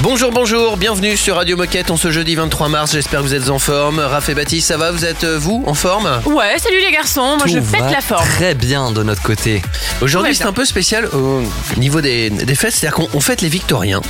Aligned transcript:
Bonjour, 0.00 0.32
bonjour, 0.32 0.76
bienvenue 0.76 1.16
sur 1.16 1.36
Radio 1.36 1.56
Moquette 1.56 1.90
en 1.90 1.96
ce 1.96 2.10
jeudi 2.10 2.34
23 2.34 2.68
mars. 2.68 2.92
J'espère 2.92 3.20
que 3.20 3.26
vous 3.26 3.34
êtes 3.34 3.48
en 3.48 3.58
forme. 3.58 4.00
Raph 4.00 4.28
et 4.28 4.34
Baptiste, 4.34 4.68
ça 4.68 4.76
va 4.76 4.90
Vous 4.90 5.04
êtes, 5.04 5.24
euh, 5.24 5.38
vous, 5.38 5.62
en 5.66 5.72
forme? 5.74 6.20
Ouais, 6.26 6.58
salut 6.58 6.80
les 6.84 6.92
garçons, 6.92 7.36
moi 7.38 7.46
je 7.46 7.58
pète 7.58 7.80
va 7.80 7.90
la 7.90 8.00
forme. 8.00 8.26
Très 8.26 8.54
bien 8.54 8.90
de 8.90 9.02
notre 9.02 9.22
côté. 9.22 9.62
Aujourd'hui, 10.02 10.30
Ouais, 10.30 10.34
c'est 10.34 10.42
bien. 10.44 10.50
un 10.50 10.52
peu 10.52 10.64
spécial 10.64 11.06
au 11.06 11.42
niveau 11.78 12.00
des, 12.00 12.28
des 12.28 12.54
fêtes, 12.54 12.74
c'est-à-dire 12.74 12.96
qu'on 12.96 13.08
on 13.14 13.20
fête 13.20 13.40
les 13.40 13.48
Victoriens. 13.48 14.02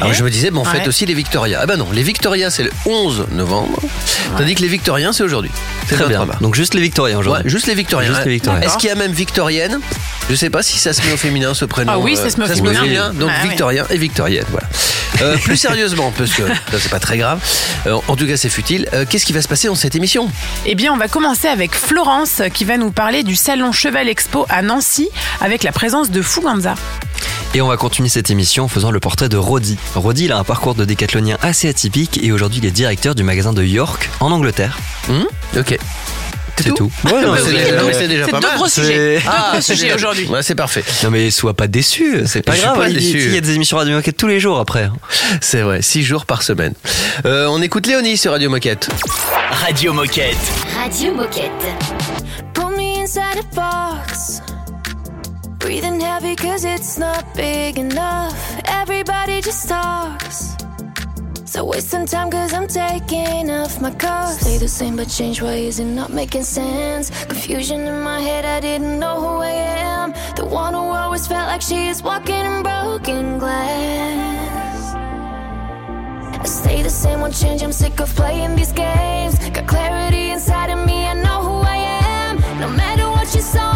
Alors 0.00 0.14
je 0.14 0.22
me 0.24 0.30
disais, 0.30 0.50
bon, 0.50 0.60
on 0.60 0.64
fête 0.64 0.82
Ouais. 0.82 0.88
aussi 0.88 1.04
les 1.06 1.14
Victorias. 1.14 1.58
Ah 1.62 1.66
bah 1.66 1.76
non, 1.76 1.88
les 1.92 2.02
Victorias, 2.02 2.50
c'est 2.50 2.62
le 2.62 2.72
11 2.86 3.26
novembre. 3.32 3.78
Tandis 4.38 4.54
que 4.54 4.62
les 4.62 4.68
Victoriens, 4.68 5.12
c'est 5.12 5.24
aujourd'hui. 5.24 5.50
C'est 5.88 5.96
le 5.96 6.02
Très 6.02 6.08
bien. 6.08 6.18
23 6.20 6.26
mars. 6.26 6.42
Donc 6.42 6.54
juste 6.54 6.74
les 6.74 6.80
Victoriens 6.80 7.16
Ouais, 7.16 7.20
aujourd'hui. 7.20 7.50
juste 7.50 7.66
les 7.66 7.74
Victoriens. 7.74 8.08
Juste 8.12 8.24
les 8.24 8.32
Victoriens. 8.32 8.60
Est-ce 8.62 8.78
qu'il 8.78 8.88
y 8.88 8.92
a 8.92 8.94
même 8.94 9.12
Victorienne 9.12 9.80
Je 10.28 10.34
sais 10.34 10.50
pas 10.50 10.62
si 10.62 10.78
ça 10.78 10.92
se 10.92 11.02
met 11.06 11.12
au 11.12 11.16
féminin 11.16 11.54
ce 11.54 11.64
prénom. 11.64 11.92
Ah 11.94 11.98
oui, 11.98 12.16
ça 12.16 12.30
se 12.30 12.38
met 12.40 12.44
au 12.44 12.72
féminin. 12.72 13.12
Donc 13.14 13.30
Ah 13.32 13.42
ouais. 13.42 13.48
Victorien 13.48 13.86
et 13.90 13.96
Victorienne, 13.96 14.44
voilà. 14.50 14.66
Euh, 15.22 15.36
plus 15.44 15.56
sérieusement, 15.56 16.12
parce 16.16 16.32
que 16.32 16.42
ça, 16.46 16.78
c'est 16.80 16.90
pas 16.90 16.98
très 16.98 17.16
grave. 17.16 17.38
Euh, 17.86 17.96
en 18.08 18.16
tout 18.16 18.26
cas, 18.26 18.36
c'est 18.36 18.48
futile. 18.48 18.88
Euh, 18.92 19.04
Qu'est-ce 19.08 19.24
qui 19.24 19.32
va 19.32 19.40
se 19.40 19.46
passer 19.48 19.68
dans 19.68 19.76
cette 19.76 19.94
émission? 19.94 20.28
Eh 20.66 20.74
bien, 20.74 20.92
on 20.92 20.96
va 20.96 21.06
commencer 21.06 21.46
avec 21.46 21.74
Florence 21.76 22.42
qui 22.52 22.64
va 22.64 22.76
nous 22.76 22.90
parler 22.90 23.22
du 23.22 23.36
salon 23.36 23.70
Cheval 23.70 24.08
Expo 24.08 24.46
à 24.48 24.62
Nancy 24.62 25.08
avec 25.40 25.62
la 25.62 25.70
présence 25.72 26.10
de 26.10 26.20
Fuganza. 26.22 26.74
Et 27.54 27.62
on 27.62 27.68
va 27.68 27.76
continuer 27.76 28.08
cette 28.08 28.28
émission 28.30 28.64
en 28.64 28.68
faisant 28.68 28.90
le 28.90 28.98
portrait 29.00 29.28
de 29.28 29.36
Roddy. 29.36 29.78
Roddy, 29.94 30.24
il 30.24 30.32
a 30.32 30.38
un 30.38 30.44
parcours 30.44 30.74
de 30.74 30.84
décathlonien 30.84 31.38
assez 31.40 31.68
atypique 31.68 32.18
et 32.22 32.32
aujourd'hui 32.32 32.58
il 32.58 32.66
est 32.66 32.70
directeur 32.72 33.14
du 33.14 33.22
magasin 33.22 33.52
de 33.52 33.62
York 33.62 34.10
en 34.20 34.32
Angleterre. 34.32 34.76
Hmm 35.08 35.24
Ok. 35.56 35.78
C'est 36.62 36.74
tout. 36.74 36.90
Ouais, 37.04 37.20
non, 37.22 37.32
bah 37.32 37.38
c'est 37.42 37.50
oui, 37.50 38.08
déjà 38.08 38.26
pas 38.26 38.40
deux 38.40 38.46
mal. 38.48 38.56
gros 38.56 38.68
sujets. 38.68 38.96
Deux 39.18 39.22
Ah, 39.26 39.50
gros 39.52 39.60
c'est 39.60 39.74
sujets 39.74 39.84
déjà- 39.84 39.94
aujourd'hui. 39.96 40.26
Ouais, 40.26 40.42
c'est 40.42 40.54
parfait. 40.54 40.82
Non 41.04 41.10
mais 41.10 41.30
sois 41.30 41.54
pas 41.54 41.66
déçu, 41.66 42.22
c'est 42.26 42.42
pas 42.42 42.56
grave. 42.56 42.76
pas 42.78 42.88
il, 42.88 42.94
déçu. 42.96 43.18
il 43.26 43.34
y 43.34 43.36
a 43.36 43.40
des 43.40 43.54
émissions 43.54 43.76
Radio 43.76 43.94
Moquette 43.94 44.16
tous 44.16 44.26
les 44.26 44.40
jours 44.40 44.58
après. 44.58 44.84
hein. 44.84 44.94
C'est 45.40 45.60
vrai, 45.60 45.82
6 45.82 46.02
jours 46.02 46.24
par 46.26 46.42
semaine. 46.42 46.72
Euh, 47.26 47.46
on 47.48 47.60
écoute 47.62 47.86
Léonie 47.86 48.16
sur 48.16 48.32
Radio 48.32 48.48
Moquette. 48.50 48.88
Radio 49.50 49.92
Moquette. 49.92 50.36
Radio 50.82 51.12
Moquette. 51.14 51.50
Put 52.54 52.76
me 52.76 53.02
inside 53.02 53.38
a 53.38 53.54
box. 53.54 54.40
Breathing 55.58 56.00
heavy 56.00 56.36
cause 56.36 56.64
it's 56.64 56.96
not 56.98 57.24
big 57.36 57.78
enough. 57.78 58.34
Everybody 58.82 59.42
just 59.42 59.68
talks. 59.68 60.56
So 61.46 61.64
wasting 61.64 62.06
time 62.06 62.28
cause 62.28 62.52
I'm 62.52 62.66
taking 62.66 63.50
off 63.50 63.80
my 63.80 63.92
cuffs. 63.92 64.40
Stay 64.40 64.58
the 64.58 64.66
same 64.66 64.96
but 64.96 65.08
change 65.08 65.40
ways 65.40 65.78
and 65.78 65.94
not 65.94 66.12
making 66.12 66.42
sense. 66.42 67.08
Confusion 67.26 67.82
in 67.82 68.00
my 68.02 68.20
head, 68.20 68.44
I 68.44 68.58
didn't 68.58 68.98
know 68.98 69.20
who 69.20 69.42
I 69.42 69.50
am. 69.50 70.12
The 70.34 70.44
one 70.44 70.74
who 70.74 70.80
always 70.80 71.28
felt 71.28 71.46
like 71.46 71.62
she 71.62 71.86
is 71.86 72.02
walking 72.02 72.34
in 72.34 72.64
broken 72.64 73.38
glass. 73.38 74.94
I 76.40 76.44
stay 76.44 76.82
the 76.82 76.90
same, 76.90 77.20
won't 77.20 77.36
change. 77.36 77.62
I'm 77.62 77.70
sick 77.72 78.00
of 78.00 78.12
playing 78.16 78.56
these 78.56 78.72
games. 78.72 79.38
Got 79.50 79.68
clarity 79.68 80.30
inside 80.32 80.70
of 80.70 80.84
me, 80.84 81.06
I 81.06 81.14
know 81.14 81.42
who 81.42 81.60
I 81.60 81.76
am. 81.76 82.40
No 82.58 82.68
matter 82.70 83.08
what 83.08 83.32
you 83.36 83.40
saw, 83.40 83.75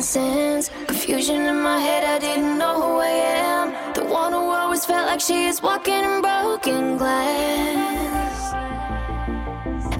making 0.00 0.06
sense. 0.06 0.70
Confusion 0.86 1.46
in 1.46 1.60
my 1.60 1.78
head, 1.78 2.04
I 2.04 2.18
didn't 2.18 2.58
know 2.58 2.74
who 2.80 2.98
I 3.00 3.08
am. 3.08 3.94
The 3.94 4.04
one 4.04 4.32
who 4.32 4.38
always 4.38 4.84
felt 4.84 5.06
like 5.06 5.20
she 5.20 5.46
is 5.46 5.62
walking 5.62 6.04
in 6.04 6.22
broken 6.22 6.96
glass. 6.96 8.54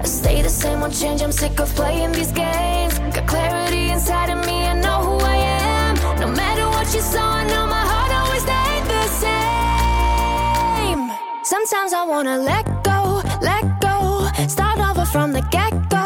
I 0.01 0.05
stay 0.05 0.41
the 0.41 0.49
same, 0.49 0.81
won't 0.81 0.93
change. 0.93 1.21
I'm 1.21 1.31
sick 1.31 1.59
of 1.59 1.69
playing 1.75 2.13
these 2.13 2.31
games. 2.31 2.99
Got 3.15 3.27
clarity 3.27 3.89
inside 3.91 4.29
of 4.29 4.45
me, 4.45 4.65
I 4.65 4.73
know 4.73 4.99
who 5.07 5.17
I 5.35 5.35
am. 5.35 5.95
No 6.19 6.27
matter 6.27 6.65
what 6.75 6.87
you 6.95 7.01
saw, 7.01 7.25
I 7.41 7.43
know 7.51 7.65
my 7.67 7.85
heart 7.91 8.11
always 8.21 8.43
stayed 8.47 8.85
the 8.93 9.03
same. 9.23 11.01
Sometimes 11.43 11.93
I 11.93 12.03
wanna 12.03 12.37
let 12.51 12.65
go, 12.83 13.21
let 13.41 13.65
go. 13.79 13.95
Start 14.47 14.79
over 14.79 15.05
from 15.05 15.31
the 15.33 15.41
get 15.55 15.73
go, 15.89 16.00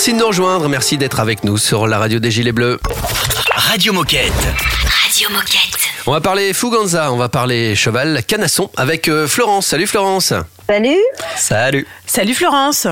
Merci 0.00 0.14
de 0.14 0.18
nous 0.18 0.28
rejoindre, 0.28 0.66
merci 0.70 0.96
d'être 0.96 1.20
avec 1.20 1.44
nous 1.44 1.58
sur 1.58 1.86
la 1.86 1.98
radio 1.98 2.20
des 2.20 2.30
Gilets 2.30 2.52
Bleus. 2.52 2.80
Radio 3.54 3.92
Moquette. 3.92 4.32
Radio 4.32 5.28
Moquette. 5.28 5.76
On 6.06 6.12
va 6.12 6.22
parler 6.22 6.54
Fuganza, 6.54 7.12
on 7.12 7.18
va 7.18 7.28
parler 7.28 7.74
cheval, 7.74 8.24
canasson 8.24 8.70
avec 8.78 9.08
euh, 9.08 9.26
Florence. 9.26 9.66
Salut 9.66 9.86
Florence. 9.86 10.32
Salut. 10.66 10.96
Salut. 11.36 11.86
Salut 12.06 12.32
Florence. 12.32 12.86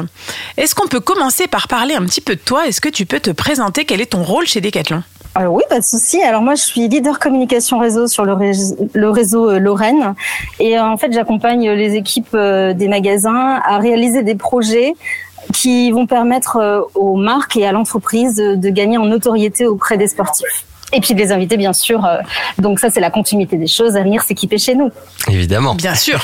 Est-ce 0.59 0.75
qu'on 0.75 0.87
peut 0.87 1.01
commencer 1.01 1.47
par 1.47 1.67
parler 1.67 1.95
un 1.95 2.05
petit 2.05 2.21
peu 2.21 2.35
de 2.35 2.41
toi? 2.41 2.67
Est-ce 2.67 2.83
que 2.83 2.91
tu 2.91 3.07
peux 3.07 3.21
te 3.21 3.31
présenter? 3.31 3.87
Quel 3.87 4.03
est 4.03 4.13
ton 4.13 4.23
rôle 4.23 4.47
chez 4.47 4.61
Decathlon? 4.61 5.03
Alors 5.35 5.55
oui, 5.55 5.63
pas 5.71 5.79
de 5.79 5.85
souci. 5.85 6.21
Alors 6.23 6.43
moi, 6.43 6.57
je 6.57 6.63
suis 6.63 6.89
leader 6.89 7.19
communication 7.19 7.79
réseau 7.79 8.07
sur 8.07 8.27
le 8.27 8.35
réseau, 8.35 8.77
le 8.93 9.09
réseau 9.09 9.51
euh, 9.51 9.59
Lorraine, 9.59 10.15
et 10.61 10.79
en 10.79 10.99
fait, 10.99 11.11
j'accompagne 11.13 11.71
les 11.71 11.95
équipes 11.95 12.35
euh, 12.35 12.75
des 12.75 12.89
magasins 12.89 13.63
à 13.65 13.79
réaliser 13.79 14.23
des 14.23 14.35
projets 14.35 14.93
qui 15.53 15.91
vont 15.91 16.07
permettre 16.07 16.57
euh, 16.57 16.81
aux 16.95 17.17
marques 17.17 17.57
et 17.57 17.67
à 17.67 17.73
l'entreprise 17.73 18.37
de 18.37 18.55
de 18.55 18.69
gagner 18.71 18.99
en 18.99 19.07
notoriété 19.07 19.67
auprès 19.67 19.97
des 19.99 20.09
sportifs. 20.09 20.65
Et 20.91 21.01
puis 21.03 21.13
de 21.13 21.19
les 21.19 21.33
inviter, 21.33 21.59
bien 21.59 21.75
sûr. 21.75 22.03
euh, 22.07 22.17
Donc 22.57 22.81
ça, 22.81 22.89
c'est 22.89 23.01
la 23.01 23.11
continuité 23.11 23.59
des 23.59 23.67
choses, 23.67 23.95
à 23.95 24.03
venir 24.03 24.23
s'équiper 24.23 24.57
chez 24.57 24.75
nous. 24.75 24.91
Évidemment. 25.29 25.75
Bien 25.75 25.95
sûr. 25.95 26.19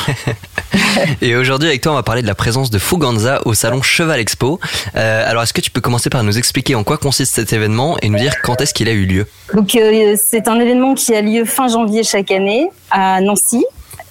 Et 1.20 1.36
aujourd'hui 1.36 1.68
avec 1.68 1.80
toi 1.82 1.92
on 1.92 1.94
va 1.96 2.02
parler 2.02 2.22
de 2.22 2.26
la 2.26 2.34
présence 2.34 2.70
de 2.70 2.78
Fuganza 2.78 3.40
au 3.44 3.54
salon 3.54 3.82
Cheval 3.82 4.18
Expo. 4.20 4.58
Euh, 4.96 5.30
alors 5.30 5.42
est-ce 5.42 5.52
que 5.52 5.60
tu 5.60 5.70
peux 5.70 5.80
commencer 5.80 6.08
par 6.10 6.22
nous 6.22 6.38
expliquer 6.38 6.74
en 6.74 6.82
quoi 6.82 6.96
consiste 6.96 7.34
cet 7.34 7.52
événement 7.52 7.96
et 8.02 8.08
nous 8.08 8.18
dire 8.18 8.34
quand 8.42 8.60
est-ce 8.60 8.72
qu'il 8.74 8.88
a 8.88 8.92
eu 8.92 9.04
lieu? 9.04 9.26
Donc 9.54 9.74
euh, 9.76 10.16
c'est 10.16 10.48
un 10.48 10.58
événement 10.58 10.94
qui 10.94 11.14
a 11.14 11.20
lieu 11.20 11.44
fin 11.44 11.68
janvier 11.68 12.02
chaque 12.02 12.30
année 12.30 12.70
à 12.90 13.20
Nancy. 13.20 13.64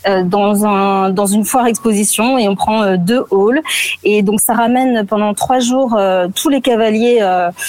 Euh, 0.08 0.24
dans 0.24 0.66
un 0.66 1.12
dans 1.12 1.26
une 1.26 1.46
foire 1.46 1.66
exposition 1.68 2.38
et 2.38 2.50
on 2.50 2.56
prend 2.56 2.84
euh, 2.84 2.98
deux 2.98 3.24
halls 3.32 3.62
et 4.04 4.22
donc 4.22 4.42
ça 4.42 4.54
ramène 4.54 5.06
pendant 5.06 5.34
trois 5.34 5.60
jours 5.60 5.96
euh, 5.98 6.28
tous 6.36 6.50
les 6.50 6.62
cavaliers, 6.62 7.20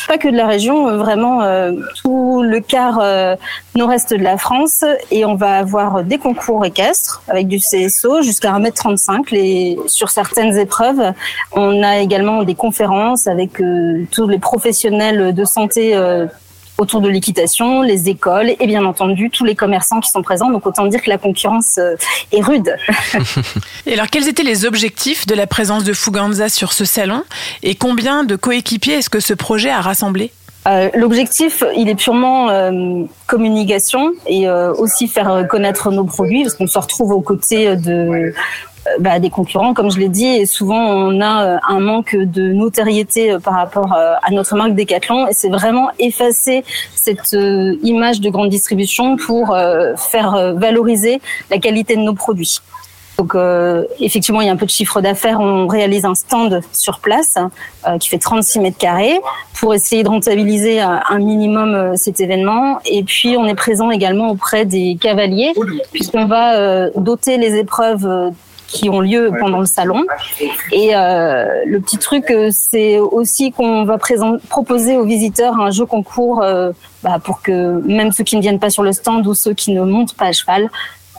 pas 0.09 0.19
que 0.19 0.29
de 0.29 0.37
la 0.37 0.47
région, 0.47 0.97
vraiment 0.97 1.41
tout 2.03 2.43
le 2.43 2.61
quart 2.61 3.01
nord-est 3.77 4.15
de 4.15 4.23
la 4.23 4.37
France 4.37 4.85
et 5.11 5.25
on 5.25 5.35
va 5.35 5.59
avoir 5.59 6.03
des 6.03 6.19
concours 6.19 6.65
équestres 6.65 7.23
avec 7.29 7.49
du 7.49 7.59
CSO 7.59 8.23
jusqu'à 8.23 8.53
1m35 8.53 9.31
les, 9.31 9.79
sur 9.87 10.11
certaines 10.11 10.57
épreuves. 10.59 11.13
On 11.53 11.83
a 11.83 11.99
également 11.99 12.43
des 12.43 12.55
conférences 12.55 13.27
avec 13.27 13.63
tous 14.11 14.29
les 14.29 14.39
professionnels 14.39 15.35
de 15.35 15.45
santé 15.45 15.95
autour 16.85 17.01
de 17.01 17.09
l'équitation, 17.09 17.83
les 17.83 18.09
écoles 18.09 18.55
et 18.61 18.67
bien 18.67 18.85
entendu 18.85 19.31
tous 19.31 19.45
les 19.45 19.55
commerçants 19.55 20.01
qui 20.01 20.11
sont 20.11 20.23
présents. 20.23 20.51
Donc 20.51 20.67
autant 20.67 20.87
dire 20.87 21.03
que 21.03 21.11
la 21.11 21.19
concurrence 21.19 21.79
euh, 21.79 21.97
est 22.31 22.43
rude. 22.43 22.77
Et 23.87 23.95
alors, 23.95 24.09
quels 24.09 24.29
étaient 24.29 24.43
les 24.43 24.65
objectifs 24.65 25.27
de 25.27 25.35
la 25.35 25.47
présence 25.47 25.85
de 25.85 25.93
Fuganza 25.93 26.49
sur 26.49 26.73
ce 26.73 26.85
salon 26.85 27.23
et 27.63 27.75
combien 27.75 28.25
de 28.25 28.37
coéquipiers 28.37 28.95
est-ce 28.95 29.11
que 29.11 29.21
ce 29.21 29.35
projet 29.35 29.71
a 29.71 29.81
rassemblé? 29.81 30.31
Euh, 30.67 30.89
L'objectif, 30.95 31.63
il 31.77 31.89
est 31.89 31.95
purement 31.95 32.49
euh, 32.49 33.05
communication 33.27 34.13
et 34.27 34.49
euh, 34.49 34.73
aussi 34.75 35.09
faire 35.09 35.47
connaître 35.49 35.91
nos 35.91 36.05
produits 36.05 36.43
parce 36.43 36.55
qu'on 36.55 36.67
se 36.67 36.79
retrouve 36.79 37.13
aux 37.13 37.21
côtés 37.21 37.77
de 37.77 38.33
bah, 39.01 39.19
des 39.19 39.31
concurrents, 39.31 39.75
comme 39.75 39.91
je 39.91 39.99
l'ai 39.99 40.09
dit, 40.09 40.27
et 40.27 40.47
souvent 40.47 40.79
on 40.79 41.21
a 41.21 41.45
euh, 41.45 41.59
un 41.69 41.81
manque 41.81 42.15
de 42.17 42.53
notoriété 42.53 43.33
euh, 43.33 43.39
par 43.39 43.55
rapport 43.55 43.93
euh, 43.93 44.15
à 44.23 44.31
notre 44.31 44.55
marque 44.57 44.75
Decathlon, 44.75 45.27
et 45.27 45.33
c'est 45.33 45.49
vraiment 45.49 45.89
effacer 45.99 46.65
cette 46.95 47.35
euh, 47.35 47.77
image 47.83 48.21
de 48.21 48.31
grande 48.31 48.51
distribution 48.51 49.17
pour 49.17 49.55
euh, 49.55 49.95
faire 49.97 50.35
euh, 50.35 50.53
valoriser 50.53 51.21
la 51.51 51.59
qualité 51.59 51.97
de 51.97 52.03
nos 52.03 52.15
produits. 52.15 52.61
Donc 53.19 53.35
euh, 53.35 53.85
effectivement, 54.01 54.41
il 54.41 54.47
y 54.47 54.51
a 54.51 54.53
un 54.53 54.57
peu 54.57 54.67
de 54.67 54.71
chiffre 54.71 55.01
d'affaires. 55.01 55.41
On 55.41 55.67
réalise 55.67 56.05
un 56.05 56.15
stand 56.15 56.61
sur 56.73 56.99
place 56.99 57.39
euh, 57.87 57.99
qui 57.99 58.09
fait 58.09 58.19
36 58.19 58.59
mètres 58.61 58.79
carrés 58.79 59.21
pour 59.55 59.75
essayer 59.75 60.03
de 60.03 60.09
rentabiliser 60.09 60.83
euh, 60.83 60.97
un 61.09 61.19
minimum 61.19 61.75
euh, 61.75 61.93
cet 61.97 62.21
événement. 62.21 62.81
Et 62.87 63.05
puis 63.05 63.37
on 63.37 63.47
est 63.47 63.55
présent 63.55 63.91
également 63.91 64.31
auprès 64.31 64.65
des 64.65 64.99
cavaliers 65.01 65.53
puisqu'on 65.93 66.27
va 66.27 66.57
euh, 66.57 66.91
doter 66.97 67.37
les 67.37 67.57
épreuves 67.57 68.07
euh, 68.07 68.31
qui 68.75 68.88
ont 68.91 69.00
lieu 69.00 69.31
pendant 69.38 69.61
le 69.61 69.67
salon. 69.67 70.03
Et 70.73 70.94
euh, 70.94 71.47
le 71.67 71.79
petit 71.81 71.99
truc, 71.99 72.25
euh, 72.31 72.50
c'est 72.53 72.99
aussi 72.99 73.53
qu'on 73.53 73.85
va 73.85 73.97
présent- 73.99 74.38
proposer 74.49 74.97
aux 74.97 75.06
visiteurs 75.06 75.55
un 75.61 75.71
jeu 75.71 75.87
concours 75.87 76.43
euh, 76.43 76.73
bah, 77.05 77.19
pour 77.23 77.41
que 77.41 77.56
même 77.87 78.11
ceux 78.12 78.25
qui 78.25 78.37
ne 78.37 78.43
viennent 78.43 78.59
pas 78.59 78.71
sur 78.71 78.82
le 78.82 78.93
stand 78.93 79.26
ou 79.26 79.35
ceux 79.35 79.55
qui 79.55 79.71
ne 79.73 79.82
montent 79.82 80.15
pas 80.15 80.26
à 80.26 80.32
cheval 80.32 80.69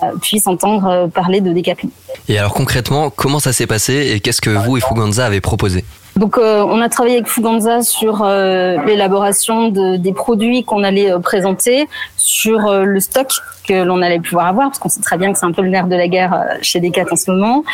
euh, 0.04 0.08
puissent 0.22 0.48
entendre 0.48 1.08
parler 1.08 1.40
de 1.42 1.52
Decathlon. 1.54 1.90
Et 2.28 2.38
alors 2.38 2.54
concrètement, 2.54 3.10
comment 3.10 3.40
ça 3.40 3.54
s'est 3.54 3.68
passé 3.68 4.12
et 4.14 4.20
qu'est-ce 4.20 4.42
que 4.42 4.50
vous 4.50 4.78
et 4.78 4.82
Fuganza 4.82 5.26
avez 5.26 5.42
proposé? 5.42 5.86
Donc, 6.16 6.38
euh, 6.38 6.64
on 6.66 6.80
a 6.80 6.88
travaillé 6.88 7.18
avec 7.18 7.28
Fuganza 7.28 7.82
sur 7.82 8.24
euh, 8.24 8.78
l'élaboration 8.86 9.68
de, 9.68 9.98
des 9.98 10.14
produits 10.14 10.64
qu'on 10.64 10.82
allait 10.82 11.12
euh, 11.12 11.20
présenter, 11.20 11.90
sur 12.16 12.68
euh, 12.68 12.86
le 12.86 13.02
stock 13.02 13.28
que 13.68 13.84
l'on 13.84 14.02
allait 14.02 14.22
pouvoir 14.22 14.48
avoir, 14.48 14.70
parce 14.70 14.80
qu'on 14.80 14.88
sait 14.88 15.02
très 15.02 15.18
bien 15.18 15.34
que 15.34 15.38
c'est 15.38 15.46
un 15.46 15.52
peu 15.52 15.62
le 15.62 15.68
nerf 15.68 15.88
de 15.88 15.96
la 15.96 16.08
guerre 16.08 16.34
euh, 16.34 16.58
chez 16.62 16.80
Decat 16.80 17.08
en 17.12 17.18
ce 17.18 17.30
moment, 17.30 17.66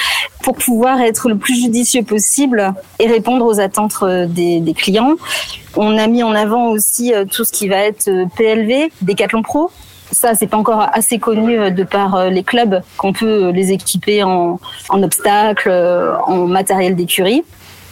pour 0.41 0.55
pouvoir 0.55 1.01
être 1.01 1.29
le 1.29 1.37
plus 1.37 1.53
judicieux 1.53 2.01
possible 2.01 2.73
et 2.97 3.05
répondre 3.05 3.45
aux 3.45 3.59
attentes 3.59 4.03
des, 4.03 4.59
des 4.59 4.73
clients. 4.73 5.17
On 5.75 5.95
a 5.99 6.07
mis 6.07 6.23
en 6.23 6.33
avant 6.33 6.69
aussi 6.69 7.13
tout 7.31 7.45
ce 7.45 7.51
qui 7.51 7.67
va 7.67 7.77
être 7.77 8.09
PLV, 8.35 8.91
Decathlon 9.03 9.43
Pro, 9.43 9.69
ça, 10.11 10.33
c'est 10.33 10.47
pas 10.47 10.57
encore 10.57 10.85
assez 10.91 11.19
connu 11.19 11.71
de 11.71 11.83
par 11.83 12.29
les 12.29 12.43
clubs 12.43 12.81
qu'on 12.97 13.13
peut 13.13 13.51
les 13.51 13.71
équiper 13.71 14.23
en, 14.23 14.59
en 14.89 15.03
obstacles, 15.03 15.71
en 16.27 16.47
matériel 16.47 16.97
d'écurie. 16.97 17.45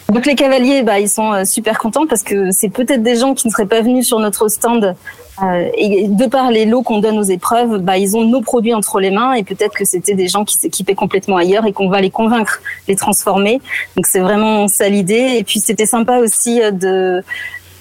Donc 0.10 0.26
les 0.26 0.36
cavaliers, 0.36 0.82
bah, 0.82 1.00
ils 1.00 1.10
sont 1.10 1.34
euh, 1.34 1.46
super 1.46 1.78
contents 1.78 2.08
parce 2.08 2.24
que 2.24 2.50
c'est 2.52 2.70
peut-être 2.70 3.04
des 3.04 3.16
gens 3.16 3.36
qui 3.36 3.48
ne 3.48 3.52
seraient 3.52 3.68
pas 3.68 3.82
venus 3.82 4.08
sur 4.08 4.20
notre 4.20 4.48
stand. 4.48 4.96
euh, 5.44 5.70
et 5.78 6.08
de 6.08 6.26
par 6.26 6.50
les 6.50 6.66
lots 6.66 6.82
qu'on 6.82 6.98
donne 7.00 7.20
aux 7.20 7.24
épreuves, 7.24 7.78
bah, 7.78 7.98
ils 7.98 8.18
ont 8.18 8.26
nos 8.26 8.42
produits 8.42 8.74
entre 8.74 9.00
les 9.00 9.12
mains 9.12 9.34
et 9.34 9.44
peut-être 9.44 9.74
que 9.74 9.86
c'était 9.86 10.16
des 10.16 10.28
gens 10.28 10.46
qui 10.46 10.58
s'équipaient 10.58 10.96
complètement 10.96 11.38
ailleurs 11.38 11.66
et 11.68 11.74
qu'on 11.74 11.90
va 11.90 12.02
les 12.02 12.10
convaincre, 12.10 12.60
les 12.88 12.96
transformer. 12.96 13.62
Donc 13.96 14.08
c'est 14.08 14.20
vraiment 14.20 14.68
ça 14.68 14.90
l'idée. 14.90 15.36
Et 15.38 15.44
puis 15.44 15.60
c'était 15.60 15.86
sympa 15.86 16.18
aussi 16.18 16.62
euh, 16.62 16.72
de 16.72 17.24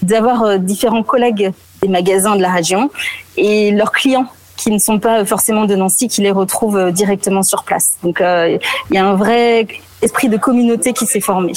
d'avoir 0.02 0.44
euh, 0.44 0.58
différents 0.58 1.02
collègues 1.02 1.52
des 1.82 1.88
magasins 1.88 2.36
de 2.36 2.42
la 2.42 2.52
région 2.52 2.90
et 3.36 3.70
leurs 3.70 3.90
clients 3.90 4.26
qui 4.56 4.70
ne 4.70 4.78
sont 4.78 4.98
pas 4.98 5.24
forcément 5.24 5.64
de 5.64 5.74
Nancy, 5.76 6.08
qui 6.08 6.20
les 6.20 6.30
retrouvent 6.30 6.92
directement 6.92 7.42
sur 7.42 7.62
place. 7.62 7.92
Donc 8.02 8.20
il 8.20 8.58
y 8.90 8.98
a 8.98 9.06
un 9.06 9.14
vrai 9.14 9.68
esprit 10.02 10.28
de 10.28 10.36
communauté 10.36 10.92
qui 10.92 11.06
s'est 11.06 11.20
formé. 11.20 11.52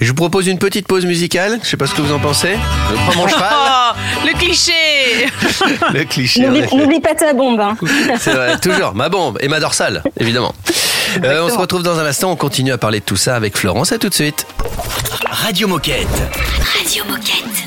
Je 0.00 0.08
vous 0.08 0.14
propose 0.14 0.46
une 0.46 0.58
petite 0.58 0.86
pause 0.86 1.04
musicale. 1.04 1.58
Je 1.62 1.68
sais 1.68 1.76
pas 1.76 1.86
ce 1.86 1.94
que 1.94 2.00
vous 2.00 2.12
en 2.12 2.18
pensez. 2.18 2.54
Je 2.90 2.94
prends 3.10 3.22
mon 3.22 3.28
cheval. 3.28 3.50
Oh, 3.52 3.92
le 4.26 4.32
cliché 4.38 4.72
Le 5.92 6.04
cliché. 6.04 6.46
n'oublie 6.46 7.00
pas 7.00 7.14
ta 7.14 7.32
bombe. 7.34 7.60
Hein. 7.60 7.76
C'est 8.18 8.32
vrai, 8.32 8.58
toujours. 8.58 8.94
Ma 8.94 9.08
bombe 9.08 9.38
et 9.40 9.48
ma 9.48 9.60
dorsale, 9.60 10.02
évidemment. 10.18 10.54
Euh, 11.24 11.44
on 11.44 11.48
se 11.50 11.58
retrouve 11.58 11.82
dans 11.82 11.98
un 11.98 12.06
instant. 12.06 12.30
On 12.30 12.36
continue 12.36 12.72
à 12.72 12.78
parler 12.78 13.00
de 13.00 13.04
tout 13.04 13.16
ça 13.16 13.36
avec 13.36 13.58
Florence. 13.58 13.92
À 13.92 13.98
tout 13.98 14.08
de 14.08 14.14
suite. 14.14 14.46
Radio 15.30 15.68
Moquette. 15.68 16.06
Radio 16.78 17.04
Moquette. 17.04 17.66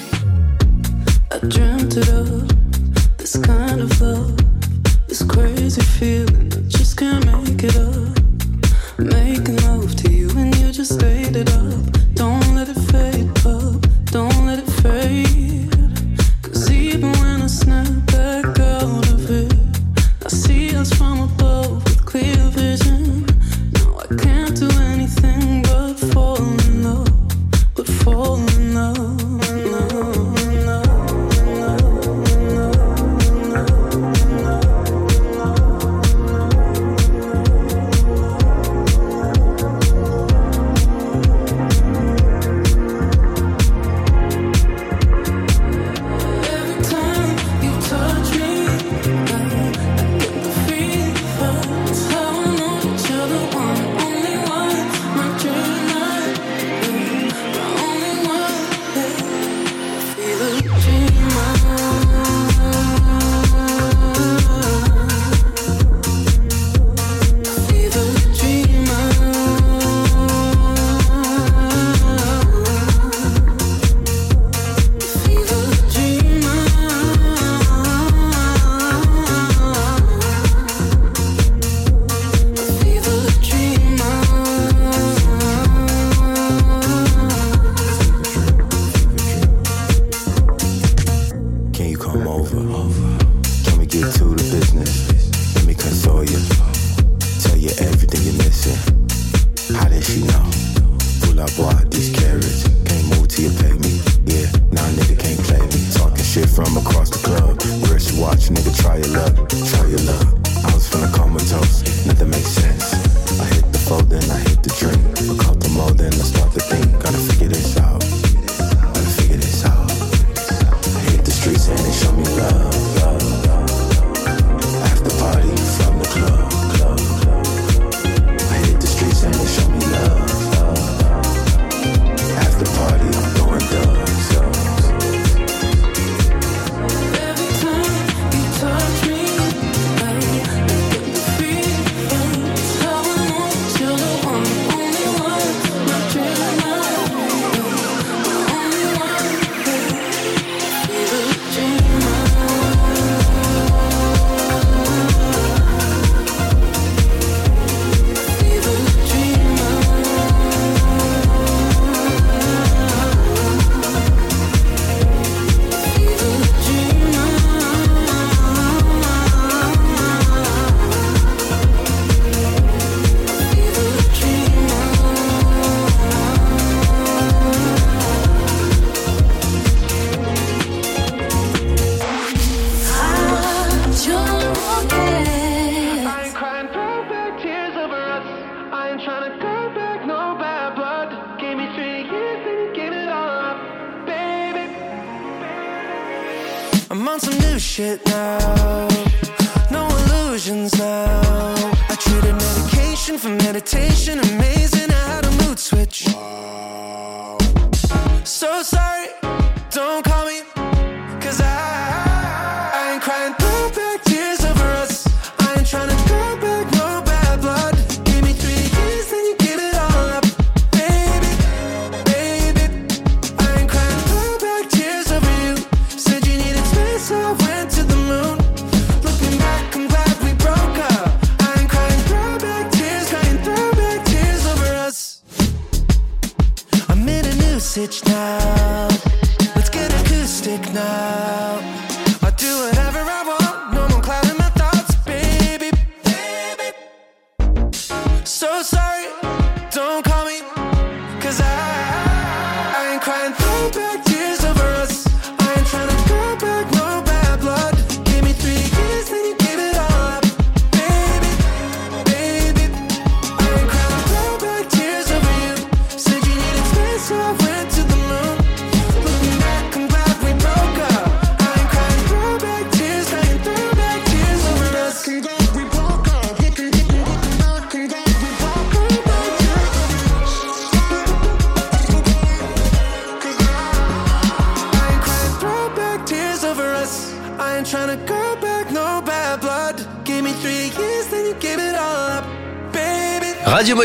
Making 8.97 9.55
love 9.63 9.95
to 9.95 10.11
you 10.11 10.29
and 10.37 10.55
you 10.57 10.71
just 10.71 11.01
laid 11.01 11.35
it 11.35 11.51
up. 11.51 11.72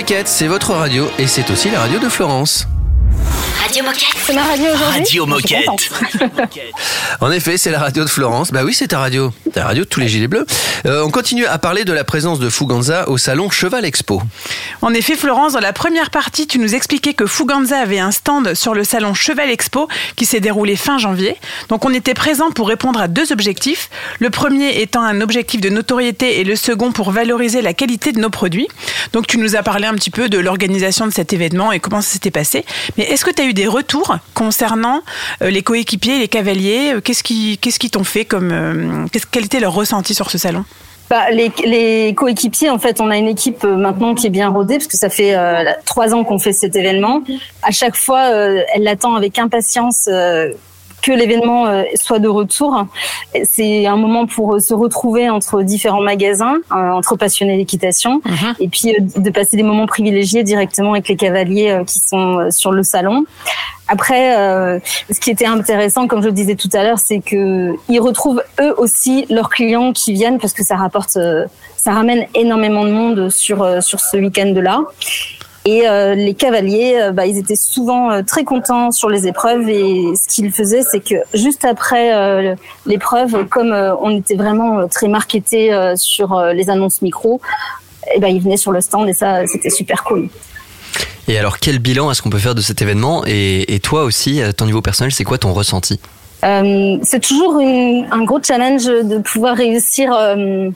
Moquette, 0.08 0.28
c'est 0.28 0.46
votre 0.46 0.72
radio 0.72 1.06
et 1.18 1.26
c'est 1.26 1.50
aussi 1.50 1.68
la 1.68 1.80
radio 1.80 1.98
de 1.98 2.08
Florence. 2.08 2.66
Radio 3.60 3.84
Moquette. 3.84 4.16
C'est 4.24 4.32
ma 4.32 4.42
radio 4.42 4.64
aujourd'hui. 4.72 5.00
Radio 5.00 5.26
Moquette. 5.26 5.90
En 7.20 7.30
effet, 7.30 7.58
c'est 7.58 7.70
la 7.70 7.80
radio 7.80 8.04
de 8.04 8.08
Florence. 8.08 8.50
Bah 8.52 8.60
oui, 8.64 8.72
c'est 8.72 8.88
ta 8.88 9.00
radio. 9.00 9.32
Ta 9.52 9.64
radio 9.64 9.84
de 9.84 9.88
tous 9.88 10.00
les 10.00 10.08
gilets 10.08 10.28
bleus. 10.28 10.46
Euh, 10.86 11.02
on 11.04 11.10
continue 11.10 11.44
à 11.46 11.58
parler 11.58 11.84
de 11.84 11.92
la 11.92 12.04
présence 12.04 12.38
de 12.38 12.48
Fuganza 12.48 13.08
au 13.08 13.18
salon 13.18 13.50
Cheval 13.50 13.84
Expo. 13.84 14.22
En 14.80 14.94
effet, 14.94 15.16
Florence, 15.16 15.54
dans 15.54 15.61
la 15.61 15.73
première 15.73 16.11
partie, 16.11 16.47
tu 16.47 16.61
nous 16.61 16.75
expliquais 16.76 17.12
que 17.12 17.26
Fuganza 17.26 17.78
avait 17.78 17.99
un 17.99 18.12
stand 18.12 18.54
sur 18.54 18.75
le 18.75 18.85
salon 18.85 19.12
Cheval 19.12 19.50
Expo 19.50 19.88
qui 20.14 20.25
s'est 20.25 20.38
déroulé 20.38 20.76
fin 20.76 20.99
janvier. 20.99 21.37
Donc 21.68 21.85
on 21.85 21.92
était 21.92 22.14
présent 22.14 22.52
pour 22.52 22.68
répondre 22.68 23.00
à 23.00 23.08
deux 23.08 23.32
objectifs. 23.32 23.90
Le 24.20 24.30
premier 24.30 24.80
étant 24.80 25.02
un 25.02 25.20
objectif 25.20 25.61
de 25.61 25.68
notoriété 25.68 26.38
et 26.40 26.44
le 26.44 26.54
second 26.54 26.92
pour 26.92 27.11
valoriser 27.11 27.61
la 27.61 27.75
qualité 27.75 28.12
de 28.12 28.20
nos 28.20 28.30
produits. 28.30 28.68
Donc 29.12 29.26
tu 29.26 29.38
nous 29.38 29.56
as 29.56 29.64
parlé 29.64 29.87
un 29.87 29.94
petit 29.94 30.11
peu 30.11 30.28
de 30.28 30.38
l'organisation 30.38 31.06
de 31.06 31.12
cet 31.12 31.32
événement 31.32 31.73
et 31.73 31.80
comment 31.80 32.00
ça 32.00 32.12
s'était 32.12 32.30
passé. 32.30 32.64
Mais 32.97 33.04
est-ce 33.04 33.25
que 33.25 33.32
tu 33.32 33.42
as 33.42 33.47
eu 33.47 33.54
des 33.54 33.66
retours 33.66 34.16
concernant 34.35 35.02
euh, 35.42 35.50
les 35.50 35.62
coéquipiers, 35.62 36.20
les 36.20 36.28
cavaliers? 36.28 36.92
Euh, 36.94 37.00
Qu'est-ce 37.00 37.25
qui 37.25 37.58
qu'est-ce 37.58 37.78
qu'ils 37.78 37.90
t'ont 37.90 38.04
fait 38.04 38.25
comme 38.25 38.50
euh, 38.52 39.06
quel 39.32 39.47
était 39.47 39.61
leur 39.61 39.73
ressenti 39.73 40.14
sur 40.14 40.30
ce 40.30 40.38
salon? 40.38 40.64
Bah, 41.10 41.30
les, 41.30 41.50
les 41.64 42.14
coéquipiers, 42.14 42.68
en 42.68 42.78
fait, 42.78 43.00
on 43.00 43.10
a 43.10 43.16
une 43.16 43.28
équipe 43.28 43.64
euh, 43.64 43.76
maintenant 43.76 44.14
qui 44.14 44.26
est 44.26 44.30
bien 44.30 44.50
rodée 44.50 44.74
parce 44.74 44.88
que 44.88 44.98
ça 44.98 45.08
fait 45.08 45.34
euh, 45.34 45.64
trois 45.86 46.14
ans 46.14 46.22
qu'on 46.22 46.38
fait 46.38 46.52
cet 46.52 46.76
événement. 46.76 47.22
À 47.62 47.70
chaque 47.70 47.96
fois, 47.96 48.30
euh, 48.30 48.62
elle 48.74 48.82
l'attend 48.82 49.14
avec 49.14 49.38
impatience. 49.38 50.06
euh, 50.08 50.52
que 51.08 51.12
l'événement 51.14 51.66
euh, 51.66 51.84
soit 51.94 52.18
de 52.18 52.28
retour. 52.28 52.84
C'est 53.44 53.86
un 53.86 53.96
moment 53.96 54.26
pour 54.26 54.56
euh, 54.56 54.58
se 54.60 54.74
retrouver 54.74 55.30
entre 55.30 55.62
différents 55.62 56.02
magasins, 56.02 56.56
euh, 56.70 56.90
entre 56.90 57.16
passionnés 57.16 57.56
d'équitation, 57.56 58.20
et 58.60 58.68
puis 58.68 58.92
de 58.98 59.30
passer 59.30 59.56
des 59.56 59.62
moments 59.62 59.86
privilégiés 59.86 60.42
directement 60.42 60.92
avec 60.92 61.08
les 61.08 61.16
cavaliers 61.16 61.82
qui 61.86 62.00
sont 62.00 62.50
sur 62.50 62.72
le 62.72 62.82
salon. 62.82 63.24
Après, 63.88 64.36
euh, 64.36 64.78
ce 65.10 65.18
qui 65.18 65.30
était 65.30 65.46
intéressant, 65.46 66.06
comme 66.06 66.20
je 66.20 66.26
le 66.26 66.32
disais 66.32 66.54
tout 66.54 66.68
à 66.74 66.82
l'heure, 66.82 66.98
c'est 66.98 67.20
que 67.20 67.74
ils 67.88 68.00
retrouvent 68.00 68.42
eux 68.60 68.74
aussi 68.76 69.24
leurs 69.30 69.48
clients 69.48 69.92
qui 69.94 70.12
viennent 70.12 70.38
parce 70.38 70.52
que 70.52 70.62
ça 70.62 70.76
rapporte, 70.76 71.16
euh, 71.16 71.46
ça 71.76 71.92
ramène 71.92 72.26
énormément 72.34 72.84
de 72.84 72.90
monde 72.90 73.30
sur 73.30 73.62
euh, 73.62 73.80
sur 73.80 73.98
ce 74.00 74.18
week-end-là. 74.18 74.82
Et 75.70 75.87
euh, 75.87 76.14
les 76.14 76.34
cavaliers, 76.34 76.94
euh, 76.98 77.12
bah, 77.12 77.26
ils 77.26 77.37
étaient 77.37 77.62
souvent 77.75 78.10
euh, 78.10 78.22
très 78.22 78.44
contents 78.44 78.90
sur 78.90 79.08
les 79.14 79.26
épreuves. 79.26 79.68
Et 79.68 80.14
ce 80.20 80.26
qu'ils 80.32 80.50
faisaient, 80.50 80.84
c'est 80.90 81.00
que 81.00 81.16
juste 81.34 81.64
après 81.64 82.04
l'épreuve, 82.87 83.46
comme 83.54 83.72
on 84.06 84.10
était 84.20 84.38
vraiment 84.44 84.88
très 84.88 85.08
marketé 85.08 85.60
sur 85.96 86.28
les 86.58 86.70
annonces 86.70 87.02
micro, 87.02 87.40
et 88.14 88.18
ben 88.20 88.28
ils 88.28 88.40
venaient 88.40 88.56
sur 88.56 88.72
le 88.72 88.80
stand 88.80 89.08
et 89.08 89.12
ça, 89.12 89.46
c'était 89.46 89.70
super 89.80 90.04
cool. 90.04 90.28
Et 91.30 91.37
alors, 91.38 91.58
quel 91.58 91.78
bilan 91.78 92.10
est-ce 92.10 92.22
qu'on 92.22 92.30
peut 92.30 92.38
faire 92.38 92.54
de 92.54 92.62
cet 92.62 92.80
événement? 92.80 93.22
Et, 93.26 93.75
et 93.75 93.80
toi 93.80 94.04
aussi, 94.04 94.40
à 94.42 94.52
ton 94.54 94.64
niveau 94.64 94.80
personnel, 94.80 95.12
c'est 95.12 95.25
quoi 95.25 95.37
ton 95.37 95.52
ressenti? 95.52 96.00
Euh, 96.44 96.96
c'est 97.02 97.20
toujours 97.20 97.58
une- 97.60 98.06
un 98.10 98.25
gros 98.25 98.40
challenge 98.42 98.87
de 98.87 99.18
pouvoir 99.18 99.56
réussir 99.56 100.10
euh, 100.14 100.70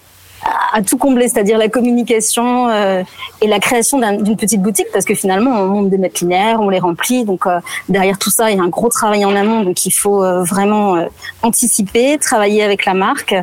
à, 0.72 0.82
tout 0.82 0.96
combler, 0.98 1.28
c'est-à-dire 1.28 1.58
la 1.58 1.68
communication 1.68 2.68
euh, 2.68 3.02
et 3.40 3.46
la 3.46 3.58
création 3.60 3.98
d'un- 3.98 4.14
d'une 4.14 4.36
petite 4.36 4.60
boutique, 4.62 4.86
parce 4.92 5.04
que 5.04 5.14
finalement, 5.14 5.50
on 5.50 5.66
monte 5.66 5.90
des 5.90 5.98
mètres 5.98 6.20
linéaires, 6.22 6.60
on 6.60 6.68
les 6.68 6.78
remplit, 6.78 7.24
donc 7.24 7.46
euh, 7.46 7.60
derrière 7.88 8.18
tout 8.18 8.30
ça, 8.30 8.50
il 8.50 8.56
y 8.56 8.60
a 8.60 8.62
un 8.62 8.68
gros 8.68 8.88
travail 8.88 9.24
en 9.24 9.34
amont, 9.36 9.62
donc 9.62 9.84
il 9.86 9.90
faut 9.92 10.24
euh, 10.24 10.42
vraiment 10.42 10.96
euh, 10.96 11.06
anticiper, 11.42 12.18
travailler 12.18 12.62
avec 12.62 12.84
la 12.86 12.94
marque. 12.94 13.34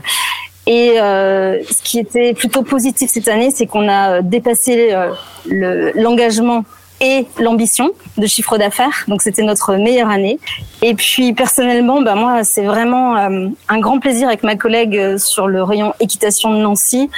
Et 0.68 1.00
euh, 1.00 1.58
ce 1.64 1.82
qui 1.82 1.98
était 2.00 2.34
plutôt 2.34 2.62
positif 2.64 3.10
cette 3.10 3.28
année, 3.28 3.50
c'est 3.52 3.66
qu'on 3.66 3.88
a 3.90 4.18
euh, 4.18 4.22
dépassé 4.22 4.90
euh, 4.92 5.12
le- 5.48 5.92
l'engagement 5.96 6.64
et 7.02 7.26
l'ambition 7.40 7.92
de 8.18 8.28
chiffre 8.28 8.58
d'affaires. 8.58 9.06
Donc 9.08 9.22
c'était 9.22 9.44
notre 9.44 9.76
meilleure 9.76 10.10
année. 10.10 10.40
Et 10.82 10.94
puis 10.94 11.34
personnellement, 11.34 12.02
bah 12.02 12.16
moi 12.16 12.44
c'est 12.44 12.66
vraiment 12.66 13.18
euh, 13.18 13.48
un 13.68 13.80
grand 13.80 14.00
plaisir 14.00 14.28
avec 14.28 14.44
ma 14.44 14.56
collègue 14.56 14.98
euh, 14.98 15.18
sur 15.18 15.48
le 15.48 15.64
rayon 15.64 15.94
équitation 16.00 16.54
de 16.54 16.58
Nancy 16.58 17.10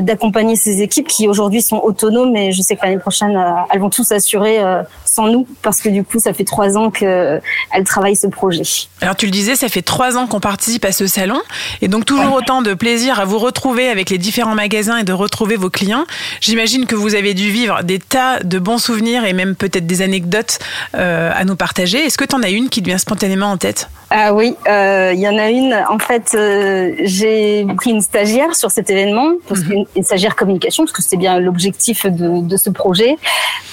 d'accompagner 0.00 0.56
ces 0.56 0.82
équipes 0.82 1.08
qui 1.08 1.28
aujourd'hui 1.28 1.62
sont 1.62 1.80
autonomes. 1.82 2.36
Et 2.36 2.52
je 2.52 2.62
sais 2.62 2.76
que 2.76 2.82
l'année 2.82 2.98
prochaine 2.98 3.36
euh, 3.36 3.52
elles 3.70 3.80
vont 3.80 3.90
tous 3.90 4.04
s'assurer 4.04 4.60
euh, 4.60 4.82
sans 5.04 5.28
nous 5.28 5.46
parce 5.62 5.80
que 5.80 5.88
du 5.88 6.04
coup 6.04 6.18
ça 6.18 6.32
fait 6.32 6.44
trois 6.44 6.76
ans 6.76 6.90
qu'elles 6.90 7.40
travaillent 7.84 8.16
ce 8.16 8.26
projet. 8.26 8.62
Alors 9.00 9.16
tu 9.16 9.26
le 9.26 9.32
disais, 9.32 9.56
ça 9.56 9.68
fait 9.68 9.82
trois 9.82 10.16
ans 10.16 10.26
qu'on 10.26 10.40
participe 10.40 10.84
à 10.84 10.92
ce 10.92 11.06
salon 11.06 11.40
et 11.82 11.88
donc 11.88 12.04
toujours 12.04 12.34
autant 12.34 12.62
de 12.62 12.74
plaisir 12.74 13.20
à 13.20 13.24
vous 13.24 13.38
retrouver 13.38 13.88
avec 13.88 14.10
les 14.10 14.18
différents 14.18 14.54
magasins 14.54 14.98
et 14.98 15.04
de 15.04 15.12
retrouver 15.12 15.56
vos 15.56 15.70
clients. 15.70 16.04
J'imagine 16.40 16.86
que 16.86 16.94
vous 16.94 17.14
avez 17.14 17.34
dû 17.34 17.50
vivre 17.50 17.82
des 17.82 17.98
tas 17.98 18.40
de 18.40 18.58
bons 18.58 18.78
souvenirs 18.78 19.24
et 19.24 19.32
même 19.32 19.54
peut-être 19.54 19.86
des 19.86 20.02
anecdotes 20.02 20.58
euh, 20.94 21.30
à 21.34 21.44
nous 21.44 21.56
partager. 21.56 21.98
Est-ce 21.98 22.18
que 22.18 22.24
tu 22.24 22.34
en 22.34 22.42
as 22.42 22.50
une 22.50 22.68
qui 22.68 22.82
te 22.82 22.86
vient 22.86 22.98
spontanément 22.98 23.46
en 23.46 23.56
tête? 23.56 23.88
Ah 24.10 24.32
oui, 24.32 24.54
euh, 24.68 25.12
il 25.12 25.20
y 25.20 25.28
en 25.28 25.36
a 25.38 25.50
une. 25.50 25.74
En 25.88 25.98
fait, 25.98 26.34
euh, 26.34 26.92
j'ai 27.00 27.66
pris 27.76 27.90
une 27.90 28.00
stagiaire 28.00 28.54
sur 28.54 28.70
cet 28.70 28.88
événement, 28.90 29.32
parce 29.48 29.62
une 29.96 30.02
stagiaire 30.02 30.36
communication, 30.36 30.84
parce 30.84 30.92
que 30.92 31.02
c'était 31.02 31.16
bien 31.16 31.38
l'objectif 31.38 32.06
de, 32.06 32.40
de 32.46 32.56
ce 32.56 32.70
projet. 32.70 33.16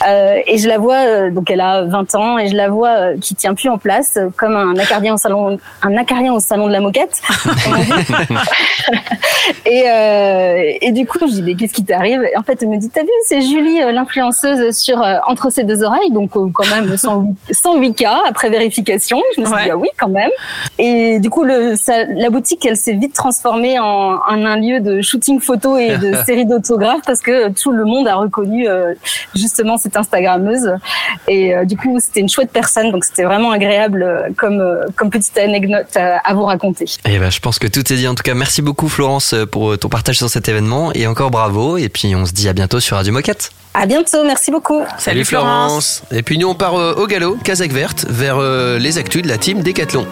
Euh, 0.07 0.37
et 0.47 0.57
je 0.57 0.67
la 0.67 0.77
vois, 0.77 1.05
euh, 1.05 1.29
donc 1.31 1.49
elle 1.51 1.61
a 1.61 1.83
20 1.83 2.15
ans, 2.15 2.37
et 2.39 2.47
je 2.47 2.55
la 2.55 2.69
vois 2.69 2.89
euh, 2.89 3.17
qui 3.19 3.35
tient 3.35 3.53
plus 3.53 3.69
en 3.69 3.77
place, 3.77 4.17
comme 4.37 4.55
un 4.55 4.77
acardien 4.77 5.13
au 5.13 5.17
salon, 5.17 5.57
un 5.83 5.97
acarien 5.97 6.33
au 6.33 6.39
salon 6.39 6.67
de 6.67 6.71
la 6.73 6.79
moquette. 6.79 7.21
et, 9.65 9.83
euh, 9.87 10.71
et 10.81 10.91
du 10.91 11.05
coup, 11.05 11.19
je 11.21 11.25
dis, 11.33 11.41
mais 11.43 11.55
qu'est-ce 11.55 11.73
qui 11.73 11.83
t'arrive? 11.83 12.21
En 12.37 12.43
fait, 12.43 12.57
elle 12.61 12.69
me 12.69 12.77
dit, 12.77 12.89
t'as 12.89 13.01
vu, 13.03 13.09
c'est 13.25 13.41
Julie, 13.41 13.79
l'influenceuse 13.91 14.75
sur 14.77 15.03
Entre 15.27 15.49
ses 15.51 15.63
deux 15.63 15.83
oreilles, 15.83 16.11
donc 16.11 16.31
quand 16.31 16.67
même 16.69 16.95
108, 16.97 17.35
108K 17.51 18.07
après 18.27 18.49
vérification. 18.49 19.21
Je 19.35 19.41
me 19.41 19.45
suis 19.45 19.51
Ouais. 19.55 19.63
dit, 19.65 19.71
ah 19.71 19.77
oui, 19.77 19.89
quand 19.99 20.07
même. 20.09 20.29
Et 20.79 21.19
du 21.19 21.29
coup, 21.29 21.43
le, 21.43 21.75
ça- 21.75 22.05
la 22.05 22.29
boutique, 22.29 22.65
elle 22.65 22.77
s'est 22.77 22.93
vite 22.93 23.13
transformée 23.13 23.79
en, 23.79 24.15
en 24.15 24.45
un 24.45 24.55
lieu 24.57 24.79
de 24.79 25.01
shooting 25.01 25.39
photo 25.41 25.77
et 25.77 25.90
de 25.97 26.13
série 26.25 26.45
d'autographes 26.45 27.01
parce 27.05 27.21
que 27.21 27.49
tout 27.51 27.71
le 27.71 27.85
monde 27.85 28.07
a 28.07 28.15
reconnu 28.15 28.67
euh, 28.67 28.93
justement 29.35 29.77
cette 29.77 29.97
Instagrammeuse. 29.97 30.73
Et 31.27 31.55
euh, 31.55 31.65
du 31.65 31.77
coup, 31.77 31.99
c'était 31.99 32.19
une 32.19 32.29
chouette 32.29 32.51
personne, 32.51 32.91
donc 32.91 33.03
c'était 33.03 33.23
vraiment 33.23 33.51
agréable 33.51 34.03
euh, 34.03 34.29
comme, 34.37 34.63
comme 34.95 35.09
petite 35.09 35.37
anecdote 35.37 35.95
à, 35.95 36.17
à 36.17 36.33
vous 36.33 36.45
raconter. 36.45 36.85
Et 37.05 37.19
ben, 37.19 37.31
je 37.31 37.39
pense 37.39 37.59
que 37.59 37.67
tout 37.67 37.91
est 37.91 37.95
dit. 37.95 38.07
En 38.07 38.15
tout 38.15 38.23
cas, 38.23 38.33
merci 38.33 38.61
beaucoup 38.61 38.89
Florence 38.89 39.35
pour 39.51 39.77
ton 39.77 39.89
partage 39.89 40.17
sur 40.17 40.29
cet 40.29 40.49
événement 40.49 40.91
et 40.93 41.07
encore 41.07 41.31
bravo. 41.31 41.77
Et 41.77 41.89
puis 41.89 42.15
on 42.15 42.25
se 42.25 42.33
dit 42.33 42.49
à 42.49 42.53
bientôt 42.53 42.79
sur 42.79 42.97
Radio 42.97 43.13
Moquette. 43.13 43.51
À 43.73 43.85
bientôt, 43.85 44.25
merci 44.25 44.51
beaucoup. 44.51 44.81
Salut 44.97 45.23
Florence. 45.23 46.03
Et 46.11 46.23
puis 46.23 46.37
nous 46.37 46.49
on 46.49 46.55
part 46.55 46.75
euh, 46.75 46.93
au 46.95 47.07
galop, 47.07 47.37
Kazakh 47.41 47.71
Verte, 47.71 48.05
vers 48.09 48.37
euh, 48.37 48.77
les 48.77 48.97
actus 48.97 49.21
de 49.21 49.29
la 49.29 49.37
team 49.37 49.61
Décathlon. 49.61 50.05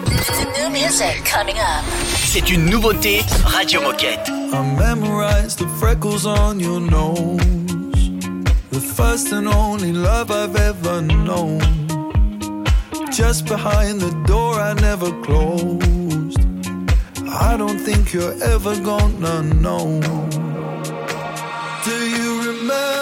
C'est 2.24 2.50
une 2.50 2.64
nouveauté 2.64 3.22
Radio 3.44 3.82
Moquette. 3.82 4.28
I 4.28 4.62
memorized 4.78 5.58
the 5.58 5.68
freckles 5.78 6.26
on 6.26 6.58
your 6.58 6.80
nose. 6.80 7.38
The 8.72 8.80
first 8.80 9.30
and 9.32 9.46
only 9.46 9.92
love 9.92 10.30
I've 10.30 10.56
ever 10.56 11.02
known. 11.02 11.60
Just 13.12 13.44
behind 13.44 14.00
the 14.00 14.14
door 14.26 14.58
I 14.58 14.72
never 14.80 15.10
closed. 15.22 16.38
I 17.28 17.58
don't 17.58 17.78
think 17.78 18.14
you're 18.14 18.34
ever 18.42 18.74
gonna 18.80 19.42
know. 19.42 20.00
Do 21.84 21.90
you 21.90 22.40
remember 22.40 22.99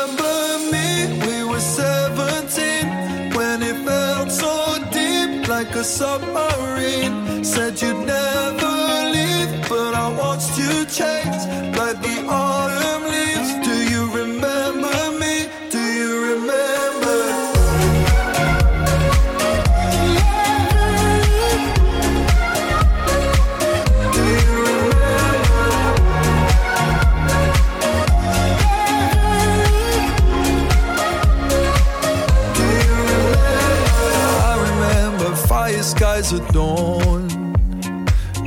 like 5.58 5.74
a 5.74 5.82
submarine. 5.82 7.42
Said 7.42 7.82
you'd 7.82 8.06
never 8.06 8.74
leave, 9.14 9.68
but 9.68 9.92
I 10.04 10.06
watched 10.20 10.56
you 10.56 10.74
change 10.98 11.40
like 11.76 11.98
the 12.00 12.16
autumn 12.28 12.87
fire 36.28 36.40
at 36.40 36.52
dawn. 36.52 37.54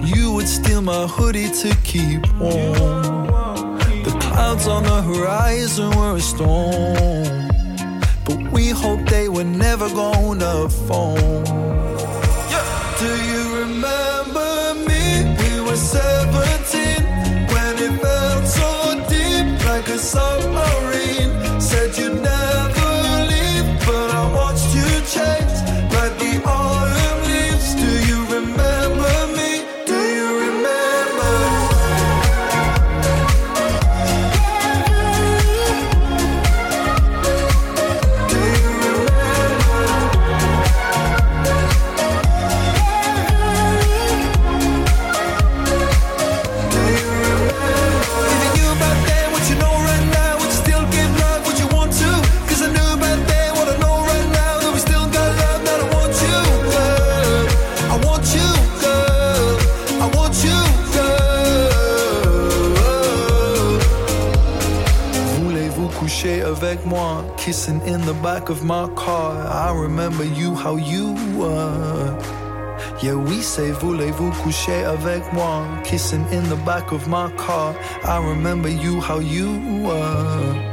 You 0.03 0.33
would 0.33 0.47
steal 0.47 0.81
my 0.81 1.07
hoodie 1.07 1.49
to 1.61 1.75
keep 1.83 2.21
warm. 2.39 3.27
The 4.03 4.17
clouds 4.21 4.67
on 4.67 4.83
the 4.83 5.01
horizon 5.01 5.89
were 5.97 6.15
a 6.15 6.19
storm. 6.19 7.49
But 8.25 8.51
we 8.51 8.69
hoped 8.69 9.09
they 9.09 9.29
were 9.29 9.43
never 9.43 9.89
gonna 9.89 10.69
fall. 10.69 11.43
Do 12.99 13.11
you 13.31 13.43
remember 13.61 14.73
me? 14.87 15.35
We 15.39 15.61
were 15.61 15.75
17 15.75 17.03
when 17.53 17.73
it 17.85 18.01
felt 18.01 18.45
so 18.47 18.69
deep 19.09 19.65
like 19.65 19.87
a 19.87 19.97
submarine. 19.97 20.90
Kissing 67.51 67.81
in 67.81 67.99
the 68.05 68.13
back 68.23 68.47
of 68.47 68.63
my 68.63 68.87
car. 68.95 69.35
I 69.35 69.77
remember 69.77 70.23
you, 70.23 70.55
how 70.55 70.77
you 70.77 71.15
were. 71.35 72.17
Yeah, 73.03 73.15
we 73.15 73.41
say 73.41 73.71
voulez-vous 73.71 74.31
coucher 74.41 74.85
avec 74.85 75.21
moi? 75.33 75.65
Kissing 75.83 76.25
in 76.31 76.47
the 76.47 76.55
back 76.65 76.93
of 76.93 77.09
my 77.09 77.29
car. 77.31 77.75
I 78.05 78.25
remember 78.25 78.69
you, 78.69 79.01
how 79.01 79.19
you 79.19 79.59
were. 79.83 80.70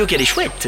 Radio 0.00 0.16
qu'elle 0.16 0.22
est 0.22 0.24
chouette. 0.24 0.66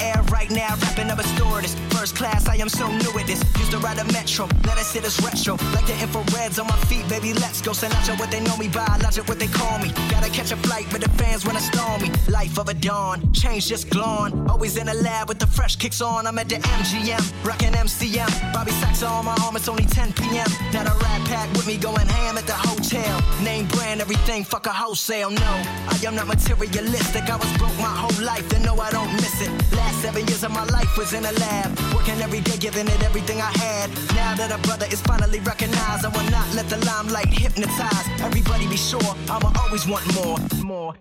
Air 0.00 0.22
right 0.30 0.48
now, 0.50 0.76
up. 1.10 1.18
First 1.56 1.75
class, 2.16 2.48
I 2.48 2.56
am 2.56 2.68
so 2.68 2.88
new 2.88 3.12
at 3.20 3.26
this. 3.26 3.44
Used 3.60 3.72
to 3.72 3.78
ride 3.78 3.98
a 3.98 4.04
metro, 4.12 4.48
let 4.64 4.78
us 4.78 4.92
hit 4.92 5.04
us 5.04 5.20
retro. 5.22 5.54
Like 5.76 5.86
the 5.86 5.92
infrareds 6.04 6.58
on 6.58 6.66
my 6.66 6.78
feet, 6.88 7.06
baby, 7.08 7.34
let's 7.34 7.60
go. 7.60 7.72
Sinatra, 7.72 8.18
what 8.18 8.30
they 8.30 8.40
know 8.40 8.56
me 8.56 8.68
by, 8.68 8.88
logic, 9.02 9.28
what 9.28 9.38
they 9.38 9.46
call 9.46 9.78
me. 9.78 9.92
Gotta 10.10 10.30
catch 10.30 10.50
a 10.50 10.56
flight 10.56 10.90
with 10.92 11.02
the 11.02 11.10
fans 11.10 11.44
when 11.44 11.56
I 11.56 11.60
storm 11.60 12.02
me. 12.02 12.10
Life 12.28 12.58
of 12.58 12.68
a 12.68 12.74
dawn, 12.74 13.32
change 13.32 13.68
just 13.68 13.90
glowing. 13.90 14.32
Always 14.48 14.76
in 14.78 14.86
the 14.86 14.94
lab 14.94 15.28
with 15.28 15.38
the 15.38 15.46
fresh 15.46 15.76
kicks 15.76 16.00
on. 16.00 16.26
I'm 16.26 16.38
at 16.38 16.48
the 16.48 16.56
MGM, 16.56 17.22
rocking 17.44 17.72
MCM. 17.72 18.30
Bobby 18.52 18.72
Sacks 18.72 19.02
on 19.02 19.26
my 19.26 19.36
arm, 19.44 19.56
it's 19.56 19.68
only 19.68 19.84
10 19.84 20.12
p.m. 20.14 20.48
Now 20.72 20.84
the 20.84 20.96
rat 21.04 21.20
pack 21.28 21.52
with 21.52 21.66
me 21.66 21.76
going 21.76 22.08
ham 22.08 22.38
at 22.38 22.46
the 22.46 22.54
hotel. 22.54 23.14
Name 23.44 23.66
brand, 23.68 24.00
everything, 24.00 24.44
fuck 24.44 24.66
a 24.66 24.72
wholesale. 24.72 25.30
No, 25.30 25.52
I 25.92 26.00
am 26.06 26.14
not 26.14 26.26
materialistic. 26.26 27.28
I 27.28 27.36
was 27.36 27.52
broke 27.58 27.76
my 27.78 27.94
whole 28.02 28.24
life, 28.24 28.50
and 28.54 28.64
no, 28.64 28.74
I 28.78 28.90
don't 28.90 29.12
miss 29.14 29.42
it. 29.42 29.50
Last 29.76 30.00
seven 30.02 30.26
years 30.26 30.42
of 30.44 30.52
my 30.52 30.64
life 30.64 30.96
was 30.96 31.12
in 31.12 31.24
a 31.24 31.32
lab, 31.32 31.78
working 32.06 32.22
every 32.22 32.40
day, 32.40 32.56
giving 32.58 32.86
it 32.86 33.02
everything 33.02 33.40
I 33.40 33.50
had. 33.58 33.90
Now 34.14 34.34
that 34.34 34.52
a 34.52 34.58
brother 34.66 34.86
is 34.90 35.00
finally 35.02 35.40
recognized, 35.40 36.04
I 36.04 36.08
will 36.08 36.30
not 36.30 36.46
let 36.54 36.68
the 36.68 36.78
limelight 36.84 37.28
hypnotize. 37.28 38.06
Everybody 38.20 38.66
be 38.68 38.76
sure, 38.76 39.00
I'ma 39.28 39.52
always 39.60 39.86
want 39.86 40.04
more, 40.14 40.24
more, 40.26 40.38
more, 40.62 40.64
more, 40.64 40.94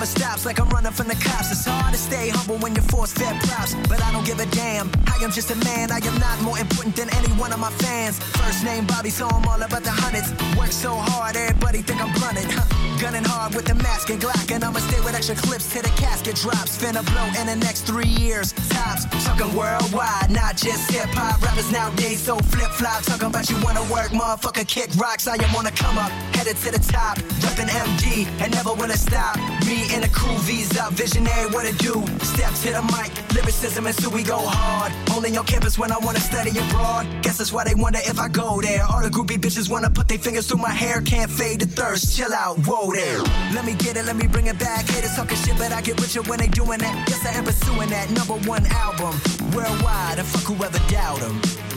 never 0.00 0.18
stops 0.18 0.46
like 0.46 0.58
I'm 0.58 0.68
running 0.70 0.92
from 0.92 1.08
the 1.08 1.14
cops. 1.14 1.52
It's 1.52 1.66
hard 1.66 1.92
to 1.92 1.98
stay 1.98 2.30
humble 2.30 2.56
when 2.58 2.74
you're 2.74 2.84
forced 2.84 3.18
fed 3.18 3.38
props. 3.42 3.74
But 3.88 4.02
I 4.02 4.10
don't 4.12 4.24
give 4.24 4.40
a 4.40 4.46
damn. 4.46 4.90
I 5.06 5.22
am 5.22 5.30
just 5.30 5.50
a 5.50 5.56
man. 5.56 5.92
I 5.92 5.98
am 5.98 6.18
not 6.18 6.40
more 6.40 6.58
important 6.58 6.96
than 6.96 7.10
any 7.10 7.28
one 7.34 7.52
of 7.52 7.58
my 7.58 7.70
fans. 7.70 8.18
First 8.18 8.64
name 8.64 8.86
Bobby, 8.86 9.10
so 9.10 9.28
I'm 9.28 9.46
all 9.46 9.60
about 9.60 9.82
the 9.82 9.90
hundreds. 9.90 10.30
Work 10.56 10.72
so 10.72 10.94
hard, 10.94 11.36
everybody 11.36 11.82
think 11.82 12.00
I'm 12.02 12.12
blunted. 12.14 12.46
Huh? 12.48 12.89
Gunning 13.00 13.24
hard 13.24 13.54
with 13.54 13.64
the 13.64 13.74
mask 13.76 14.10
and 14.10 14.20
Glock, 14.20 14.52
and 14.52 14.62
I'ma 14.62 14.78
stay 14.78 15.00
with 15.00 15.14
extra 15.14 15.34
clips 15.34 15.72
till 15.72 15.80
the 15.80 15.88
casket 15.96 16.36
drops. 16.36 16.76
Finna 16.76 17.00
blow 17.00 17.40
in 17.40 17.46
the 17.46 17.56
next 17.56 17.86
three 17.86 18.12
years. 18.20 18.52
Tops, 18.68 19.06
talking 19.24 19.56
worldwide, 19.56 20.30
not 20.30 20.58
just 20.58 20.90
hip 20.90 21.08
hop. 21.16 21.40
Rappers 21.40 21.72
nowadays 21.72 22.20
so 22.20 22.36
flip 22.36 22.70
flop. 22.72 23.02
Talking 23.04 23.28
about 23.28 23.48
you 23.48 23.56
wanna 23.64 23.80
work, 23.84 24.12
motherfucker, 24.12 24.68
kick 24.68 24.90
rocks. 24.96 25.26
I 25.26 25.36
am 25.36 25.56
on 25.56 25.64
the 25.64 25.70
come 25.70 25.96
up, 25.96 26.10
headed 26.36 26.58
to 26.58 26.72
the 26.72 26.78
top. 26.92 27.16
Reppin' 27.40 27.72
MD, 27.72 28.26
and 28.38 28.52
never 28.52 28.74
wanna 28.74 28.98
stop. 28.98 29.38
Me 29.64 29.88
and 29.94 30.04
the 30.04 30.10
crew, 30.10 30.36
V's 30.44 30.76
up, 30.76 30.92
visionary, 30.92 31.48
what 31.52 31.64
it 31.64 31.78
do? 31.78 32.04
Step 32.20 32.52
to 32.64 32.68
the 32.76 32.82
mic, 32.92 33.10
lyricism, 33.34 33.86
and 33.86 33.96
so 33.96 34.10
we 34.10 34.22
go 34.22 34.36
hard. 34.36 34.92
Only 35.16 35.34
on 35.38 35.46
campus 35.46 35.78
when 35.78 35.90
I 35.90 35.96
wanna 35.96 36.20
study 36.20 36.50
abroad. 36.50 37.06
Guess 37.22 37.38
that's 37.38 37.50
why 37.50 37.64
they 37.64 37.74
wonder 37.74 38.00
if 38.04 38.20
I 38.20 38.28
go 38.28 38.60
there. 38.60 38.84
All 38.84 39.00
the 39.00 39.08
groupie 39.08 39.40
bitches 39.40 39.70
wanna 39.70 39.88
put 39.88 40.06
their 40.06 40.18
fingers 40.18 40.48
through 40.48 40.60
my 40.60 40.76
hair. 40.82 41.00
Can't 41.00 41.30
fade 41.30 41.60
the 41.60 41.66
thirst, 41.66 42.14
chill 42.14 42.34
out, 42.34 42.58
whoa 42.66 42.89
there. 42.92 43.18
Let 43.54 43.64
me 43.64 43.74
get 43.74 43.96
it, 43.96 44.04
let 44.04 44.16
me 44.16 44.26
bring 44.26 44.46
it 44.46 44.58
back. 44.58 44.88
Haters 44.88 45.14
talking 45.16 45.36
shit, 45.36 45.56
but 45.58 45.72
I 45.72 45.80
get 45.82 46.00
richer 46.00 46.22
when 46.22 46.38
they 46.38 46.48
doing 46.48 46.78
that. 46.78 47.06
Guess 47.06 47.26
I 47.26 47.32
am 47.38 47.44
pursuing 47.44 47.90
that 47.90 48.10
number 48.10 48.34
one 48.48 48.64
album 48.66 49.14
worldwide. 49.54 50.18
And 50.18 50.26
fuck 50.26 50.44
whoever 50.44 50.78
doubt 50.88 51.00
doubt 51.00 51.22
'em. 51.22 51.69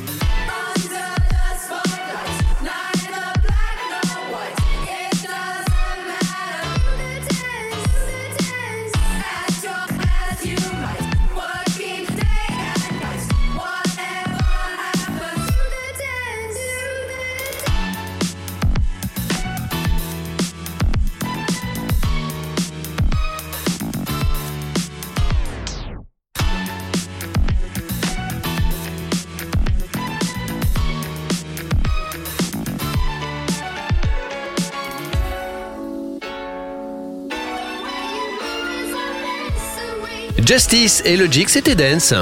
Justice 40.53 41.01
et 41.03 41.17
Logic, 41.17 41.49
c'était 41.49 41.73
Dance. 41.73 42.13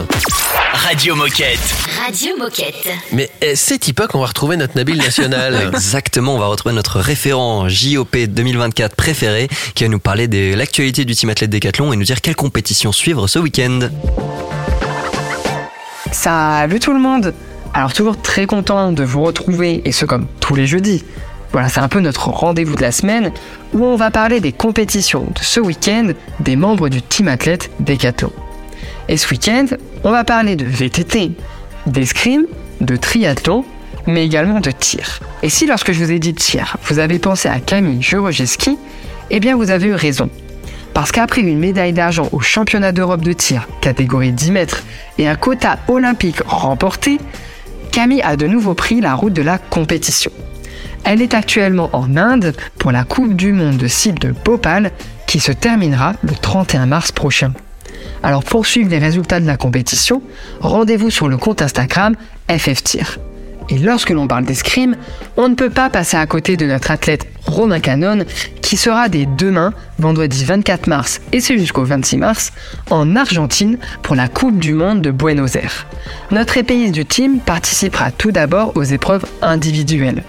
Radio 0.73 1.15
Moquette. 1.15 1.59
Radio 2.01 2.37
Moquette. 2.39 2.87
Mais 3.11 3.29
eh, 3.41 3.57
c'est 3.57 3.91
pas 3.91 4.07
qu'on 4.07 4.21
va 4.21 4.27
retrouver 4.27 4.55
notre 4.55 4.77
Nabil 4.77 4.97
national. 4.97 5.69
Exactement, 5.73 6.35
on 6.35 6.39
va 6.39 6.45
retrouver 6.45 6.73
notre 6.73 7.01
référent 7.01 7.67
JOP 7.67 8.15
2024 8.15 8.95
préféré 8.95 9.49
qui 9.75 9.83
va 9.83 9.89
nous 9.89 9.99
parler 9.99 10.29
de 10.29 10.55
l'actualité 10.55 11.03
du 11.03 11.13
team 11.13 11.29
athlète 11.29 11.49
Décathlon 11.49 11.91
et 11.91 11.97
nous 11.97 12.05
dire 12.05 12.21
quelle 12.21 12.37
compétition 12.37 12.93
suivre 12.93 13.27
ce 13.27 13.37
week-end. 13.37 13.89
Salut 16.13 16.79
tout 16.79 16.93
le 16.93 17.01
monde 17.01 17.33
Alors 17.73 17.91
toujours 17.91 18.21
très 18.21 18.45
content 18.45 18.93
de 18.93 19.03
vous 19.03 19.23
retrouver 19.23 19.81
et 19.83 19.91
ce 19.91 20.05
comme 20.05 20.27
tous 20.39 20.55
les 20.55 20.67
jeudis. 20.67 21.03
Voilà, 21.51 21.67
c'est 21.67 21.81
un 21.81 21.89
peu 21.89 21.99
notre 21.99 22.29
rendez-vous 22.29 22.75
de 22.75 22.81
la 22.81 22.91
semaine 22.91 23.31
où 23.73 23.83
on 23.83 23.97
va 23.97 24.09
parler 24.09 24.39
des 24.39 24.53
compétitions 24.53 25.25
de 25.35 25.41
ce 25.41 25.59
week-end 25.59 26.11
des 26.39 26.55
membres 26.55 26.87
du 26.87 27.01
team 27.01 27.27
athlète 27.27 27.69
Decathlon. 27.79 28.31
Et 29.09 29.17
ce 29.17 29.29
week-end, 29.29 29.65
on 30.03 30.11
va 30.11 30.23
parler 30.23 30.55
de 30.55 30.65
VTT, 30.65 31.31
d'escrime, 31.85 32.45
de 32.79 32.95
triathlon, 32.95 33.65
mais 34.07 34.25
également 34.25 34.61
de 34.61 34.71
tir. 34.71 35.19
Et 35.43 35.49
si 35.49 35.67
lorsque 35.67 35.91
je 35.91 36.03
vous 36.03 36.11
ai 36.11 36.19
dit 36.19 36.33
tir, 36.33 36.77
vous 36.85 36.99
avez 36.99 37.19
pensé 37.19 37.49
à 37.49 37.59
Camille 37.59 38.01
Jorojeski, 38.01 38.77
eh 39.29 39.39
bien 39.39 39.55
vous 39.57 39.69
avez 39.71 39.87
eu 39.87 39.93
raison. 39.93 40.29
Parce 40.93 41.11
qu'après 41.11 41.41
une 41.41 41.59
médaille 41.59 41.93
d'argent 41.93 42.27
au 42.31 42.39
championnat 42.39 42.91
d'Europe 42.91 43.21
de 43.21 43.33
tir, 43.33 43.67
catégorie 43.81 44.31
10 44.31 44.51
mètres, 44.51 44.83
et 45.17 45.27
un 45.27 45.35
quota 45.35 45.79
olympique 45.87 46.41
remporté, 46.45 47.17
Camille 47.91 48.21
a 48.21 48.37
de 48.37 48.47
nouveau 48.47 48.73
pris 48.73 49.01
la 49.01 49.15
route 49.15 49.33
de 49.33 49.41
la 49.41 49.57
compétition. 49.57 50.31
Elle 51.03 51.21
est 51.21 51.33
actuellement 51.33 51.89
en 51.93 52.15
Inde 52.15 52.53
pour 52.77 52.91
la 52.91 53.03
Coupe 53.03 53.35
du 53.35 53.53
Monde 53.53 53.77
de 53.77 53.87
cible 53.87 54.19
de 54.19 54.31
Bhopal 54.31 54.91
qui 55.27 55.39
se 55.39 55.51
terminera 55.51 56.13
le 56.21 56.33
31 56.33 56.85
mars 56.85 57.11
prochain. 57.11 57.53
Alors 58.23 58.43
pour 58.43 58.65
suivre 58.65 58.89
les 58.89 58.99
résultats 58.99 59.39
de 59.39 59.47
la 59.47 59.57
compétition, 59.57 60.21
rendez-vous 60.59 61.09
sur 61.09 61.27
le 61.27 61.37
compte 61.37 61.61
Instagram 61.61 62.15
FFTIR. 62.49 63.17
Et 63.69 63.77
lorsque 63.77 64.09
l'on 64.09 64.27
parle 64.27 64.45
d'escrime, 64.45 64.95
on 65.37 65.47
ne 65.47 65.55
peut 65.55 65.69
pas 65.69 65.89
passer 65.89 66.17
à 66.17 66.25
côté 66.25 66.57
de 66.57 66.65
notre 66.65 66.91
athlète 66.91 67.27
Romain 67.45 67.79
Canon 67.79 68.25
qui 68.61 68.75
sera 68.75 69.09
dès 69.09 69.25
demain, 69.25 69.73
vendredi 69.97 70.43
24 70.43 70.87
mars 70.87 71.21
et 71.31 71.39
c'est 71.39 71.57
jusqu'au 71.57 71.83
26 71.83 72.17
mars, 72.17 72.53
en 72.89 73.15
Argentine 73.15 73.77
pour 74.01 74.15
la 74.15 74.27
Coupe 74.27 74.59
du 74.59 74.73
Monde 74.73 75.01
de 75.01 75.11
Buenos 75.11 75.55
Aires. 75.55 75.87
Notre 76.31 76.57
épéiste 76.57 76.93
du 76.93 77.05
team 77.05 77.39
participera 77.39 78.11
tout 78.11 78.31
d'abord 78.31 78.73
aux 78.75 78.83
épreuves 78.83 79.25
individuelles 79.41 80.23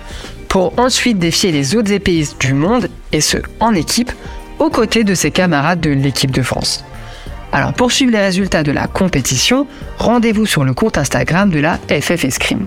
pour 0.53 0.79
ensuite 0.79 1.19
défier 1.19 1.51
les 1.51 1.77
autres 1.77 1.93
épéistes 1.93 2.39
du 2.39 2.53
monde, 2.53 2.91
et 3.11 3.23
ce, 3.23 3.39
en 3.59 3.73
équipe, 3.73 4.13
aux 4.59 4.69
côtés 4.69 5.03
de 5.03 5.15
ses 5.15 5.31
camarades 5.31 5.81
de 5.81 5.89
l'équipe 5.89 6.31
de 6.31 6.43
France. 6.43 6.85
Alors 7.53 7.73
pour 7.73 7.91
suivre 7.91 8.13
les 8.13 8.21
résultats 8.21 8.63
de 8.63 8.71
la 8.71 8.87
compétition, 8.87 9.67
rendez-vous 9.97 10.45
sur 10.45 10.65
le 10.65 10.75
compte 10.75 10.99
Instagram 10.99 11.49
de 11.49 11.59
la 11.59 11.79
FF 11.89 12.27
Escrime. 12.27 12.67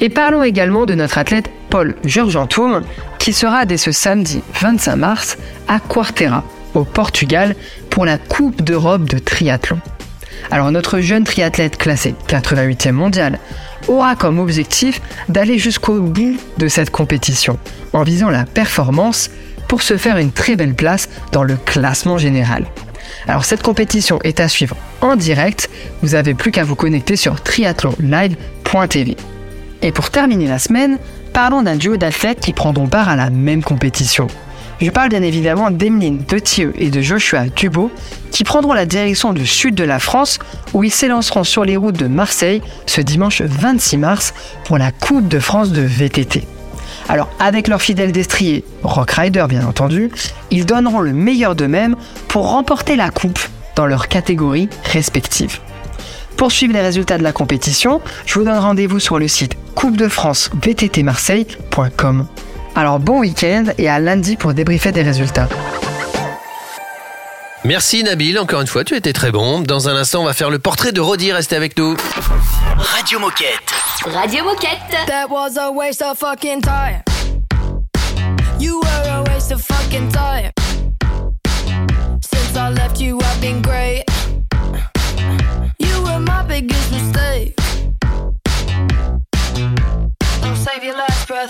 Et 0.00 0.08
parlons 0.08 0.42
également 0.42 0.86
de 0.86 0.94
notre 0.96 1.18
athlète 1.18 1.52
Paul 1.68 1.94
Georgentoum, 2.04 2.82
qui 3.20 3.32
sera 3.32 3.64
dès 3.64 3.76
ce 3.76 3.92
samedi 3.92 4.42
25 4.60 4.96
mars 4.96 5.38
à 5.68 5.78
Quartera, 5.78 6.42
au 6.74 6.82
Portugal, 6.82 7.54
pour 7.90 8.06
la 8.06 8.18
Coupe 8.18 8.60
d'Europe 8.60 9.04
de 9.08 9.20
triathlon. 9.20 9.78
Alors 10.50 10.72
notre 10.72 10.98
jeune 10.98 11.22
triathlète 11.22 11.78
classé 11.78 12.16
88e 12.26 12.90
mondial 12.90 13.38
aura 13.90 14.16
comme 14.16 14.38
objectif 14.38 15.00
d'aller 15.28 15.58
jusqu'au 15.58 16.00
bout 16.00 16.36
de 16.58 16.68
cette 16.68 16.90
compétition 16.90 17.58
en 17.92 18.02
visant 18.02 18.30
la 18.30 18.44
performance 18.44 19.30
pour 19.68 19.82
se 19.82 19.96
faire 19.96 20.16
une 20.16 20.32
très 20.32 20.56
belle 20.56 20.74
place 20.74 21.08
dans 21.32 21.42
le 21.42 21.56
classement 21.56 22.18
général. 22.18 22.66
Alors 23.26 23.44
cette 23.44 23.62
compétition 23.62 24.18
est 24.22 24.40
à 24.40 24.48
suivre 24.48 24.76
en 25.00 25.16
direct, 25.16 25.70
vous 26.02 26.14
avez 26.14 26.34
plus 26.34 26.50
qu'à 26.50 26.64
vous 26.64 26.76
connecter 26.76 27.16
sur 27.16 27.42
triathlonlive.tv. 27.42 29.16
Et 29.82 29.92
pour 29.92 30.10
terminer 30.10 30.46
la 30.46 30.58
semaine, 30.58 30.98
parlons 31.32 31.62
d'un 31.62 31.76
duo 31.76 31.96
d'athlètes 31.96 32.40
qui 32.40 32.52
prendront 32.52 32.86
part 32.86 33.08
à 33.08 33.16
la 33.16 33.30
même 33.30 33.62
compétition. 33.62 34.26
Je 34.80 34.88
parle 34.88 35.10
bien 35.10 35.22
évidemment 35.22 35.70
d'Emeline 35.70 36.24
Thieu 36.24 36.72
et 36.78 36.90
de 36.90 37.02
Joshua 37.02 37.48
Dubo, 37.54 37.90
qui 38.30 38.44
prendront 38.44 38.72
la 38.72 38.86
direction 38.86 39.34
du 39.34 39.46
sud 39.46 39.74
de 39.74 39.84
la 39.84 39.98
France, 39.98 40.38
où 40.72 40.82
ils 40.82 40.90
s'élanceront 40.90 41.44
sur 41.44 41.66
les 41.66 41.76
routes 41.76 41.98
de 41.98 42.06
Marseille 42.06 42.62
ce 42.86 43.02
dimanche 43.02 43.42
26 43.42 43.98
mars 43.98 44.32
pour 44.64 44.78
la 44.78 44.90
Coupe 44.90 45.28
de 45.28 45.38
France 45.38 45.72
de 45.72 45.82
VTT. 45.82 46.46
Alors, 47.10 47.28
avec 47.38 47.68
leur 47.68 47.82
fidèle 47.82 48.12
destrier, 48.12 48.64
Rock 48.82 49.10
Rider 49.10 49.44
bien 49.48 49.66
entendu, 49.66 50.10
ils 50.50 50.64
donneront 50.64 51.00
le 51.00 51.12
meilleur 51.12 51.54
d'eux-mêmes 51.54 51.96
pour 52.28 52.50
remporter 52.50 52.96
la 52.96 53.10
coupe 53.10 53.40
dans 53.76 53.86
leurs 53.86 54.08
catégories 54.08 54.70
respectives. 54.84 55.58
Pour 56.38 56.52
suivre 56.52 56.72
les 56.72 56.80
résultats 56.80 57.18
de 57.18 57.22
la 57.22 57.32
compétition, 57.32 58.00
je 58.24 58.38
vous 58.38 58.46
donne 58.46 58.56
rendez-vous 58.58 58.98
sur 58.98 59.18
le 59.18 59.28
site 59.28 59.56
coupe 59.74 59.98
de 59.98 60.08
France. 60.08 60.50
Alors 62.74 62.98
bon 62.98 63.20
week-end 63.20 63.64
et 63.78 63.88
à 63.88 63.98
lundi 63.98 64.36
pour 64.36 64.54
débriefer 64.54 64.92
des 64.92 65.02
résultats. 65.02 65.48
Merci 67.64 68.02
Nabil, 68.02 68.38
encore 68.38 68.62
une 68.62 68.66
fois, 68.66 68.84
tu 68.84 68.94
étais 68.96 69.12
très 69.12 69.30
bon. 69.30 69.60
Dans 69.60 69.88
un 69.88 69.96
instant, 69.96 70.22
on 70.22 70.24
va 70.24 70.32
faire 70.32 70.48
le 70.48 70.58
portrait 70.58 70.92
de 70.92 71.00
Rodi, 71.00 71.30
restez 71.30 71.56
avec 71.56 71.76
nous. 71.76 71.94
Radio 72.78 73.18
Moquette. 73.18 73.70
Radio 74.06 74.44
Moquette. 74.44 75.06
That 75.06 75.26
was 75.28 75.58
a 75.58 75.70
waste 75.70 76.02
of 76.02 76.16
fucking 76.16 76.62
time. 76.62 77.02
You 78.58 78.80
were 78.80 79.10
a 79.10 79.22
waste 79.30 79.52
of 79.52 79.60
fucking 79.60 80.10
time. 80.10 80.50
Since 82.22 82.56
I 82.56 82.70
left 82.70 82.98
you, 82.98 83.18
I've 83.18 83.40
been 83.42 83.60
great. 83.60 84.09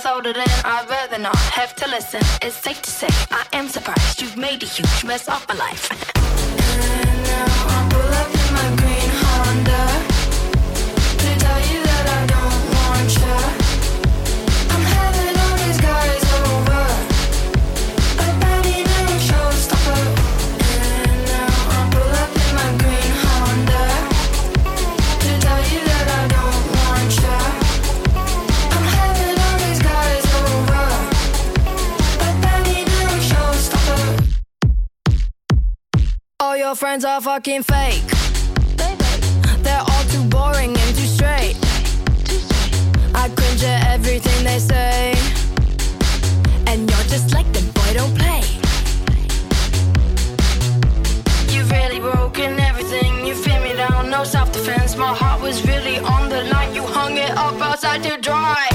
Older 0.07 0.33
than 0.33 0.47
I'd 0.65 0.89
rather 0.89 1.19
not 1.19 1.37
have 1.37 1.75
to 1.77 1.89
listen. 1.89 2.21
It's 2.43 2.55
safe 2.55 2.81
to 2.83 2.91
say 2.91 3.09
I 3.33 3.45
am 3.53 3.67
surprised 3.67 4.23
you've 4.23 4.37
made 4.37 4.63
a 4.63 4.67
huge 4.67 5.05
mess 5.05 5.29
of 5.29 5.45
my 5.49 5.57
life. 5.57 7.70
Your 36.61 36.75
friends 36.75 37.07
are 37.07 37.23
fucking 37.23 37.63
fake. 37.63 38.05
They're 39.65 39.81
all 39.81 40.05
too 40.13 40.23
boring 40.25 40.77
and 40.77 40.91
too 40.95 41.09
straight. 41.17 41.57
I 43.15 43.31
cringe 43.35 43.65
at 43.65 43.87
everything 43.95 44.45
they 44.45 44.59
say. 44.59 45.15
And 46.67 46.81
you're 46.91 47.09
just 47.15 47.33
like 47.33 47.51
the 47.55 47.63
boy, 47.73 47.91
don't 47.95 48.15
play. 48.15 48.43
You've 51.49 51.71
really 51.71 51.99
broken 51.99 52.61
everything. 52.61 53.25
You 53.27 53.35
feel 53.35 53.61
me 53.63 53.73
down, 53.73 54.11
no 54.11 54.23
self 54.25 54.53
defense. 54.53 54.99
My 54.99 55.15
heart 55.15 55.41
was 55.41 55.67
really 55.67 55.99
on 56.01 56.29
the 56.29 56.43
line. 56.53 56.75
You 56.75 56.83
hung 56.83 57.17
it 57.17 57.31
up 57.31 57.59
outside 57.63 58.03
to 58.03 58.19
dry. 58.21 58.69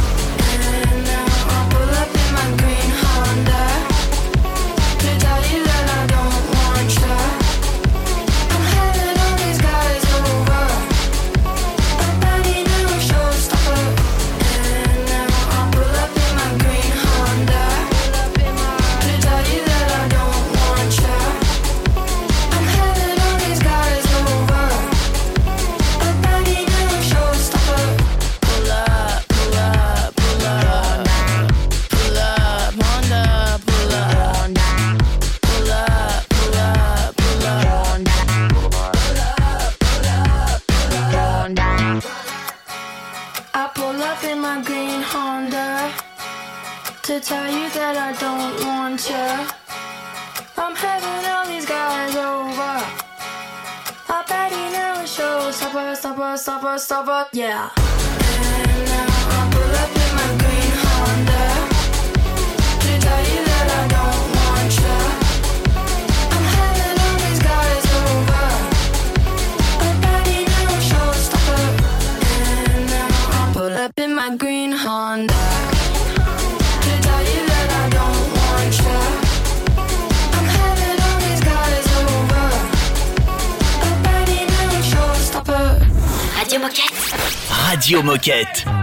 Radio 87.85 88.01
Moquette. 88.01 88.74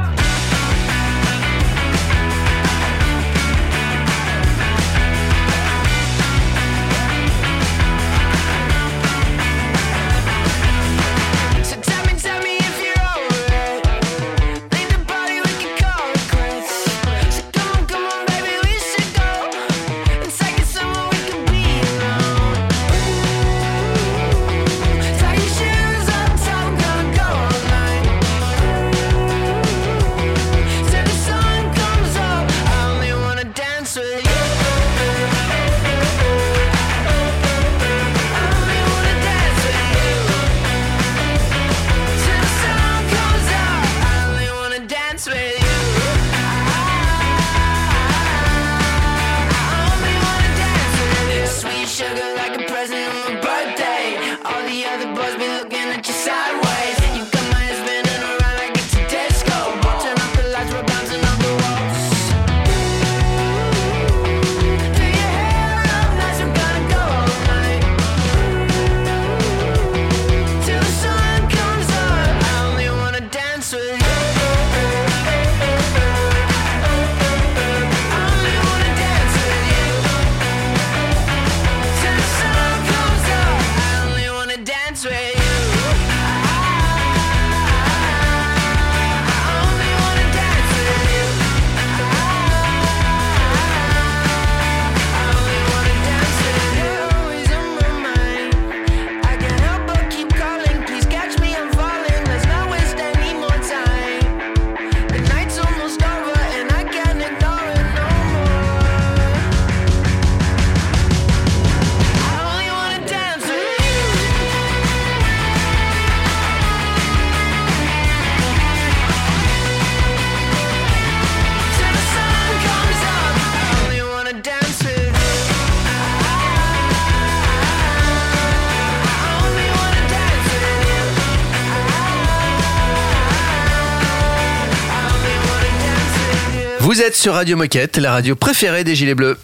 Vous 137.03 137.09
êtes 137.09 137.17
sur 137.17 137.35
Radio 137.35 137.57
Moquette, 137.57 137.97
la 137.97 138.13
radio 138.13 138.37
préférée 138.37 138.85
des 138.85 138.95
Gilets 138.95 139.17
Bleus. 139.17 139.37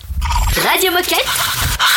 Radio 0.65 0.93
Moquette. 0.93 1.27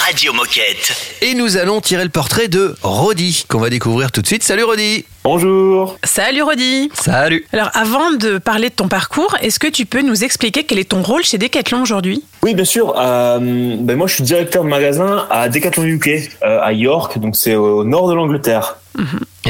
Radio 0.08 0.34
Moquette. 0.34 1.20
Et 1.22 1.36
nous 1.36 1.56
allons 1.56 1.82
tirer 1.82 2.04
le 2.04 2.10
portrait 2.10 2.48
de 2.48 2.76
Rodi, 2.82 3.46
qu'on 3.48 3.60
va 3.60 3.70
découvrir 3.70 4.12
tout 4.12 4.24
de 4.24 4.26
suite. 4.26 4.42
Salut 4.42 4.64
Rodi 4.64 5.06
Bonjour 5.24 6.00
Salut 6.04 6.42
Rodi 6.42 6.90
Salut 6.96 7.46
Alors 7.54 7.70
avant 7.76 8.12
de 8.14 8.40
parler 8.40 8.70
de 8.70 8.74
ton 8.74 8.88
parcours, 8.88 9.38
est-ce 9.44 9.60
que 9.60 9.68
tu 9.68 9.86
peux 9.86 10.02
nous 10.02 10.24
expliquer 10.24 10.64
quel 10.64 10.80
est 10.80 10.90
ton 10.90 11.04
rôle 11.04 11.24
chez 11.24 11.38
Decathlon 11.38 11.84
aujourd'hui? 11.84 12.24
Oui, 12.42 12.56
bien 12.56 12.66
sûr. 12.66 12.96
Euh, 12.98 13.38
ben 13.78 13.96
moi, 13.96 14.08
je 14.08 14.16
suis 14.16 14.24
directeur 14.24 14.64
de 14.64 14.68
magasin 14.68 15.28
à 15.30 15.48
Decathlon 15.48 15.84
UK, 15.84 16.08
euh, 16.42 16.60
à 16.60 16.74
York, 16.74 17.20
donc 17.20 17.36
c'est 17.36 17.54
au 17.54 17.84
nord 17.84 18.10
de 18.10 18.16
l'Angleterre. 18.16 18.78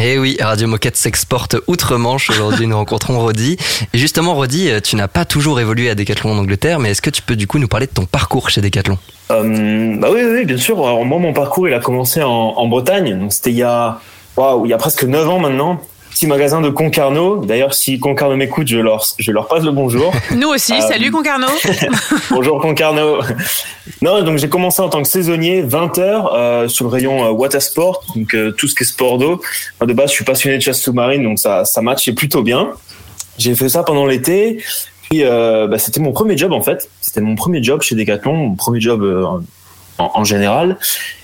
Eh 0.04 0.18
oui, 0.18 0.36
Radio 0.40 0.68
Moquette 0.68 0.96
s'exporte 0.96 1.58
outre-Manche. 1.68 2.32
Aujourd'hui, 2.32 2.66
nous 2.66 2.76
rencontrons 2.76 3.20
Rodi. 3.20 3.58
Et 3.94 4.00
justement, 4.00 4.34
Rodi, 4.34 4.72
euh, 4.72 4.80
tu 4.80 4.96
n'as 4.96 5.08
pas 5.08 5.26
toujours 5.26 5.60
évolué 5.60 5.92
à 5.92 5.96
Decathlon 5.96 6.32
en 6.32 6.40
Angleterre, 6.40 6.80
mais 6.80 6.90
est-ce 6.90 7.04
que 7.04 7.12
tu 7.12 7.22
peux 7.22 7.36
du 7.36 7.46
coup 7.46 7.60
nous 7.60 7.68
parler 7.68 7.86
de 7.86 7.92
ton 7.92 8.06
parcours 8.06 8.50
chez 8.50 8.62
Decathlon? 8.62 8.98
Euh, 9.30 9.96
bah 10.00 10.10
oui, 10.12 10.22
oui, 10.24 10.46
bien 10.46 10.58
sûr. 10.58 10.80
Alors 10.84 11.06
moi, 11.06 11.20
mon 11.20 11.34
parcours, 11.34 11.68
il 11.68 11.76
a 11.76 11.80
commencé 11.80 12.24
en, 12.24 12.68
Bretagne. 12.68 13.20
Donc 13.20 13.32
c'était 13.32 13.52
il 13.52 13.58
y 13.58 13.64
a, 13.64 14.00
il 14.40 14.68
y 14.68 14.74
a 14.74 14.78
presque 14.78 15.04
9 15.04 15.30
ans 15.30 15.38
maintenant. 15.38 15.80
Petit 16.22 16.28
magasin 16.28 16.62
de 16.62 16.70
Concarneau. 16.70 17.44
D'ailleurs, 17.44 17.74
si 17.74 18.00
Concarneau 18.00 18.36
m'écoute, 18.36 18.68
je 18.68 18.78
leur, 18.78 19.04
je 19.18 19.32
leur 19.32 19.48
passe 19.48 19.64
le 19.64 19.72
bonjour. 19.72 20.14
Nous 20.38 20.50
aussi, 20.50 20.74
Euh, 20.74 20.82
salut 20.82 21.10
Concarneau. 21.10 21.48
Bonjour 22.30 22.62
Concarneau. 22.62 23.22
Non, 24.04 24.22
donc 24.22 24.38
j'ai 24.38 24.48
commencé 24.48 24.84
en 24.84 24.90
tant 24.90 25.02
que 25.02 25.08
saisonnier, 25.08 25.64
20 25.64 25.98
heures 25.98 26.32
euh, 26.36 26.68
sur 26.68 26.86
le 26.86 26.92
rayon 26.92 27.26
euh, 27.26 27.32
water 27.32 27.60
sport, 27.60 28.04
donc 28.16 28.36
euh, 28.36 28.52
tout 28.52 28.68
ce 28.68 28.76
qui 28.76 28.84
est 28.84 28.86
sport 28.86 29.18
d'eau. 29.18 29.42
De 29.84 29.94
base, 29.94 30.12
je 30.12 30.16
suis 30.18 30.24
passionné 30.24 30.58
de 30.58 30.62
chasse 30.62 30.80
sous-marine, 30.80 31.24
donc 31.24 31.40
ça, 31.40 31.66
ça 31.66 31.82
matchait 31.82 32.14
plutôt 32.14 32.44
bien. 32.44 32.70
J'ai 33.40 33.56
fait 33.56 33.70
ça 33.70 33.82
pendant 33.82 34.06
l'été. 34.06 34.64
Puis 35.10 35.24
bah, 35.24 35.80
c'était 35.80 36.02
mon 36.02 36.12
premier 36.12 36.38
job 36.38 36.52
en 36.52 36.62
fait. 36.62 36.88
C'était 37.02 37.22
mon 37.22 37.34
premier 37.34 37.64
job 37.64 37.82
chez 37.82 37.96
Decathlon, 37.96 38.36
mon 38.36 38.56
premier 38.56 38.80
job 38.80 39.44
en, 40.02 40.24
général. 40.24 40.78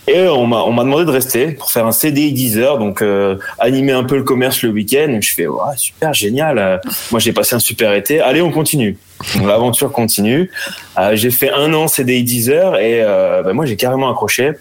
Et 0.07 0.27
on 0.27 0.47
m'a 0.47 0.61
on 0.63 0.71
m'a 0.71 0.83
demandé 0.83 1.05
de 1.05 1.11
rester 1.11 1.51
pour 1.51 1.69
faire 1.69 1.85
un 1.85 1.91
CDI 1.91 2.31
10 2.31 2.59
heures, 2.59 2.77
donc 2.77 3.01
euh, 3.01 3.35
animer 3.59 3.91
un 3.91 4.03
peu 4.03 4.15
le 4.15 4.23
commerce 4.23 4.61
le 4.61 4.69
week-end. 4.69 5.19
Je 5.21 5.33
fais 5.33 5.47
super 5.75 6.13
génial. 6.13 6.57
Euh, 6.57 6.77
Moi 7.11 7.19
j'ai 7.19 7.33
passé 7.33 7.55
un 7.55 7.59
super 7.59 7.93
été. 7.93 8.21
Allez 8.21 8.41
on 8.41 8.51
continue. 8.51 8.97
L'aventure 9.45 9.91
continue. 9.91 10.49
Euh, 10.97 11.15
j'ai 11.15 11.31
fait 11.31 11.51
un 11.51 11.73
an 11.73 11.87
CDI 11.87 12.23
10 12.23 12.49
heures 12.49 12.77
et 12.79 13.01
bah, 13.03 13.53
moi 13.53 13.65
j'ai 13.65 13.75
carrément 13.75 14.09
accroché. 14.09 14.51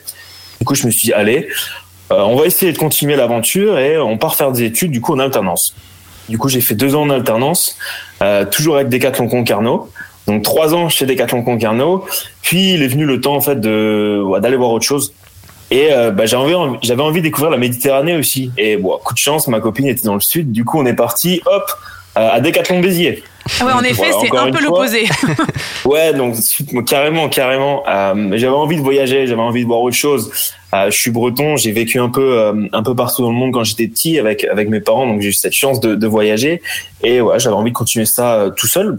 Du 0.59 0.66
coup 0.66 0.74
je 0.74 0.87
me 0.87 0.90
suis 0.90 1.07
dit 1.07 1.12
allez, 1.12 1.48
on 2.11 2.35
va 2.35 2.46
essayer 2.46 2.72
de 2.72 2.79
continuer 2.79 3.14
l'aventure 3.14 3.79
et 3.79 3.98
on 3.98 4.18
part 4.18 4.35
faire 4.35 4.50
des 4.50 4.64
études 4.64 4.90
du 4.90 5.00
coup 5.00 5.14
en 5.14 5.18
alternance. 5.20 5.74
Du 6.29 6.38
coup 6.38 6.48
j'ai 6.48 6.61
fait 6.61 6.74
deux 6.74 6.96
ans 6.96 7.02
en 7.02 7.11
alternance, 7.11 7.79
toujours 8.50 8.76
avec 8.76 8.88
Decathlon 8.88 9.29
Concarneau. 9.29 9.90
Donc 10.27 10.43
trois 10.43 10.75
ans 10.75 10.89
chez 10.89 11.07
Decathlon 11.07 11.43
Concarneau. 11.43 12.05
Puis 12.43 12.75
il 12.75 12.83
est 12.83 12.89
venu 12.89 13.05
le 13.05 13.21
temps 13.21 13.37
en 13.37 13.41
fait 13.41 13.61
de 13.61 14.23
ouais, 14.25 14.41
d'aller 14.41 14.57
voir 14.57 14.71
autre 14.71 14.85
chose. 14.85 15.12
Et 15.71 15.93
euh, 15.93 16.11
bah, 16.11 16.27
j'avais 16.27 16.55
envie, 16.55 16.79
j'avais 16.83 17.03
envie 17.03 17.21
de 17.21 17.25
découvrir 17.25 17.51
la 17.51 17.59
Méditerranée 17.59 18.17
aussi. 18.17 18.51
Et 18.57 18.77
bon, 18.77 18.99
coup 19.03 19.15
de 19.15 19.19
chance, 19.19 19.49
ma 19.49 19.61
copine 19.61 19.87
était 19.87 20.05
dans 20.05 20.15
le 20.15 20.21
sud. 20.21 20.53
Du 20.53 20.65
coup, 20.65 20.79
on 20.79 20.87
est 20.87 20.95
parti, 20.95 21.41
hop, 21.45 21.65
euh, 22.17 22.29
à 22.31 22.41
Décathlon 22.41 22.81
Béziers. 22.81 23.23
Ah 23.61 23.67
ouais, 23.67 23.73
en 23.73 23.77
Donc, 23.77 23.87
effet, 23.87 24.11
voilà, 24.11 24.17
c'est 24.21 24.37
un 24.37 24.51
peu 24.51 24.62
l'opposé. 24.62 25.07
Ouais, 25.85 26.12
donc 26.12 26.35
carrément, 26.87 27.29
carrément. 27.29 27.85
Euh, 27.89 28.33
j'avais 28.37 28.55
envie 28.55 28.77
de 28.77 28.83
voyager, 28.83 29.27
j'avais 29.27 29.41
envie 29.41 29.62
de 29.62 29.67
voir 29.67 29.83
autre 29.83 29.95
chose. 29.95 30.33
Euh, 30.75 30.91
je 30.91 30.97
suis 30.99 31.12
breton, 31.12 31.57
j'ai 31.57 31.71
vécu 31.71 32.01
un 32.01 32.09
peu, 32.09 32.39
euh, 32.41 32.67
un 32.73 32.83
peu 32.83 32.95
partout 32.95 33.23
dans 33.23 33.31
le 33.31 33.37
monde 33.37 33.53
quand 33.53 33.62
j'étais 33.62 33.87
petit 33.87 34.19
avec 34.19 34.45
avec 34.45 34.69
mes 34.69 34.81
parents, 34.81 35.07
donc 35.07 35.21
j'ai 35.21 35.29
eu 35.29 35.33
cette 35.33 35.53
chance 35.53 35.79
de, 35.79 35.95
de 35.95 36.07
voyager. 36.09 36.61
Et 37.05 37.21
ouais, 37.21 37.39
j'avais 37.39 37.55
envie 37.55 37.71
de 37.71 37.77
continuer 37.77 38.05
ça 38.05 38.51
tout 38.57 38.67
seul, 38.67 38.99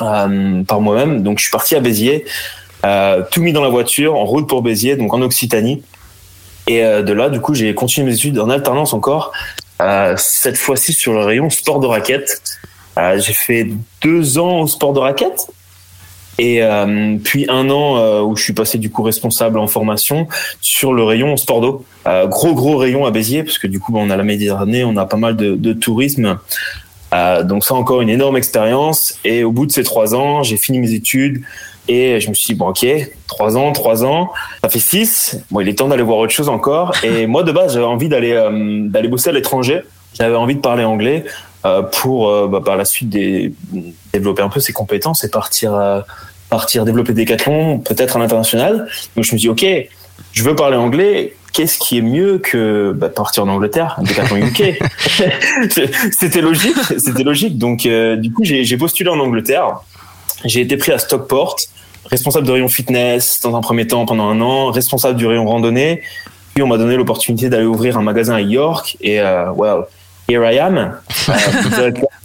euh, 0.00 0.62
par 0.64 0.80
moi-même. 0.80 1.22
Donc 1.22 1.38
je 1.38 1.44
suis 1.44 1.50
parti 1.50 1.74
à 1.74 1.80
Béziers, 1.80 2.24
euh, 2.84 3.22
tout 3.30 3.42
mis 3.42 3.52
dans 3.52 3.62
la 3.62 3.68
voiture, 3.68 4.16
en 4.16 4.24
route 4.24 4.48
pour 4.48 4.62
Béziers, 4.62 4.96
donc 4.96 5.12
en 5.12 5.20
Occitanie. 5.20 5.82
Et 6.66 6.84
euh, 6.84 7.02
de 7.02 7.12
là, 7.12 7.28
du 7.28 7.40
coup, 7.40 7.54
j'ai 7.54 7.74
continué 7.74 8.10
mes 8.10 8.14
études 8.14 8.38
en 8.38 8.50
alternance 8.50 8.94
encore. 8.94 9.32
Cette 10.16 10.56
fois-ci 10.56 10.92
sur 10.92 11.12
le 11.12 11.24
rayon 11.24 11.50
sport 11.50 11.80
de 11.80 11.88
raquette. 11.88 12.40
J'ai 12.96 13.32
fait 13.32 13.68
deux 14.00 14.38
ans 14.38 14.60
au 14.60 14.66
sport 14.68 14.92
de 14.92 15.00
raquette. 15.00 15.48
Et 16.38 16.62
puis 17.24 17.46
un 17.48 17.68
an 17.68 18.22
où 18.22 18.36
je 18.36 18.44
suis 18.44 18.52
passé 18.52 18.78
du 18.78 18.90
coup 18.90 19.02
responsable 19.02 19.58
en 19.58 19.66
formation 19.66 20.28
sur 20.60 20.92
le 20.92 21.02
rayon 21.02 21.36
sport 21.36 21.60
d'eau. 21.60 21.84
Gros 22.06 22.54
gros 22.54 22.76
rayon 22.76 23.06
à 23.06 23.10
Béziers 23.10 23.42
parce 23.42 23.58
que 23.58 23.66
du 23.66 23.80
coup 23.80 23.90
bah, 23.90 23.98
on 24.00 24.10
a 24.10 24.16
la 24.16 24.22
Méditerranée, 24.22 24.84
on 24.84 24.96
a 24.96 25.04
pas 25.04 25.16
mal 25.16 25.34
de 25.34 25.72
tourisme. 25.72 26.38
Euh, 27.12 27.42
donc 27.42 27.64
ça 27.64 27.74
encore 27.74 28.00
une 28.00 28.08
énorme 28.08 28.36
expérience. 28.36 29.18
Et 29.24 29.44
au 29.44 29.52
bout 29.52 29.66
de 29.66 29.72
ces 29.72 29.84
trois 29.84 30.14
ans, 30.14 30.42
j'ai 30.42 30.56
fini 30.56 30.78
mes 30.78 30.92
études 30.92 31.42
et 31.88 32.20
je 32.20 32.28
me 32.28 32.34
suis 32.34 32.46
dit 32.46 32.54
bon 32.54 32.68
ok 32.68 32.86
trois 33.26 33.56
ans, 33.56 33.72
trois 33.72 34.04
ans, 34.04 34.30
ça 34.62 34.68
fait 34.68 34.78
six. 34.78 35.38
Bon 35.50 35.60
il 35.60 35.68
est 35.68 35.78
temps 35.78 35.88
d'aller 35.88 36.02
voir 36.02 36.18
autre 36.18 36.32
chose 36.32 36.48
encore. 36.48 36.92
Et 37.02 37.26
moi 37.28 37.42
de 37.42 37.52
base 37.52 37.74
j'avais 37.74 37.84
envie 37.84 38.08
d'aller 38.08 38.32
euh, 38.32 38.88
d'aller 38.88 39.08
bosser 39.08 39.30
à 39.30 39.32
l'étranger. 39.32 39.82
J'avais 40.14 40.36
envie 40.36 40.54
de 40.54 40.60
parler 40.60 40.84
anglais 40.84 41.24
euh, 41.64 41.82
pour 41.82 42.48
bah, 42.48 42.60
par 42.64 42.76
la 42.76 42.84
suite 42.84 43.08
des, 43.08 43.52
développer 44.12 44.42
un 44.42 44.48
peu 44.48 44.60
ses 44.60 44.72
compétences 44.72 45.24
et 45.24 45.30
partir 45.30 46.04
partir 46.50 46.84
développer 46.84 47.14
des 47.14 47.24
décathlons 47.24 47.78
peut-être 47.78 48.16
à 48.16 48.18
l'international. 48.18 48.88
Donc 49.16 49.24
je 49.24 49.32
me 49.32 49.38
suis 49.38 49.48
dit 49.48 49.48
ok, 49.48 49.66
je 50.32 50.42
veux 50.42 50.54
parler 50.54 50.76
anglais. 50.76 51.34
Qu'est-ce 51.52 51.78
qui 51.78 51.98
est 51.98 52.02
mieux 52.02 52.38
que 52.38 52.92
bah, 52.96 53.10
partir 53.10 53.44
en 53.44 53.48
Angleterre, 53.48 53.98
UK 54.02 54.78
C'était 56.18 56.40
logique, 56.40 56.76
c'était 56.98 57.24
logique. 57.24 57.58
Donc 57.58 57.84
euh, 57.84 58.16
du 58.16 58.32
coup 58.32 58.42
j'ai 58.44 58.64
j'ai 58.64 58.76
postulé 58.76 59.10
en 59.10 59.18
Angleterre. 59.18 59.80
J'ai 60.44 60.60
été 60.60 60.76
pris 60.76 60.92
à 60.92 60.98
Stockport, 60.98 61.56
responsable 62.06 62.46
de 62.46 62.52
rayon 62.52 62.68
fitness 62.68 63.40
dans 63.42 63.54
un 63.54 63.60
premier 63.60 63.86
temps 63.86 64.06
pendant 64.06 64.28
un 64.28 64.40
an, 64.40 64.70
responsable 64.70 65.16
du 65.16 65.26
rayon 65.26 65.46
randonnée. 65.46 66.02
Puis 66.54 66.62
on 66.62 66.66
m'a 66.66 66.78
donné 66.78 66.96
l'opportunité 66.96 67.48
d'aller 67.48 67.66
ouvrir 67.66 67.96
un 67.98 68.02
magasin 68.02 68.34
à 68.34 68.40
York 68.40 68.96
et 69.00 69.20
euh, 69.20 69.52
well, 69.52 69.84
here 70.28 70.44
I 70.44 70.58
am, 70.58 70.98
euh, 71.28 71.92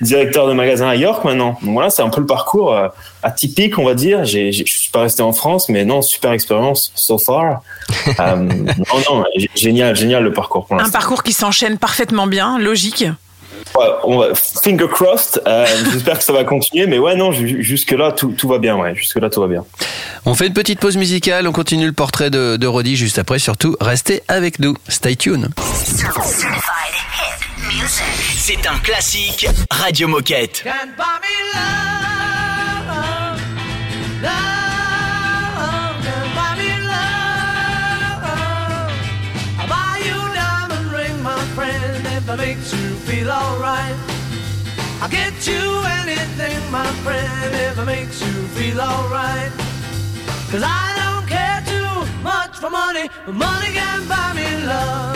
directeur, 0.00 0.46
de 0.48 0.52
magasin 0.52 0.88
à 0.88 0.96
York 0.96 1.24
maintenant. 1.24 1.58
Donc 1.62 1.72
voilà, 1.74 1.90
c'est 1.90 2.02
un 2.02 2.10
peu 2.10 2.20
le 2.20 2.26
parcours 2.26 2.72
euh, 2.74 2.88
atypique, 3.22 3.78
on 3.78 3.84
va 3.84 3.94
dire. 3.94 4.24
J'ai, 4.24 4.52
je 4.52 4.64
suis 4.64 4.90
pas 4.90 5.00
resté 5.00 5.22
en 5.22 5.32
France, 5.32 5.68
mais 5.68 5.84
non, 5.84 6.02
super 6.02 6.32
expérience 6.32 6.92
so 6.94 7.18
far. 7.18 7.62
Euh, 8.20 8.36
non, 8.36 8.74
non, 9.10 9.24
génial, 9.54 9.94
génial 9.96 10.22
le 10.22 10.32
parcours 10.32 10.66
pour 10.66 10.80
Un 10.80 10.88
parcours 10.90 11.22
qui 11.22 11.32
s'enchaîne 11.32 11.76
parfaitement 11.76 12.26
bien, 12.26 12.58
logique. 12.58 13.04
Ouais, 13.76 13.86
on 14.04 14.18
va, 14.18 14.28
finger 14.34 14.86
crossed. 14.88 15.42
euh, 15.46 15.66
J'espère 15.92 16.18
que 16.18 16.24
ça 16.24 16.32
va 16.32 16.44
continuer, 16.44 16.86
mais 16.86 16.98
ouais, 16.98 17.16
non, 17.16 17.32
ju- 17.32 17.62
jusque 17.62 17.90
là 17.92 18.12
tout, 18.12 18.28
tout 18.32 18.48
va 18.48 18.58
bien, 18.58 18.76
ouais, 18.76 18.94
jusque 18.94 19.16
là 19.20 19.28
tout 19.28 19.40
va 19.40 19.48
bien. 19.48 19.64
On 20.24 20.34
fait 20.34 20.46
une 20.46 20.52
petite 20.54 20.78
pause 20.80 20.96
musicale, 20.96 21.46
on 21.48 21.52
continue 21.52 21.86
le 21.86 21.92
portrait 21.92 22.30
de, 22.30 22.56
de 22.56 22.66
Roddy 22.66 22.96
juste 22.96 23.18
après. 23.18 23.38
Surtout, 23.38 23.76
restez 23.80 24.22
avec 24.28 24.60
nous. 24.60 24.74
Stay 24.88 25.16
tuned. 25.16 25.48
C'est 27.84 28.66
un 28.66 28.78
classique 28.78 29.46
Radio 29.70 30.08
Moquette. 30.08 30.62
Can't 30.64 30.96
buy 30.96 31.20
me 31.20 31.36
love, 31.52 32.86
love, 34.22 36.00
buy 36.34 36.56
me 36.56 36.70
love. 36.86 38.22
I'll 39.58 39.68
buy 39.68 40.00
you 40.04 40.16
diamond 40.34 40.90
ring, 40.90 41.22
my 41.22 41.38
friend, 41.54 42.06
if 42.06 42.26
makes 42.38 42.72
you 42.72 42.94
feel 43.04 43.30
alright. 43.30 43.94
I'll 45.02 45.10
get 45.10 45.46
you 45.46 45.82
anything, 46.00 46.70
my 46.70 46.86
friend, 47.04 47.54
if 47.54 47.78
it 47.78 47.84
makes 47.84 48.20
you 48.22 48.32
feel 48.56 48.80
alright. 48.80 49.52
Cause 50.50 50.62
I 50.64 50.94
don't 50.96 51.26
care 51.28 51.62
too 51.66 52.06
much 52.22 52.56
for 52.56 52.70
money, 52.70 53.10
but 53.26 53.34
money 53.34 53.72
can 53.74 54.08
buy 54.08 54.32
me 54.34 54.64
love. 54.64 55.15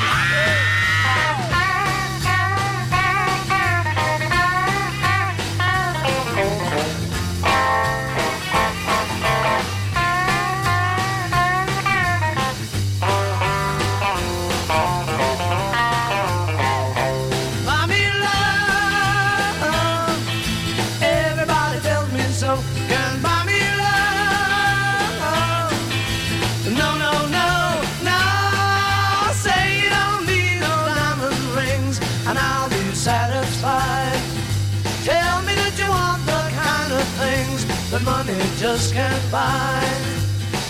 just 38.61 38.93
can't 38.93 39.31
buy. 39.31 39.81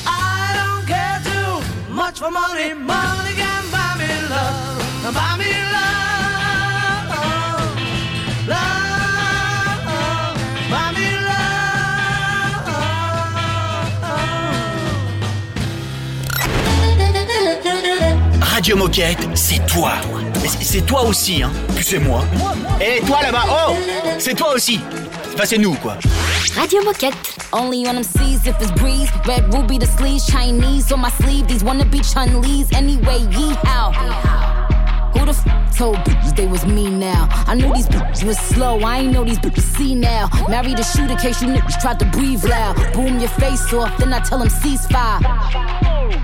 I 0.07 0.53
don't 0.59 0.87
care 0.87 1.19
too 1.27 1.59
much 1.91 2.19
for 2.19 2.31
money. 2.31 2.73
Money 2.73 3.33
can 3.35 3.69
buy 3.69 3.95
me 3.99 4.07
love. 4.31 4.79
Buy 5.13 5.35
me 5.37 5.51
love. 5.75 7.09
Love. 8.47 9.83
Buy 10.71 10.87
me 10.95 11.07
love. 11.27 11.51
Radio 18.41 18.77
Moquette, 18.77 19.27
c'est 19.33 19.65
toi. 19.65 19.91
C'est 20.61 20.85
toi 20.85 21.01
aussi, 21.03 21.43
hein. 21.43 21.51
Puis 21.75 21.83
c'est 21.83 21.99
moi. 21.99 22.23
Et 22.79 23.01
toi 23.01 23.21
là-bas, 23.21 23.45
oh 23.49 23.75
C'est 24.17 24.35
toi 24.35 24.53
aussi 24.55 24.79
Enfin, 25.33 25.45
c'est 25.45 25.57
nous, 25.57 25.75
quoi. 25.75 25.97
Radio 26.55 26.83
Moquette. 26.83 27.15
Only 27.53 27.87
on 27.87 27.95
them 27.95 28.03
seas 28.03 28.45
if 28.45 28.59
it's 28.61 28.71
breeze. 28.71 29.09
Red 29.27 29.53
ruby 29.53 29.77
the 29.77 29.85
sleeves, 29.85 30.25
Chinese 30.25 30.91
on 30.91 31.01
my 31.01 31.09
sleeve. 31.09 31.47
These 31.47 31.63
wanna 31.63 31.85
be 31.85 31.99
Chun 31.99 32.41
Lee's 32.41 32.71
anyway. 32.73 33.19
Yee 33.31 33.55
how? 33.63 33.91
Who 35.13 35.25
the 35.25 35.31
f 35.31 35.77
told 35.77 35.97
bitches 35.97 36.35
they 36.35 36.47
was 36.47 36.65
me 36.65 36.89
now? 36.89 37.27
I 37.47 37.55
knew 37.55 37.73
these 37.73 37.87
bitches 37.87 38.23
was 38.25 38.37
slow. 38.37 38.79
I 38.79 38.99
ain't 38.99 39.13
know 39.13 39.23
these 39.23 39.39
bitches 39.39 39.63
see 39.77 39.95
now. 39.95 40.29
Married 40.49 40.79
a 40.79 40.83
shooter 40.83 41.15
case 41.15 41.41
you 41.41 41.49
niggas 41.49 41.81
tried 41.81 41.99
to 41.99 42.05
breathe 42.05 42.43
loud. 42.45 42.75
Boom 42.93 43.19
your 43.19 43.29
face 43.29 43.73
off, 43.73 43.97
then 43.97 44.13
I 44.13 44.19
tell 44.19 44.39
them 44.39 44.49
ceasefire. 44.49 45.21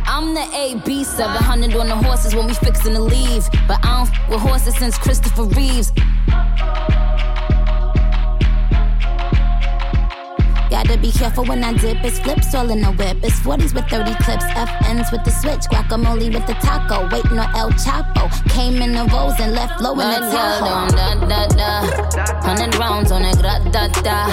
I'm 0.06 0.34
the 0.34 0.48
AB 0.56 1.04
700 1.04 1.76
on 1.76 1.88
the 1.88 1.96
horses 1.96 2.36
when 2.36 2.48
we 2.48 2.54
fixin' 2.54 2.94
to 2.94 3.02
leave. 3.02 3.48
But 3.68 3.80
I 3.86 3.98
don't 3.98 4.10
f 4.10 4.30
with 4.30 4.40
horses 4.40 4.76
since 4.78 4.98
Christopher 4.98 5.44
Reeves. 5.44 5.92
Gotta 10.70 10.98
be 10.98 11.12
careful 11.12 11.46
when 11.46 11.64
I 11.64 11.74
dip. 11.74 12.04
It's 12.04 12.20
flips 12.20 12.54
all 12.54 12.70
in 12.70 12.82
the 12.82 12.92
whip. 12.92 13.18
It's 13.24 13.40
40s 13.40 13.74
with 13.74 13.88
30 13.88 14.14
clips. 14.24 14.44
FNs 14.46 15.12
with 15.12 15.24
the 15.24 15.32
switch. 15.32 15.64
Guacamole 15.72 16.34
with 16.34 16.46
the 16.46 16.54
taco. 16.56 17.08
Waiting 17.10 17.40
on 17.40 17.50
El 17.56 17.72
Chapo. 17.72 18.28
Came 18.50 18.82
in 18.82 18.92
the 18.92 19.06
rolls 19.12 19.40
and 19.40 19.54
left 19.54 19.80
low 19.82 19.94
in 19.94 20.10
the 20.10 20.20
Tahoe. 20.30 20.90
Da, 20.92 21.16
da, 21.24 21.48
da. 21.48 21.72
Hundred 22.44 22.76
rounds 22.76 23.12
on 23.12 23.24
it. 23.24 23.38
Gra, 23.38 23.64
da, 23.72 23.88
da. 24.04 24.28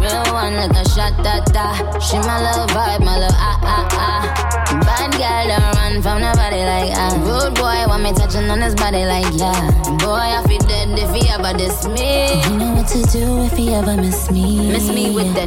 Real 0.00 0.24
one 0.32 0.56
like 0.56 0.72
a 0.72 0.88
shot. 0.88 1.12
Da, 1.22 1.44
da. 1.52 1.98
She 2.00 2.16
my 2.18 2.40
little 2.40 2.66
vibe. 2.68 3.04
My 3.04 3.18
little 3.18 3.36
ah, 3.36 3.60
ah, 3.62 3.88
ah. 3.92 4.46
Bad 4.84 5.12
girl 5.12 5.46
don't 5.46 5.76
run 5.76 6.02
from 6.02 6.20
nobody 6.20 6.62
like 6.64 6.92
ah. 6.96 7.12
Rude 7.20 7.54
boy 7.54 7.84
want 7.86 8.02
me 8.02 8.12
touching 8.12 8.48
on 8.50 8.60
his 8.60 8.74
body 8.74 9.04
like 9.04 9.26
yeah. 9.34 9.70
Boy, 9.98 10.24
I 10.36 10.42
feel 10.46 10.58
dead 10.58 10.98
if 10.98 11.10
he 11.14 11.28
ever 11.28 11.56
diss 11.56 11.86
me. 11.86 12.40
You 12.42 12.58
know 12.58 12.74
what 12.74 12.88
to 12.88 13.02
do 13.10 13.42
if 13.44 13.52
he 13.52 13.74
ever 13.74 13.96
miss 13.96 14.30
me. 14.30 14.70
Miss 14.70 14.88
me 14.88 15.14
with 15.14 15.34
the 15.34 15.46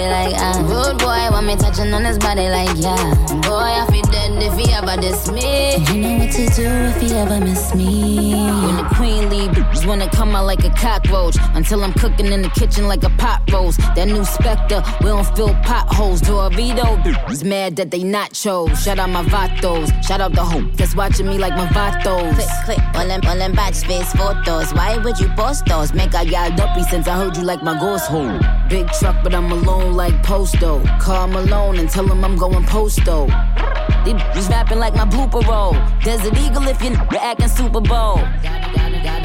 like 0.07 0.35
ah. 0.37 0.59
Rude 0.67 0.99
boy 0.99 1.29
want 1.31 1.47
me 1.47 1.55
touching 1.55 1.93
on 1.93 2.03
his 2.05 2.17
body 2.17 2.49
like 2.49 2.69
yeah. 2.77 3.13
Boy 3.41 3.71
I 3.81 3.87
feel 3.91 4.03
dead 4.11 4.41
if 4.41 4.53
he 4.57 4.71
ever 4.73 4.99
diss 4.99 5.31
me. 5.31 5.77
You 5.91 6.01
know 6.01 6.17
what 6.19 6.31
to 6.31 6.45
do 6.55 6.67
if 6.67 7.01
he 7.01 7.13
ever 7.13 7.39
miss 7.39 7.75
me. 7.75 8.33
When 8.33 8.77
the 8.77 8.87
queen 8.95 9.29
leave, 9.29 9.51
bitches 9.51 9.85
wanna 9.87 10.09
come 10.09 10.35
out 10.35 10.45
like 10.45 10.63
a 10.63 10.69
cockroach. 10.71 11.37
Until 11.53 11.83
I'm 11.83 11.93
cooking 11.93 12.27
in 12.27 12.41
the 12.41 12.49
kitchen 12.49 12.87
like 12.87 13.03
a 13.03 13.09
pot 13.11 13.41
roast. 13.51 13.79
That 13.95 14.07
new 14.07 14.23
Spectre, 14.25 14.83
we 15.01 15.07
don't 15.07 15.25
fill 15.35 15.53
potholes. 15.63 16.21
Dorito, 16.21 17.01
bitches 17.03 17.43
mad 17.43 17.75
that 17.77 17.91
they 17.91 18.03
not 18.03 18.33
chose. 18.33 18.81
Shout 18.83 18.99
out 18.99 19.09
my 19.09 19.23
vatos, 19.23 19.91
shout 20.03 20.21
out 20.21 20.33
the 20.33 20.43
hoe 20.43 20.69
that's 20.75 20.95
watching 20.95 21.27
me 21.27 21.37
like 21.37 21.55
my 21.55 21.67
vatos. 21.67 22.35
Click, 22.35 22.47
click, 22.65 22.95
all 22.95 23.07
them, 23.07 23.21
all 23.27 23.37
them 23.37 23.53
batch 23.53 23.79
face 23.85 24.11
photos. 24.13 24.73
Why 24.73 24.97
would 24.97 25.19
you 25.19 25.27
post 25.29 25.65
those? 25.65 25.93
Make 25.93 26.13
a 26.13 26.25
y'all 26.25 26.55
dumpy 26.55 26.83
since 26.83 27.07
I 27.07 27.15
heard 27.15 27.37
you 27.37 27.43
like 27.43 27.63
my 27.63 27.79
ghost 27.79 28.07
hole. 28.07 28.39
Big 28.71 28.87
truck, 28.93 29.21
but 29.21 29.35
I'm 29.35 29.51
alone 29.51 29.95
like 29.95 30.23
Posto. 30.23 30.81
Call 31.01 31.27
Malone 31.27 31.77
and 31.77 31.89
tell 31.89 32.07
him 32.07 32.23
I'm 32.23 32.37
going 32.37 32.63
posto. 32.63 33.25
These 34.05 34.13
bitches 34.13 34.49
rapping 34.49 34.79
like 34.79 34.95
my 34.95 35.03
blooper 35.03 35.45
roll. 35.45 35.73
Desert 36.05 36.37
Eagle 36.37 36.65
if 36.69 36.81
you're 36.81 36.95
acting 37.19 37.49
Super 37.49 37.81
Bowl. 37.81 38.15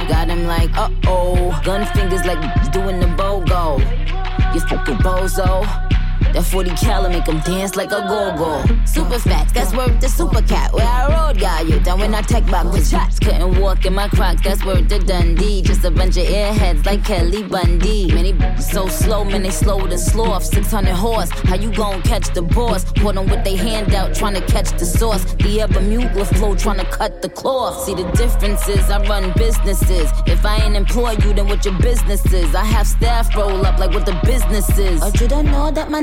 Got 0.09 0.31
him 0.31 0.49
like, 0.49 0.77
uh 0.77 0.91
oh. 1.07 1.61
Gun 1.65 1.87
fingers 1.95 2.25
like 2.25 2.73
doing 2.73 2.99
the 2.99 3.07
BOGO. 3.07 3.79
You 4.53 4.61
fucking 4.63 4.97
bozo. 4.97 5.86
That 6.33 6.45
40 6.45 6.71
cal 6.71 7.09
make 7.09 7.27
him 7.27 7.41
dance 7.41 7.77
like 7.77 7.93
a 7.93 8.01
go-go. 8.09 8.65
Super 8.85 9.19
facts, 9.19 9.53
that's 9.53 9.75
worth 9.75 10.01
the 10.01 10.09
super 10.09 10.43
cat. 10.43 10.73
Where 10.73 10.87
I 10.87 11.09
road 11.09 11.41
got 11.41 11.67
you, 11.69 11.81
down 11.81 12.01
when 12.01 12.15
I 12.15 12.23
tech 12.23 12.45
back 12.47 12.65
with 12.73 12.89
shots. 12.89 13.19
Couldn't 13.19 13.61
walk 13.61 13.85
in 13.87 13.95
my 13.95 14.09
crocs, 14.09 14.43
that's 14.43 14.65
worth 14.65 14.89
the 14.89 14.99
Dundee. 14.99 15.63
Just 15.63 15.85
a 15.85 15.91
bunch 15.91 16.17
of 16.17 16.25
airheads 16.25 16.85
like 16.87 17.05
Kelly 17.05 17.43
Bundy. 17.43 18.13
Many 18.13 18.35
so 18.61 18.89
slow, 18.89 19.25
man, 19.25 19.43
they 19.43 19.51
slow 19.51 19.87
to 19.87 19.99
sloth. 19.99 20.45
600 20.45 20.93
horse, 20.93 21.31
how 21.31 21.57
you 21.57 21.73
gon' 21.73 22.03
catch 22.03 22.33
the 22.35 22.43
boss? 22.43 22.85
Put 22.93 23.15
them 23.15 23.27
with 23.27 23.45
they 23.45 23.57
hand 23.57 23.95
out, 23.95 24.15
trying 24.15 24.35
to 24.35 24.47
catch 24.47 24.71
the 24.79 24.85
sauce. 24.85 25.25
The 25.35 25.61
ever 25.61 25.81
mute 25.81 26.13
with 26.15 26.29
flow, 26.37 26.55
trying 26.55 26.79
to 26.79 26.87
cut 26.87 27.23
the 27.23 27.29
cloth. 27.29 27.85
See 27.85 27.95
the 27.95 28.05
differences, 28.13 28.91
I 28.91 28.99
run 29.07 29.33
businesses. 29.37 30.11
If 30.27 30.45
I 30.45 30.57
ain't 30.57 30.77
employ 30.77 31.13
you, 31.23 31.33
then 31.33 31.49
what 31.49 31.65
your 31.65 31.79
business 31.79 32.25
is? 32.33 32.55
I 32.55 32.65
have 32.65 32.87
staff 32.87 33.35
roll 33.37 33.65
up 33.65 33.79
like 33.79 33.93
what 33.93 34.07
the 34.07 34.19
business 34.25 34.69
is. 34.79 35.03
Or 35.03 35.11
you 35.23 35.29
don't 35.29 35.47
know 35.47 35.71
that 35.71 35.91
my 35.91 36.03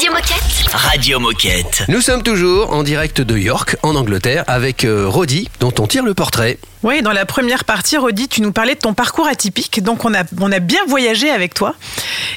Radio 0.00 0.12
Moquette. 0.14 0.72
Radio 0.72 1.20
Moquette. 1.20 1.82
Nous 1.88 2.00
sommes 2.00 2.22
toujours 2.22 2.72
en 2.72 2.82
direct 2.82 3.20
de 3.20 3.36
York, 3.36 3.76
en 3.82 3.94
Angleterre, 3.96 4.44
avec 4.46 4.84
euh, 4.86 5.06
Roddy, 5.06 5.50
dont 5.60 5.74
on 5.78 5.86
tire 5.86 6.02
le 6.02 6.14
portrait. 6.14 6.58
Oui, 6.82 7.02
dans 7.02 7.12
la 7.12 7.26
première 7.26 7.66
partie, 7.66 7.98
Rodi, 7.98 8.26
tu 8.26 8.40
nous 8.40 8.50
parlais 8.50 8.76
de 8.76 8.80
ton 8.80 8.94
parcours 8.94 9.26
atypique. 9.26 9.82
Donc, 9.82 10.06
on 10.06 10.14
a, 10.14 10.22
on 10.40 10.50
a 10.52 10.58
bien 10.58 10.80
voyagé 10.88 11.28
avec 11.30 11.52
toi. 11.52 11.74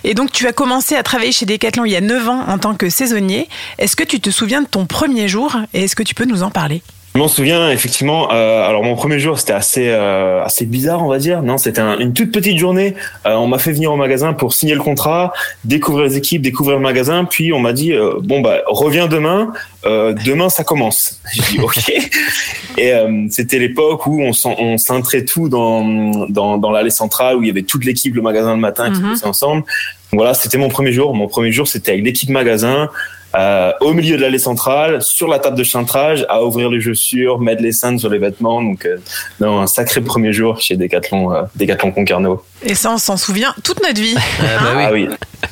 Et 0.04 0.14
donc, 0.14 0.34
tu 0.34 0.46
as 0.46 0.52
commencé 0.52 0.98
à 0.98 1.04
travailler 1.04 1.32
chez 1.32 1.46
Decathlon 1.46 1.86
il 1.86 1.94
y 1.94 1.96
a 1.96 2.02
9 2.02 2.28
ans 2.28 2.44
en 2.50 2.58
tant 2.58 2.76
que 2.76 2.90
saisonnier. 2.90 3.48
Est-ce 3.78 3.96
que 3.96 4.04
tu 4.04 4.20
te 4.20 4.30
souviens 4.30 4.62
de 4.62 4.68
ton 4.68 4.86
premier 4.86 5.30
jour 5.30 5.56
et 5.74 5.86
est-ce 5.86 5.96
que 5.96 6.04
tu 6.04 6.16
peux 6.16 6.26
nous 6.26 6.44
en 6.44 6.52
parler? 6.52 6.84
Je 7.16 7.20
m'en 7.20 7.28
souviens 7.28 7.70
effectivement. 7.70 8.32
euh, 8.32 8.68
alors 8.68 8.84
mon 8.84 8.96
premier 8.96 9.20
jour 9.20 9.38
c'était 9.38 9.54
assez 9.54 9.88
euh, 9.90 10.44
assez 10.44 10.66
bizarre 10.66 11.04
on 11.04 11.08
va 11.10 11.20
dire. 11.20 11.44
Non 11.44 11.60
c'était 11.60 11.80
un- 11.82 12.00
une 12.00 12.14
toute 12.14 12.32
petite 12.32 12.58
journée. 12.58 12.96
Euh, 13.28 13.36
on 13.36 13.46
m'a 13.46 13.60
fait 13.60 13.72
venir 13.72 13.92
au 13.94 13.96
magasin 13.98 14.34
pour 14.34 14.54
signer 14.54 14.74
le 14.74 14.82
contrat, 14.82 15.32
découvrir 15.64 16.06
les 16.06 16.18
équipes, 16.18 16.42
découvrir 16.42 16.78
le 16.78 16.82
magasin. 16.84 17.26
Puis 17.26 17.54
on 17.54 17.60
m'a 17.60 17.72
dit 17.72 17.94
euh, 17.94 18.14
bon 18.24 18.42
bah 18.42 18.62
reviens 18.66 19.08
demain. 19.08 19.54
Euh, 19.86 20.14
demain 20.26 20.50
ça 20.50 20.64
commence. 20.64 21.20
J'ai 21.34 21.42
dit 21.52 21.60
ok. 21.60 21.92
Et 22.80 22.92
euh, 22.94 23.28
c'était 23.30 23.60
l'époque 23.60 24.08
où 24.08 24.24
on 24.24 24.32
on 24.58 24.78
cintrait 24.80 25.24
tout 25.24 25.50
dans 25.50 26.26
dans, 26.30 26.58
dans 26.58 26.72
l'allée 26.72 26.90
centrale 26.90 27.36
où 27.36 27.44
il 27.44 27.48
y 27.48 27.52
avait 27.52 27.62
toute 27.62 27.86
l'équipe 27.86 28.16
le 28.16 28.24
magasin 28.24 28.56
le 28.56 28.60
matin 28.60 28.92
qui 28.92 29.00
Mhm. 29.02 29.10
bossait 29.12 29.28
ensemble. 29.28 29.62
Donc 30.12 30.20
voilà 30.20 30.34
c'était 30.34 30.58
mon 30.58 30.70
premier 30.70 30.92
jour. 30.92 31.14
Mon 31.14 31.28
premier 31.28 31.52
jour 31.52 31.68
c'était 31.68 31.92
avec 31.92 32.04
l'équipe 32.06 32.30
magasin. 32.30 32.90
Euh, 33.36 33.72
au 33.82 33.94
milieu 33.94 34.18
de 34.18 34.22
l'allée 34.22 34.40
centrale, 34.40 35.02
sur 35.02 35.28
la 35.28 35.40
table 35.40 35.58
de 35.58 35.64
cintrage, 35.64 36.26
à 36.30 36.44
ouvrir 36.44 36.70
les 36.70 36.82
chaussures, 36.82 37.40
mettre 37.40 37.62
les 37.62 37.72
cintres 37.72 38.00
sur 38.00 38.10
les 38.10 38.20
vêtements. 38.20 38.62
Donc, 38.62 38.86
euh, 38.86 38.98
non, 39.40 39.60
un 39.60 39.68
sacré 39.68 40.02
premier 40.02 40.34
jour 40.34 40.60
chez 40.62 40.76
Decathlon, 40.76 41.34
euh, 41.34 41.42
Decathlon 41.56 41.92
Concarneau. 41.92 42.44
Et 42.64 42.76
ça, 42.76 42.92
on 42.92 42.98
s'en 42.98 43.18
souvient 43.18 43.54
toute 43.64 43.82
notre 43.82 44.02
vie. 44.02 44.16
Ah 44.86 44.92
oui. 44.92 45.08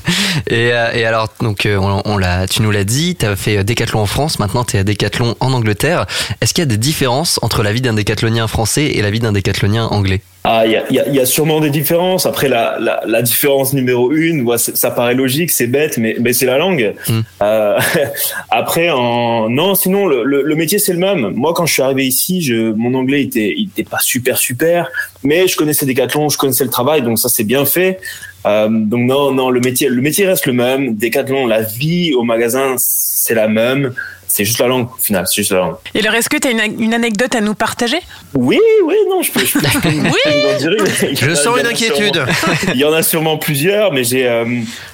Et, 0.48 0.74
euh, 0.74 0.92
et 0.94 1.06
alors, 1.06 1.28
donc, 1.42 1.66
euh, 1.66 1.78
on, 1.78 2.02
on 2.06 2.18
l'a, 2.18 2.48
tu 2.48 2.62
nous 2.62 2.72
l'as 2.72 2.84
dit, 2.84 3.16
tu 3.16 3.26
as 3.26 3.36
fait 3.36 3.58
euh, 3.58 3.64
Décathlon 3.64 4.00
en 4.00 4.06
France, 4.06 4.40
maintenant 4.40 4.64
tu 4.64 4.78
es 4.78 4.80
à 4.80 4.84
Décathlon 4.84 5.36
en 5.40 5.54
Angleterre. 5.54 6.06
Est-ce 6.40 6.54
qu'il 6.54 6.62
y 6.62 6.68
a 6.68 6.70
des 6.70 6.78
différences 6.78 7.40
entre 7.42 7.64
la 7.64 7.74
vie 7.74 7.82
d'un 7.82 7.94
décathlonien 7.94 8.48
français 8.48 8.86
et 8.86 9.02
la 9.02 9.12
vie 9.12 9.20
d'un 9.20 9.32
décathlonien 9.32 9.86
anglais? 9.86 10.22
Ah, 10.44 10.64
il 10.66 10.72
y 10.72 10.76
a, 10.76 10.84
il 10.90 10.96
y 10.96 11.00
a- 11.00 11.08
il 11.08 11.14
y 11.16 11.20
a 11.20 11.26
sûrement 11.28 11.60
des 11.60 11.70
différences. 11.70 12.26
Après, 12.26 12.50
la, 12.50 12.78
la, 12.80 13.04
la 13.06 13.22
différence 13.22 13.74
numéro 13.74 14.12
une, 14.12 14.42
moi, 14.42 14.58
c'est- 14.58 14.76
ça 14.76 14.90
paraît 14.90 15.14
logique, 15.14 15.52
c'est 15.52 15.68
bête, 15.68 16.00
mais, 16.00 16.16
mais 16.20 16.34
c'est 16.34 16.48
la 16.48 16.58
langue. 16.58 16.96
Euh, 17.44 17.78
après, 18.50 18.90
en, 18.90 19.50
non, 19.50 19.76
sinon, 19.76 20.08
le, 20.08 20.24
le, 20.24 20.42
le 20.42 20.56
métier, 20.56 20.80
c'est 20.80 20.94
le 20.94 21.00
même. 21.00 21.32
Moi, 21.36 21.54
quand 21.54 21.66
je 21.68 21.74
suis 21.74 21.82
arrivé 21.84 22.06
ici, 22.08 22.42
je, 22.42 22.72
mon 22.72 22.94
anglais 22.96 23.22
était, 23.22 23.54
il 23.56 23.66
était 23.68 23.84
pas 23.88 24.00
super, 24.02 24.38
super, 24.40 24.90
mais 25.24 25.48
je 25.48 25.56
connaissais 25.56 25.86
Decathlon, 25.86 26.30
je 26.30 26.38
connaissais 26.40 26.64
le 26.64 26.72
travail, 26.72 27.04
donc 27.04 27.20
ça, 27.20 27.30
c'est 27.30 27.44
bien 27.44 27.66
fait. 27.66 28.00
Euh, 28.48 28.68
donc 28.68 29.02
non, 29.02 29.32
non, 29.32 29.52
le 29.52 29.60
métier, 29.60 29.90
le 29.90 30.02
métier 30.02 30.26
reste 30.26 30.48
le 30.48 30.54
même. 30.54 30.96
Decathlon, 30.96 31.46
la 31.46 31.62
vie 31.62 32.14
au 32.16 32.24
magasin, 32.24 32.74
c'est 32.80 33.36
la 33.36 33.48
même. 33.48 33.94
C'est 34.34 34.46
juste 34.46 34.60
la 34.60 34.68
langue, 34.68 34.88
au 34.90 35.02
final, 35.02 35.26
c'est 35.28 35.36
juste 35.42 35.52
la 35.52 35.58
langue. 35.60 35.76
Et 35.94 36.00
alors, 36.00 36.14
est-ce 36.16 36.30
que 36.30 36.38
tu 36.38 36.48
as 36.48 36.52
une, 36.52 36.82
une 36.82 36.94
anecdote 36.94 37.36
à 37.36 37.42
nous 37.42 37.54
partager? 37.54 37.98
Oui, 38.34 38.58
oui, 38.86 38.96
non, 39.10 39.22
je 39.22 39.32
peux. 39.32 39.42
Je, 39.46 39.54
peux- 39.60 39.68
je 39.68 39.80
peux 39.80 41.26
dire 41.28 41.36
sens 41.36 41.60
une 41.60 41.68
inquiétude. 41.68 42.14
sûrement- 42.16 42.58
Il 42.74 42.80
y 42.80 42.86
en 42.86 42.94
a 42.94 43.04
sûrement 43.04 43.38
plusieurs, 43.38 43.92
mais 43.92 44.04
j'ai 44.06 44.28
euh, 44.28 44.46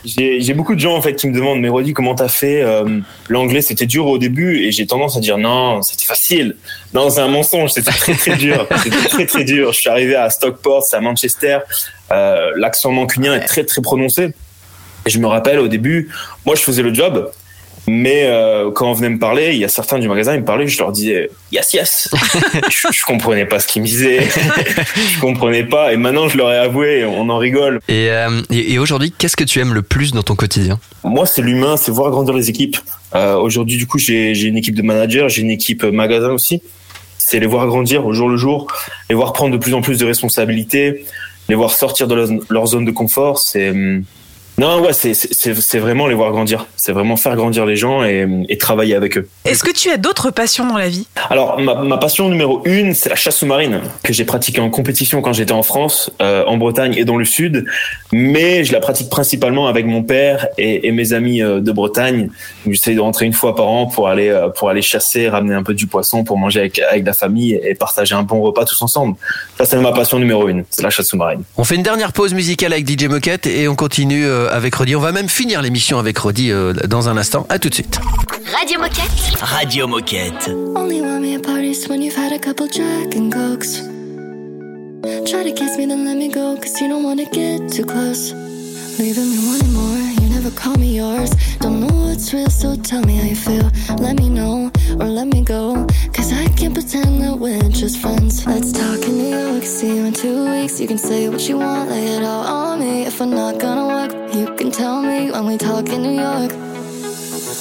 j'ai 0.05 0.41
j'ai 0.41 0.53
beaucoup 0.53 0.73
de 0.73 0.79
gens 0.79 0.95
en 0.95 1.01
fait 1.01 1.13
qui 1.15 1.27
me 1.27 1.33
demandent, 1.35 1.59
mais 1.59 1.69
Rodi, 1.69 1.93
comment 1.93 2.15
t'as 2.15 2.27
fait 2.29 2.61
euh, 2.63 2.99
L'anglais, 3.29 3.61
c'était 3.61 3.85
dur 3.85 4.07
au 4.07 4.17
début, 4.17 4.63
et 4.65 4.71
j'ai 4.71 4.87
tendance 4.87 5.15
à 5.17 5.19
dire 5.19 5.37
non, 5.37 5.81
c'était 5.83 6.05
facile. 6.05 6.55
Non, 6.93 7.09
c'est 7.11 7.21
un 7.21 7.27
mensonge, 7.27 7.71
c'était 7.71 7.91
très 7.91 8.15
très 8.15 8.35
dur. 8.37 8.67
C'était 8.83 9.07
très 9.09 9.25
très 9.27 9.43
dur. 9.43 9.71
Je 9.73 9.79
suis 9.81 9.89
arrivé 9.89 10.15
à 10.15 10.29
Stockport, 10.29 10.83
c'est 10.83 10.95
à 10.97 11.01
Manchester. 11.01 11.59
Euh, 12.11 12.51
L'accent 12.55 12.91
mancunien 12.91 13.35
est 13.35 13.45
très 13.45 13.63
très 13.65 13.81
prononcé. 13.81 14.33
Et 15.05 15.09
je 15.09 15.19
me 15.19 15.27
rappelle 15.27 15.59
au 15.59 15.67
début, 15.67 16.09
moi 16.45 16.55
je 16.55 16.61
faisais 16.61 16.81
le 16.81 16.93
job, 16.93 17.31
mais 17.89 18.25
euh, 18.25 18.69
quand 18.69 18.89
on 18.89 18.93
venait 18.93 19.09
me 19.09 19.17
parler, 19.17 19.51
il 19.53 19.59
y 19.59 19.63
a 19.63 19.69
certains 19.69 19.97
du 19.97 20.09
magasin, 20.09 20.35
ils 20.35 20.41
me 20.41 20.45
parlaient, 20.45 20.67
je 20.67 20.77
leur 20.77 20.91
disais 20.91 21.29
yes 21.53 21.73
yes. 21.73 22.09
je, 22.69 22.87
je 22.91 23.05
comprenais 23.05 23.45
pas 23.45 23.59
ce 23.59 23.67
qu'ils 23.67 23.81
me 23.81 23.87
disaient, 23.87 24.19
je 25.13 25.19
comprenais 25.21 25.63
pas. 25.63 25.93
Et 25.93 25.97
maintenant 25.97 26.27
je 26.27 26.37
leur 26.37 26.51
ai 26.51 26.57
avoué, 26.57 27.05
on 27.05 27.29
en 27.29 27.37
rigole. 27.37 27.79
Et, 27.87 28.11
euh, 28.11 28.41
et, 28.51 28.73
et 28.73 28.79
aujourd'hui, 28.79 29.13
qu'est-ce 29.17 29.37
que 29.37 29.45
tu 29.45 29.59
aimes 29.59 29.73
le 29.73 29.83
plus 29.83 30.11
dans 30.11 30.23
ton 30.23 30.35
quotidien? 30.35 30.79
Moi 31.05 31.25
c'est 31.25 31.41
l'humain, 31.41 31.77
c'est 31.77 31.91
voir 31.91 32.11
grandir 32.11 32.33
les 32.33 32.49
équipes. 32.49 32.77
Euh, 33.15 33.37
aujourd'hui 33.37 33.77
du 33.77 33.87
coup 33.87 33.99
j'ai 33.99 34.35
j'ai 34.35 34.49
une 34.49 34.57
équipe 34.57 34.75
de 34.75 34.81
managers, 34.81 35.27
j'ai 35.29 35.41
une 35.41 35.51
équipe 35.51 35.85
euh, 35.85 35.91
magasin 35.91 36.31
aussi. 36.31 36.61
C'est 37.17 37.39
les 37.39 37.47
voir 37.47 37.67
grandir 37.67 38.05
au 38.05 38.11
jour 38.11 38.27
le 38.27 38.35
jour, 38.35 38.67
les 39.09 39.15
voir 39.15 39.31
prendre 39.31 39.53
de 39.53 39.57
plus 39.57 39.73
en 39.73 39.81
plus 39.81 39.97
de 39.97 40.05
responsabilités, 40.05 41.05
les 41.47 41.55
voir 41.55 41.71
sortir 41.71 42.07
de 42.07 42.15
leur, 42.15 42.27
leur 42.49 42.67
zone 42.67 42.83
de 42.83 42.91
confort. 42.91 43.39
C'est 43.39 43.69
hum, 43.69 44.03
non 44.57 44.81
ouais 44.81 44.93
c'est 44.93 45.13
c'est 45.13 45.33
c'est- 45.33 45.53
c'est 45.61 45.79
vraiment 45.79 46.07
les 46.07 46.15
voir 46.15 46.31
grandir. 46.31 46.65
C'est 46.75 46.91
vraiment 46.91 47.15
faire 47.17 47.35
grandir 47.35 47.65
les 47.65 47.75
gens 47.75 48.03
et, 48.03 48.27
et 48.49 48.57
travailler 48.57 48.95
avec 48.95 49.17
eux. 49.17 49.27
Est-ce 49.45 49.63
que 49.63 49.71
tu 49.71 49.89
as 49.89 49.97
d'autres 49.97 50.31
passions 50.31 50.65
dans 50.67 50.77
la 50.77 50.89
vie? 50.89 51.07
Alors, 51.29 51.59
ma, 51.59 51.75
ma 51.75 51.97
passion 51.97 52.29
numéro 52.29 52.61
une, 52.65 52.93
c'est 52.93 53.09
la 53.09 53.15
chasse 53.15 53.37
sous-marine 53.37 53.81
que 54.03 54.13
j'ai 54.13 54.23
pratiquée 54.25 54.61
en 54.61 54.69
compétition 54.69 55.21
quand 55.21 55.33
j'étais 55.33 55.51
en 55.51 55.63
France, 55.63 56.09
euh, 56.21 56.43
en 56.45 56.57
Bretagne 56.57 56.93
et 56.97 57.05
dans 57.05 57.17
le 57.17 57.25
Sud. 57.25 57.65
Mais 58.11 58.63
je 58.63 58.71
la 58.73 58.79
pratique 58.79 59.09
principalement 59.09 59.67
avec 59.67 59.85
mon 59.85 60.01
père 60.03 60.47
et, 60.57 60.87
et 60.87 60.91
mes 60.91 61.13
amis 61.13 61.41
euh, 61.41 61.59
de 61.59 61.71
Bretagne. 61.71 62.29
J'essaie 62.65 62.95
de 62.95 62.99
rentrer 63.01 63.25
une 63.25 63.33
fois 63.33 63.55
par 63.55 63.67
an 63.67 63.85
pour 63.87 64.07
aller 64.07 64.29
euh, 64.29 64.49
pour 64.49 64.69
aller 64.69 64.81
chasser, 64.81 65.29
ramener 65.29 65.55
un 65.55 65.63
peu 65.63 65.73
du 65.73 65.87
poisson 65.87 66.23
pour 66.23 66.37
manger 66.37 66.61
avec 66.61 66.79
avec 66.79 67.05
la 67.05 67.13
famille 67.13 67.59
et 67.63 67.75
partager 67.75 68.15
un 68.15 68.23
bon 68.23 68.41
repas 68.41 68.65
tous 68.65 68.81
ensemble. 68.81 69.15
Ça, 69.57 69.65
c'est 69.65 69.77
ma 69.77 69.91
passion 69.91 70.19
numéro 70.19 70.47
une, 70.47 70.63
c'est 70.69 70.81
la 70.83 70.89
chasse 70.89 71.07
sous-marine. 71.07 71.43
On 71.57 71.63
fait 71.63 71.75
une 71.75 71.83
dernière 71.83 72.13
pause 72.13 72.33
musicale 72.33 72.73
avec 72.73 72.87
DJ 72.89 73.05
Moquette 73.05 73.45
et 73.47 73.67
on 73.67 73.75
continue 73.75 74.25
euh, 74.25 74.46
avec 74.51 74.75
Rodi. 74.75 74.95
On 74.95 74.99
va 74.99 75.11
même 75.11 75.29
finir 75.29 75.61
l'émission 75.61 75.99
avec 75.99 76.17
Rodi 76.17 76.51
euh, 76.51 76.73
dans 76.73 77.09
un 77.09 77.17
instant. 77.17 77.45
À 77.49 77.59
tout 77.59 77.69
de 77.69 77.73
suite. 77.73 77.99
Radio 78.59 78.79
Moquette. 78.79 79.39
Radio 79.41 79.87
Moquette. 79.87 80.49
Only 80.75 81.01
want 81.01 81.19
me 81.21 81.35
at 81.35 81.43
parties 81.43 81.87
when 81.89 82.01
you've 82.01 82.17
had 82.17 82.31
a 82.31 82.39
couple 82.39 82.67
Jack 82.67 83.15
and 83.15 83.31
Cokes. 83.31 83.81
Try 85.29 85.43
to 85.43 85.51
kiss 85.53 85.77
me, 85.77 85.85
then 85.85 86.05
let 86.05 86.15
me 86.15 86.29
go, 86.29 86.55
cause 86.57 86.79
you 86.81 86.87
don't 86.87 87.03
wanna 87.03 87.25
get 87.31 87.69
too 87.71 87.85
close. 87.85 88.33
Leaving 88.99 89.29
me 89.29 89.37
wanting 89.47 89.73
more, 89.73 89.96
never 90.47 90.59
call 90.59 90.75
me 90.77 90.95
yours. 90.95 91.31
Don't 91.59 91.81
know 91.81 92.07
what's 92.07 92.33
real, 92.33 92.49
so 92.49 92.75
tell 92.75 93.01
me 93.01 93.15
how 93.17 93.27
you 93.27 93.35
feel. 93.35 93.69
Let 93.97 94.17
me 94.17 94.29
know, 94.29 94.71
or 94.99 95.07
let 95.07 95.27
me 95.27 95.41
go, 95.41 95.85
cause 96.13 96.31
I 96.31 96.47
can't 96.55 96.73
pretend 96.73 97.21
that 97.21 97.37
we're 97.37 97.69
just 97.69 97.99
friends. 97.99 98.45
Let's 98.45 98.71
talk 98.71 99.01
in 99.03 99.17
New 99.17 99.37
York, 99.37 99.63
see 99.63 99.95
you 99.95 100.05
in 100.05 100.13
two 100.13 100.49
weeks. 100.49 100.79
You 100.79 100.87
can 100.87 100.97
say 100.97 101.27
what 101.29 101.41
you 101.49 101.57
want, 101.57 101.89
lay 101.89 102.07
it 102.15 102.23
all 102.23 102.45
on 102.45 102.79
me. 102.79 103.05
If 103.05 103.19
we're 103.19 103.25
not 103.25 103.59
gonna 103.59 103.87
work, 103.87 104.11
you 104.33 104.45
can 104.55 104.71
tell 104.71 105.01
me 105.01 105.31
when 105.31 105.45
we 105.47 105.57
talk 105.57 105.89
in 105.89 106.01
New 106.01 106.17
York. 106.27 106.51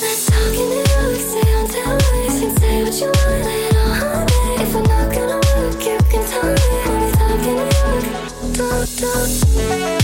Let's 0.02 0.26
talk 0.26 0.54
in 0.62 0.68
New 0.74 0.84
York, 0.94 1.20
stay 1.30 1.54
on 1.58 1.66
ten 1.74 1.94
weeks. 2.12 2.40
You 2.40 2.48
can 2.48 2.56
say 2.60 2.82
what 2.84 2.96
you 3.00 3.06
want, 3.06 3.44
lay 3.48 3.62
it 3.68 3.76
all 3.76 3.94
on 4.06 4.24
me. 4.30 4.62
If 4.62 4.74
we're 4.74 4.82
not 4.82 5.06
gonna 5.14 5.40
work, 5.48 5.78
you 5.88 5.98
can 6.10 6.22
tell 6.32 6.48
me 6.58 6.68
when 6.86 6.98
we 7.02 7.08
talk 7.18 7.42
in 7.50 7.54
New 7.56 7.74
York. 7.82 8.10
Talk, 8.56 8.88
talk. 9.00 9.95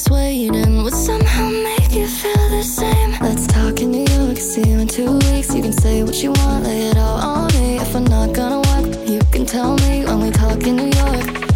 This 0.00 0.10
waiting 0.10 0.82
would 0.82 0.94
somehow 0.94 1.50
make 1.50 1.92
you 1.92 2.06
feel 2.06 2.48
the 2.48 2.62
same. 2.62 3.10
Let's 3.20 3.46
talk 3.46 3.80
in 3.80 3.90
New 3.90 4.06
York, 4.14 4.38
see 4.38 4.66
you 4.66 4.78
in 4.78 4.88
two 4.88 5.12
weeks. 5.18 5.54
You 5.54 5.62
can 5.62 5.72
say 5.72 6.02
what 6.02 6.22
you 6.22 6.32
want, 6.32 6.64
lay 6.64 6.88
it 6.88 6.96
all 6.96 7.18
on 7.18 7.52
me. 7.54 7.76
If 7.76 7.94
I'm 7.94 8.04
not 8.04 8.32
gonna 8.32 8.60
work, 8.70 9.08
you 9.08 9.20
can 9.30 9.44
tell 9.44 9.76
me 9.76 10.04
when 10.04 10.20
we 10.20 10.30
talk 10.30 10.66
in 10.66 10.76
New 10.76 10.90
York. 10.98 11.49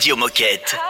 Radio 0.00 0.16
Moquette. 0.16 0.89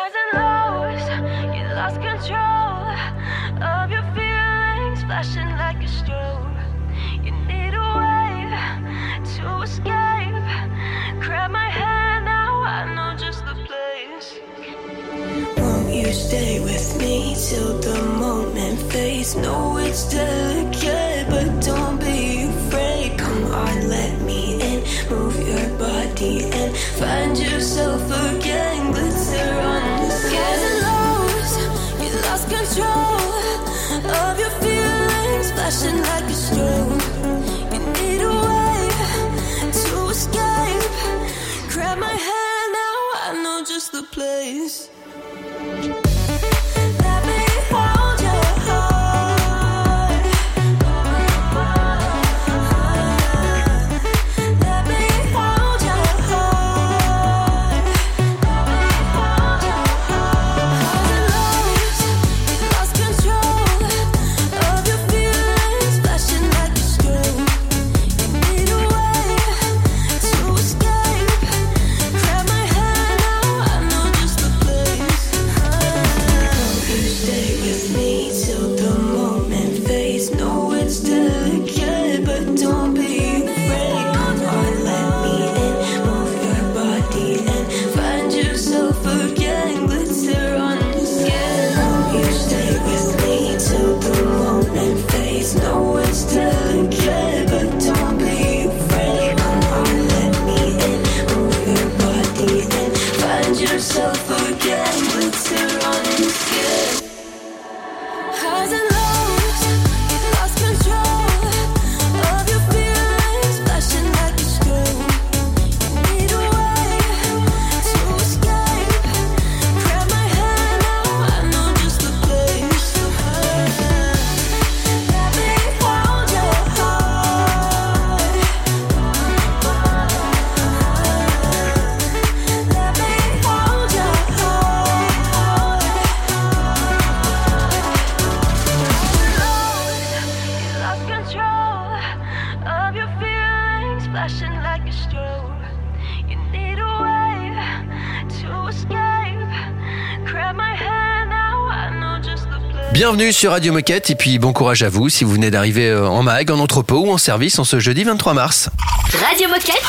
Bienvenue 153.12 153.32
sur 153.32 153.50
Radio 153.50 153.72
Moquette 153.72 154.08
et 154.10 154.14
puis 154.14 154.38
bon 154.38 154.52
courage 154.52 154.84
à 154.84 154.88
vous 154.88 155.08
si 155.08 155.24
vous 155.24 155.32
venez 155.32 155.50
d'arriver 155.50 155.88
euh, 155.88 156.06
en 156.06 156.22
mag, 156.22 156.48
en 156.48 156.60
entrepôt 156.60 157.06
ou 157.06 157.10
en 157.10 157.18
service 157.18 157.58
en 157.58 157.64
ce 157.64 157.80
jeudi 157.80 158.04
23 158.04 158.34
mars. 158.34 158.70
Radio 159.12 159.48
Moquette. 159.48 159.82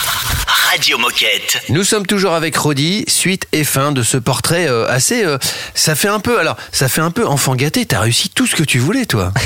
Radio 0.71 0.97
Moquette. 0.97 1.61
Nous 1.69 1.83
sommes 1.83 2.07
toujours 2.07 2.33
avec 2.33 2.55
Rodi, 2.57 3.05
suite 3.07 3.45
et 3.51 3.63
fin 3.63 3.91
de 3.91 4.01
ce 4.01 4.17
portrait 4.17 4.67
euh, 4.67 4.87
assez. 4.87 5.23
euh, 5.23 5.37
ça 5.75 5.93
fait 5.93 6.07
un 6.07 6.19
peu. 6.19 6.39
Alors, 6.39 6.57
ça 6.71 6.87
fait 6.87 7.01
un 7.01 7.11
peu 7.11 7.27
enfant 7.27 7.53
gâté. 7.53 7.85
T'as 7.85 7.99
réussi 7.99 8.29
tout 8.29 8.47
ce 8.47 8.55
que 8.55 8.63
tu 8.63 8.79
voulais, 8.79 9.05
toi. 9.05 9.31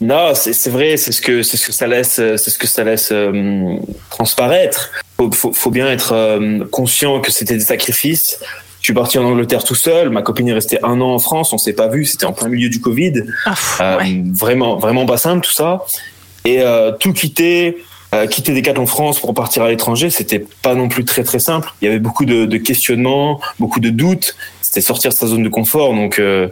Non, 0.00 0.32
c'est 0.34 0.70
vrai, 0.70 0.96
c'est 0.96 1.10
ce 1.10 1.20
que 1.20 1.42
c'est 1.42 1.56
ce 1.56 1.66
que 1.66 1.72
ça 1.72 1.88
laisse, 1.88 2.14
c'est 2.14 2.50
ce 2.50 2.58
que 2.58 2.68
ça 2.68 2.84
laisse 2.84 3.08
euh, 3.10 3.76
transparaître. 4.10 4.90
Faut, 5.16 5.30
faut, 5.32 5.52
faut 5.52 5.70
bien 5.70 5.88
être 5.88 6.12
euh, 6.12 6.64
conscient 6.70 7.20
que 7.20 7.32
c'était 7.32 7.54
des 7.54 7.64
sacrifices. 7.64 8.38
Je 8.88 8.92
suis 8.94 8.96
parti 8.98 9.18
en 9.18 9.24
Angleterre 9.26 9.64
tout 9.64 9.74
seul. 9.74 10.08
Ma 10.08 10.22
copine 10.22 10.48
est 10.48 10.54
restée 10.54 10.82
un 10.82 10.98
an 11.02 11.12
en 11.12 11.18
France. 11.18 11.52
On 11.52 11.58
s'est 11.58 11.74
pas 11.74 11.88
vu. 11.88 12.06
C'était 12.06 12.24
en 12.24 12.32
plein 12.32 12.48
milieu 12.48 12.70
du 12.70 12.80
Covid. 12.80 13.22
Euh, 13.82 13.98
Vraiment, 14.32 14.76
vraiment 14.78 15.04
pas 15.04 15.18
simple 15.18 15.44
tout 15.46 15.52
ça. 15.52 15.84
Et 16.46 16.62
euh, 16.62 16.92
tout 16.92 17.12
quitter, 17.12 17.84
euh, 18.14 18.26
quitter 18.26 18.54
Decathlon 18.54 18.86
France 18.86 19.20
pour 19.20 19.34
partir 19.34 19.62
à 19.62 19.68
l'étranger, 19.68 20.08
c'était 20.08 20.42
pas 20.62 20.74
non 20.74 20.88
plus 20.88 21.04
très 21.04 21.22
très 21.22 21.38
simple. 21.38 21.68
Il 21.82 21.84
y 21.84 21.88
avait 21.88 21.98
beaucoup 21.98 22.24
de, 22.24 22.46
de 22.46 22.56
questionnements, 22.56 23.42
beaucoup 23.58 23.80
de 23.80 23.90
doutes. 23.90 24.34
C'était 24.62 24.80
sortir 24.80 25.10
de 25.10 25.16
sa 25.16 25.26
zone 25.26 25.42
de 25.42 25.50
confort. 25.50 25.92
Donc 25.92 26.18
euh, 26.18 26.48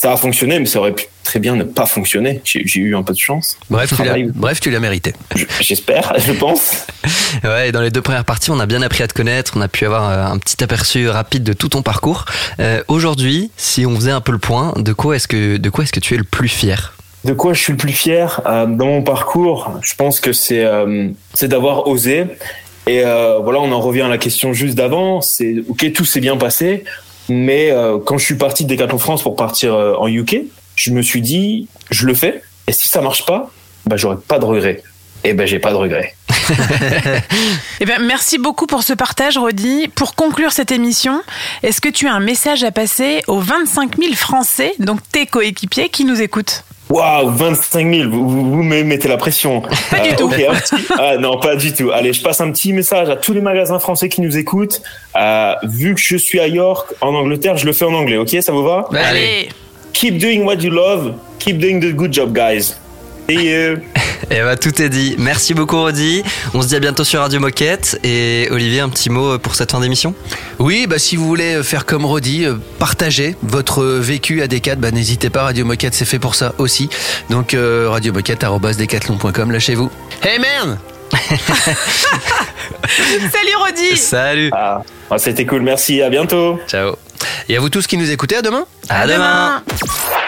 ça 0.00 0.12
a 0.12 0.16
fonctionné, 0.16 0.60
mais 0.60 0.66
ça 0.66 0.78
aurait 0.78 0.92
pu 0.94 1.06
très 1.24 1.40
bien 1.40 1.56
ne 1.56 1.64
pas 1.64 1.84
fonctionner. 1.84 2.40
J'ai 2.44 2.78
eu 2.78 2.94
un 2.94 3.02
peu 3.02 3.12
de 3.12 3.18
chance. 3.18 3.58
Bref, 3.68 3.92
tu 3.96 4.04
l'as, 4.04 4.12
arrive. 4.12 4.30
bref, 4.32 4.60
tu 4.60 4.70
l'as 4.70 4.78
mérité. 4.78 5.12
J'espère, 5.60 6.12
je 6.26 6.32
pense. 6.32 6.86
Ouais, 7.44 7.72
dans 7.72 7.80
les 7.82 7.90
deux 7.90 8.00
premières 8.00 8.24
parties, 8.24 8.50
on 8.50 8.58
a 8.60 8.66
bien 8.66 8.80
appris 8.80 9.02
à 9.02 9.08
te 9.08 9.12
connaître, 9.12 9.52
on 9.56 9.60
a 9.60 9.68
pu 9.68 9.84
avoir 9.84 10.08
euh, 10.08 10.32
un 10.32 10.38
petit 10.38 10.62
aperçu 10.64 11.08
rapide 11.08 11.42
de 11.42 11.52
tout 11.52 11.68
ton 11.68 11.82
parcours. 11.82 12.24
Euh, 12.58 12.82
Aujourd'hui, 12.88 13.50
si 13.56 13.84
on 13.86 13.94
faisait 13.96 14.12
un 14.12 14.20
peu 14.20 14.32
le 14.32 14.38
point, 14.38 14.72
de 14.76 14.92
quoi 14.92 15.16
est-ce 15.16 15.28
que 15.28 15.56
de 15.56 15.70
quoi 15.70 15.84
est-ce 15.84 15.92
que 15.92 16.00
tu 16.00 16.14
es 16.14 16.16
le 16.16 16.24
plus 16.24 16.48
fier? 16.48 16.94
De 17.24 17.32
quoi 17.34 17.52
je 17.52 17.60
suis 17.60 17.72
le 17.72 17.76
plus 17.76 17.92
fier? 17.92 18.40
Euh, 18.46 18.66
dans 18.66 18.86
mon 18.86 19.02
parcours 19.02 19.72
Je 19.82 19.94
pense 19.94 20.20
que 20.20 20.32
c'est 20.32 20.64
euh, 20.64 21.08
c'est 21.34 21.48
d'avoir 21.48 21.86
osé. 21.86 22.24
Et 22.86 23.02
euh, 23.04 23.38
voilà, 23.40 23.60
on 23.60 23.70
en 23.72 23.80
revient 23.80 24.02
à 24.02 24.08
la 24.08 24.18
question 24.18 24.52
juste 24.54 24.74
d'avant. 24.74 25.20
C'est 25.20 25.56
ok, 25.68 25.92
tout 25.92 26.06
s'est 26.06 26.20
bien 26.20 26.36
passé, 26.38 26.84
mais 27.28 27.70
euh, 27.70 27.98
quand 27.98 28.18
je 28.18 28.24
suis 28.24 28.36
parti 28.36 28.64
de 28.64 28.68
Decathlon 28.70 28.98
France 28.98 29.22
pour 29.22 29.36
partir 29.36 29.74
euh, 29.74 29.94
en 29.94 30.08
UK, 30.08 30.42
je 30.76 30.90
me 30.90 31.02
suis 31.02 31.20
dit, 31.20 31.68
je 31.90 32.06
le 32.06 32.14
fais. 32.14 32.42
Et 32.66 32.72
si 32.72 32.88
ça 32.88 33.00
marche 33.00 33.26
pas, 33.26 33.50
bah 33.86 33.96
j'aurai 33.96 34.16
pas 34.16 34.38
de 34.38 34.44
regrets. 34.44 34.82
Et 35.24 35.34
ben 35.34 35.46
j'ai 35.46 35.58
pas 35.58 35.70
de 35.70 35.76
regrets. 35.76 36.14
Eh 37.80 37.84
ben, 37.84 38.02
merci 38.02 38.38
beaucoup 38.38 38.66
pour 38.66 38.82
ce 38.82 38.92
partage, 38.92 39.38
Rodi. 39.38 39.86
Pour 39.94 40.16
conclure 40.16 40.50
cette 40.50 40.72
émission, 40.72 41.22
est-ce 41.62 41.80
que 41.80 41.88
tu 41.88 42.08
as 42.08 42.12
un 42.12 42.20
message 42.20 42.64
à 42.64 42.72
passer 42.72 43.22
aux 43.28 43.38
25 43.38 43.96
000 44.02 44.14
Français, 44.14 44.74
donc 44.80 44.98
tes 45.12 45.26
coéquipiers, 45.26 45.88
qui 45.88 46.04
nous 46.04 46.20
écoutent? 46.20 46.64
Waouh, 46.90 47.28
25 47.30 47.94
000, 47.94 48.10
vous, 48.10 48.28
vous, 48.28 48.50
vous 48.50 48.62
me 48.62 48.82
mettez 48.82 49.08
la 49.08 49.18
pression. 49.18 49.60
Pas 49.90 50.00
du 50.00 50.16
tout. 50.16 50.26
un 50.28 50.54
petit- 50.54 50.86
ah, 50.98 51.16
non, 51.18 51.38
pas 51.38 51.54
du 51.56 51.72
tout. 51.74 51.90
Allez, 51.92 52.12
je 52.14 52.22
passe 52.22 52.40
un 52.40 52.50
petit 52.50 52.72
message 52.72 53.10
à 53.10 53.16
tous 53.16 53.34
les 53.34 53.42
magasins 53.42 53.78
français 53.78 54.08
qui 54.08 54.22
nous 54.22 54.38
écoutent. 54.38 54.80
Euh, 55.16 55.54
vu 55.64 55.94
que 55.94 56.00
je 56.00 56.16
suis 56.16 56.40
à 56.40 56.48
York, 56.48 56.94
en 57.02 57.14
Angleterre, 57.14 57.56
je 57.58 57.66
le 57.66 57.72
fais 57.74 57.84
en 57.84 57.92
anglais, 57.92 58.16
ok 58.16 58.34
Ça 58.40 58.52
vous 58.52 58.62
va? 58.64 58.88
Allez. 58.92 59.48
Keep 59.92 60.18
doing 60.18 60.44
what 60.44 60.56
you 60.56 60.70
love. 60.70 61.14
Keep 61.38 61.58
doing 61.58 61.80
the 61.80 61.94
good 61.94 62.12
job, 62.12 62.32
guys. 62.32 62.76
See 63.28 63.34
you. 63.44 63.76
Eh 64.30 64.40
bah 64.40 64.56
tout 64.56 64.80
est 64.80 64.88
dit. 64.88 65.14
Merci 65.18 65.52
beaucoup 65.52 65.76
Rodi. 65.76 66.22
On 66.54 66.62
se 66.62 66.68
dit 66.68 66.76
à 66.76 66.80
bientôt 66.80 67.04
sur 67.04 67.20
Radio 67.20 67.40
Moquette. 67.40 67.98
Et 68.02 68.48
Olivier, 68.50 68.80
un 68.80 68.88
petit 68.88 69.10
mot 69.10 69.38
pour 69.38 69.54
cette 69.54 69.70
fin 69.70 69.80
d'émission? 69.80 70.14
Oui, 70.58 70.86
bah 70.88 70.98
si 70.98 71.16
vous 71.16 71.26
voulez 71.26 71.62
faire 71.62 71.84
comme 71.84 72.06
Rodi, 72.06 72.46
euh, 72.46 72.54
partager 72.78 73.36
votre 73.42 73.84
vécu 73.84 74.40
à 74.42 74.48
Decat, 74.48 74.76
bah 74.76 74.90
n'hésitez 74.90 75.28
pas. 75.28 75.42
Radio 75.42 75.64
Moquette, 75.66 75.94
c'est 75.94 76.04
fait 76.06 76.18
pour 76.18 76.34
ça 76.34 76.54
aussi. 76.58 76.88
Donc 77.28 77.52
euh, 77.54 77.88
radiomoquette@decathlon.com, 77.90 79.50
lâchez-vous. 79.52 79.90
Hey 80.22 80.38
man 80.38 80.78
Salut 82.88 83.56
Rodi 83.58 83.96
Salut 83.96 84.50
ah, 84.52 84.82
ah, 85.10 85.18
C'était 85.18 85.46
cool, 85.46 85.62
merci, 85.62 86.02
à 86.02 86.10
bientôt. 86.10 86.58
Ciao. 86.66 86.96
Et 87.48 87.56
à 87.56 87.60
vous 87.60 87.70
tous 87.70 87.86
qui 87.86 87.96
nous 87.96 88.10
écoutez, 88.10 88.36
à 88.36 88.42
demain. 88.42 88.64
À, 88.88 89.06
demain. 89.06 89.62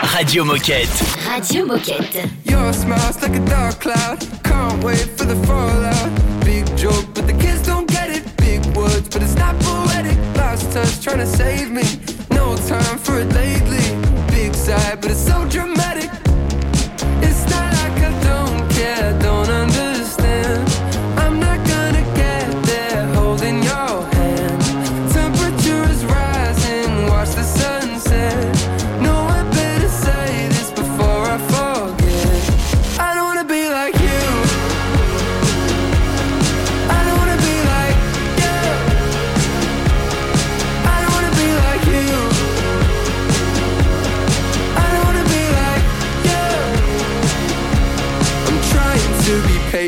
Radio 0.03 0.44
Moquette. 0.44 0.88
Radio 1.28 1.64
Moquette. 1.66 2.30
Your 2.44 2.72
smile's 2.72 3.20
like 3.22 3.34
a 3.36 3.44
dark 3.44 3.80
cloud. 3.80 4.18
Can't 4.42 4.82
wait 4.82 5.07
for 5.16 5.24
the 5.24 5.36
fallout. 5.46 6.44
Big 6.44 6.64
joke, 6.76 7.07
but 7.14 7.26
the 7.26 7.34
kids 7.34 7.66
don't 7.66 7.86
get 7.86 8.11
it. 8.11 8.24
Big 8.36 8.64
words, 8.76 9.09
but 9.09 9.22
it's 9.22 9.34
not 9.34 9.59
poetic. 9.61 10.16
Last 10.36 10.72
touch 10.72 11.03
trying 11.03 11.18
to 11.18 11.26
save 11.26 11.70
me. 11.70 11.82
No 12.30 12.57
time 12.66 12.98
for 12.98 13.18
it 13.20 13.32
lately. 13.34 13.84
Big 14.28 14.55
sigh, 14.55 14.96
but 14.96 15.11
it's 15.11 15.20
so 15.26 15.46
dramatic. 15.48 16.11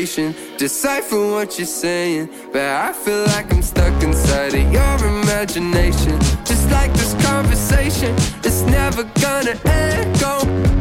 Patient, 0.03 0.35
decipher 0.57 1.15
what 1.31 1.57
you're 1.57 1.65
saying, 1.65 2.27
but 2.51 2.61
I 2.61 2.91
feel 2.91 3.23
like 3.27 3.53
I'm 3.53 3.61
stuck 3.61 4.03
inside 4.03 4.53
of 4.53 4.73
your 4.73 5.07
imagination. 5.21 6.19
Just 6.43 6.69
like 6.71 6.91
this 6.91 7.13
conversation, 7.25 8.13
it's 8.43 8.63
never 8.63 9.03
gonna 9.21 9.57
end. 9.63 10.19
Go 10.19 10.72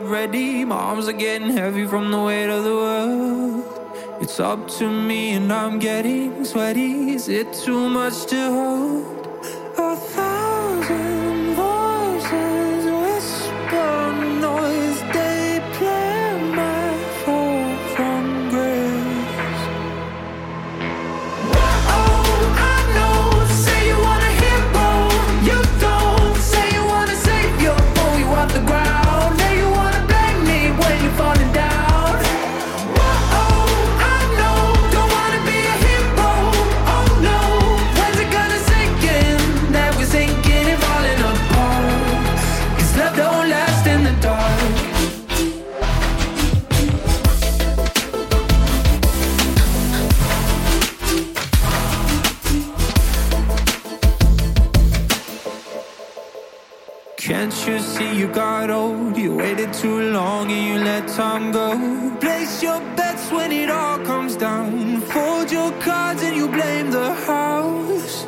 ready. 0.00 0.64
My 0.64 0.76
arms 0.76 1.08
are 1.08 1.12
getting 1.12 1.50
heavy 1.50 1.86
from 1.86 2.10
the 2.10 2.18
weight 2.18 2.48
of 2.48 2.64
the 2.64 2.74
world. 2.74 4.18
It's 4.22 4.40
up 4.40 4.68
to 4.78 4.88
me 4.88 5.32
and 5.32 5.52
I'm 5.52 5.78
getting 5.78 6.44
sweaty. 6.44 7.12
Is 7.12 7.28
it 7.28 7.52
too 7.52 7.88
much 7.88 8.24
to 8.26 8.50
hold? 8.50 9.21
Can't 57.24 57.54
you 57.68 57.78
see 57.78 58.18
you 58.18 58.26
got 58.26 58.68
old? 58.68 59.16
You 59.16 59.36
waited 59.36 59.72
too 59.72 60.10
long 60.10 60.50
and 60.50 60.66
you 60.66 60.84
let 60.84 61.06
time 61.06 61.52
go. 61.52 61.70
Place 62.18 62.60
your 62.60 62.80
bets 62.96 63.30
when 63.30 63.52
it 63.52 63.70
all 63.70 64.00
comes 64.00 64.34
down. 64.34 65.00
Fold 65.02 65.52
your 65.52 65.70
cards 65.78 66.20
and 66.24 66.34
you 66.34 66.48
blame 66.48 66.90
the 66.90 67.14
house. 67.14 68.26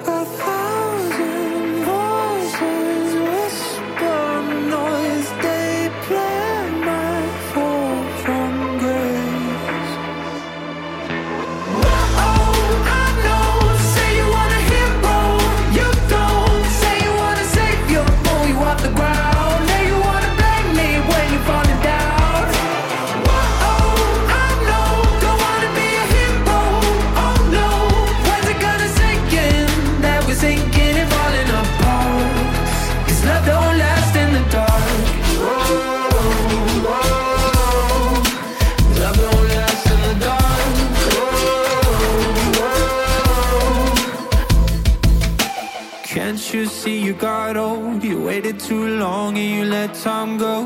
long 49.04 49.36
and 49.36 49.50
you 49.56 49.64
let 49.76 49.90
time 50.08 50.32
go. 50.38 50.56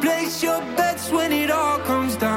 Place 0.00 0.42
your 0.46 0.60
bets 0.76 1.04
when 1.10 1.30
it 1.32 1.50
all 1.50 1.78
comes 1.90 2.14
down. 2.16 2.27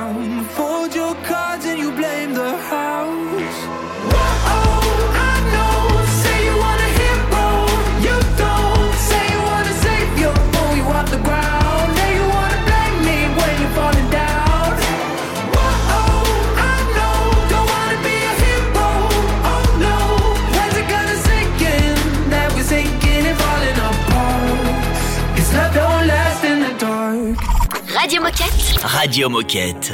Radio 28.84 29.30
Moquette. 29.30 29.92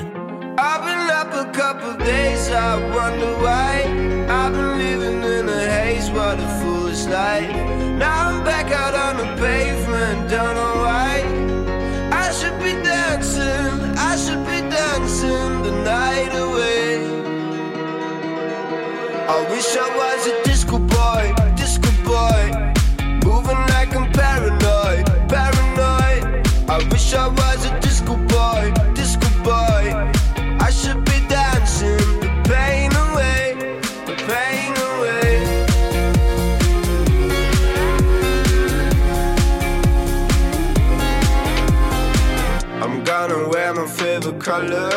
I've 0.57 0.81
been 0.81 1.09
up 1.11 1.33
a 1.33 1.51
couple 1.51 1.93
days, 2.05 2.49
I 2.49 2.77
wonder 2.95 3.33
why. 3.43 3.83
I've 4.29 4.53
been 4.53 4.77
living 4.77 5.23
in 5.23 5.49
a 5.49 5.69
haze, 5.69 6.09
what 6.09 6.39
a 6.39 6.47
foolish 6.61 7.05
life. 7.05 7.51
Now 7.97 8.29
I'm 8.29 8.43
back 8.45 8.71
out 8.71 8.93
on 8.95 9.17
the 9.17 9.41
pavement, 9.41 10.29
don't 10.29 10.55
know 10.55 10.75
why. 10.85 11.46
chaleur. 44.57 44.96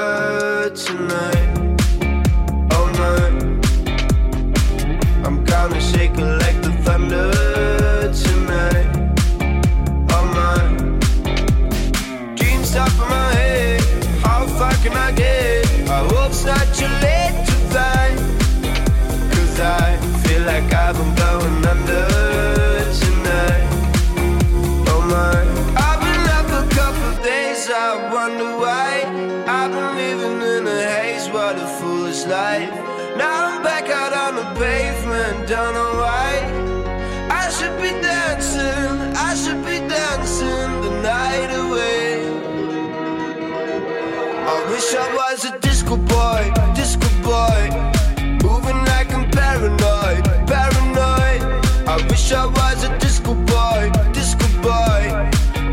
wish 52.30 52.38
I 52.38 52.46
was 52.46 52.84
a 52.84 52.98
disco 52.98 53.34
boy, 53.34 53.90
disco 54.12 54.46
boy. 54.62 55.02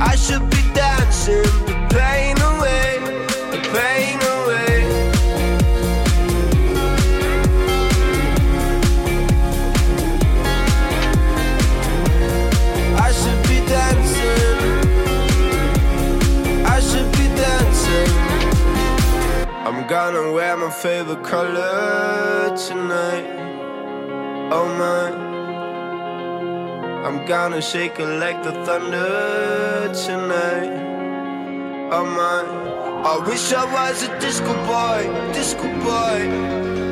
I 0.01 0.15
should 0.15 0.49
be 0.49 0.61
dancing 0.73 1.43
the 1.67 1.75
pain 1.89 2.37
away, 2.51 2.99
the 3.51 3.59
pain 3.75 4.19
away. 4.35 4.77
I 12.97 13.11
should 13.19 13.43
be 13.47 13.59
dancing, 13.75 14.57
I 16.65 16.79
should 16.79 17.11
be 17.11 17.27
dancing. 17.43 18.11
I'm 19.65 19.87
gonna 19.87 20.31
wear 20.31 20.57
my 20.57 20.71
favorite 20.71 21.23
color 21.23 22.55
tonight. 22.57 23.25
Oh 24.51 24.65
my. 24.79 25.26
I'm 27.07 27.25
gonna 27.25 27.61
shake 27.61 27.99
it 27.99 28.19
like 28.19 28.43
the 28.43 28.51
thunder 28.65 29.89
tonight. 29.93 30.73
Oh 31.89 32.03
my, 32.03 32.43
I 33.09 33.25
wish 33.25 33.53
I 33.53 33.63
was 33.63 34.03
a 34.03 34.19
disco 34.19 34.53
boy, 34.67 35.07
disco 35.31 35.69
boy. 35.87 36.27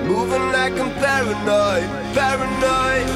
Moving 0.07 0.53
like 0.53 0.71
I'm 0.79 0.93
paranoid, 1.03 1.89
paranoid. 2.15 3.07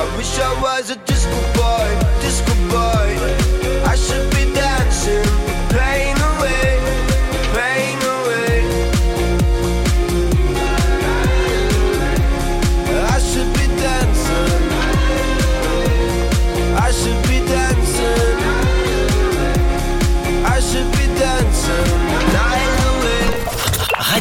I 0.00 0.14
wish 0.16 0.38
I 0.38 0.58
was 0.62 0.88
a 0.88 0.96
disco 0.96 1.40
boy, 1.60 1.88
disco 2.22 2.54
boy. 2.72 3.08
I 3.84 3.94
should 3.94 4.30
be 4.30 4.50
dancing. 4.54 5.35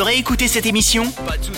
Veux 0.00 0.06
réécouter 0.06 0.48
cette 0.48 0.64
émission 0.64 1.12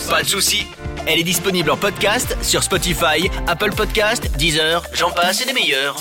Pas 0.09 0.21
de 0.21 0.27
souci. 0.27 0.67
Elle 1.07 1.17
est 1.17 1.23
disponible 1.23 1.71
en 1.71 1.77
podcast 1.77 2.35
sur 2.41 2.61
Spotify, 2.61 3.29
Apple 3.47 3.71
Podcast, 3.73 4.29
Deezer, 4.37 4.83
j'en 4.93 5.11
passe 5.11 5.41
et 5.41 5.45
des 5.45 5.53
meilleurs. 5.53 5.95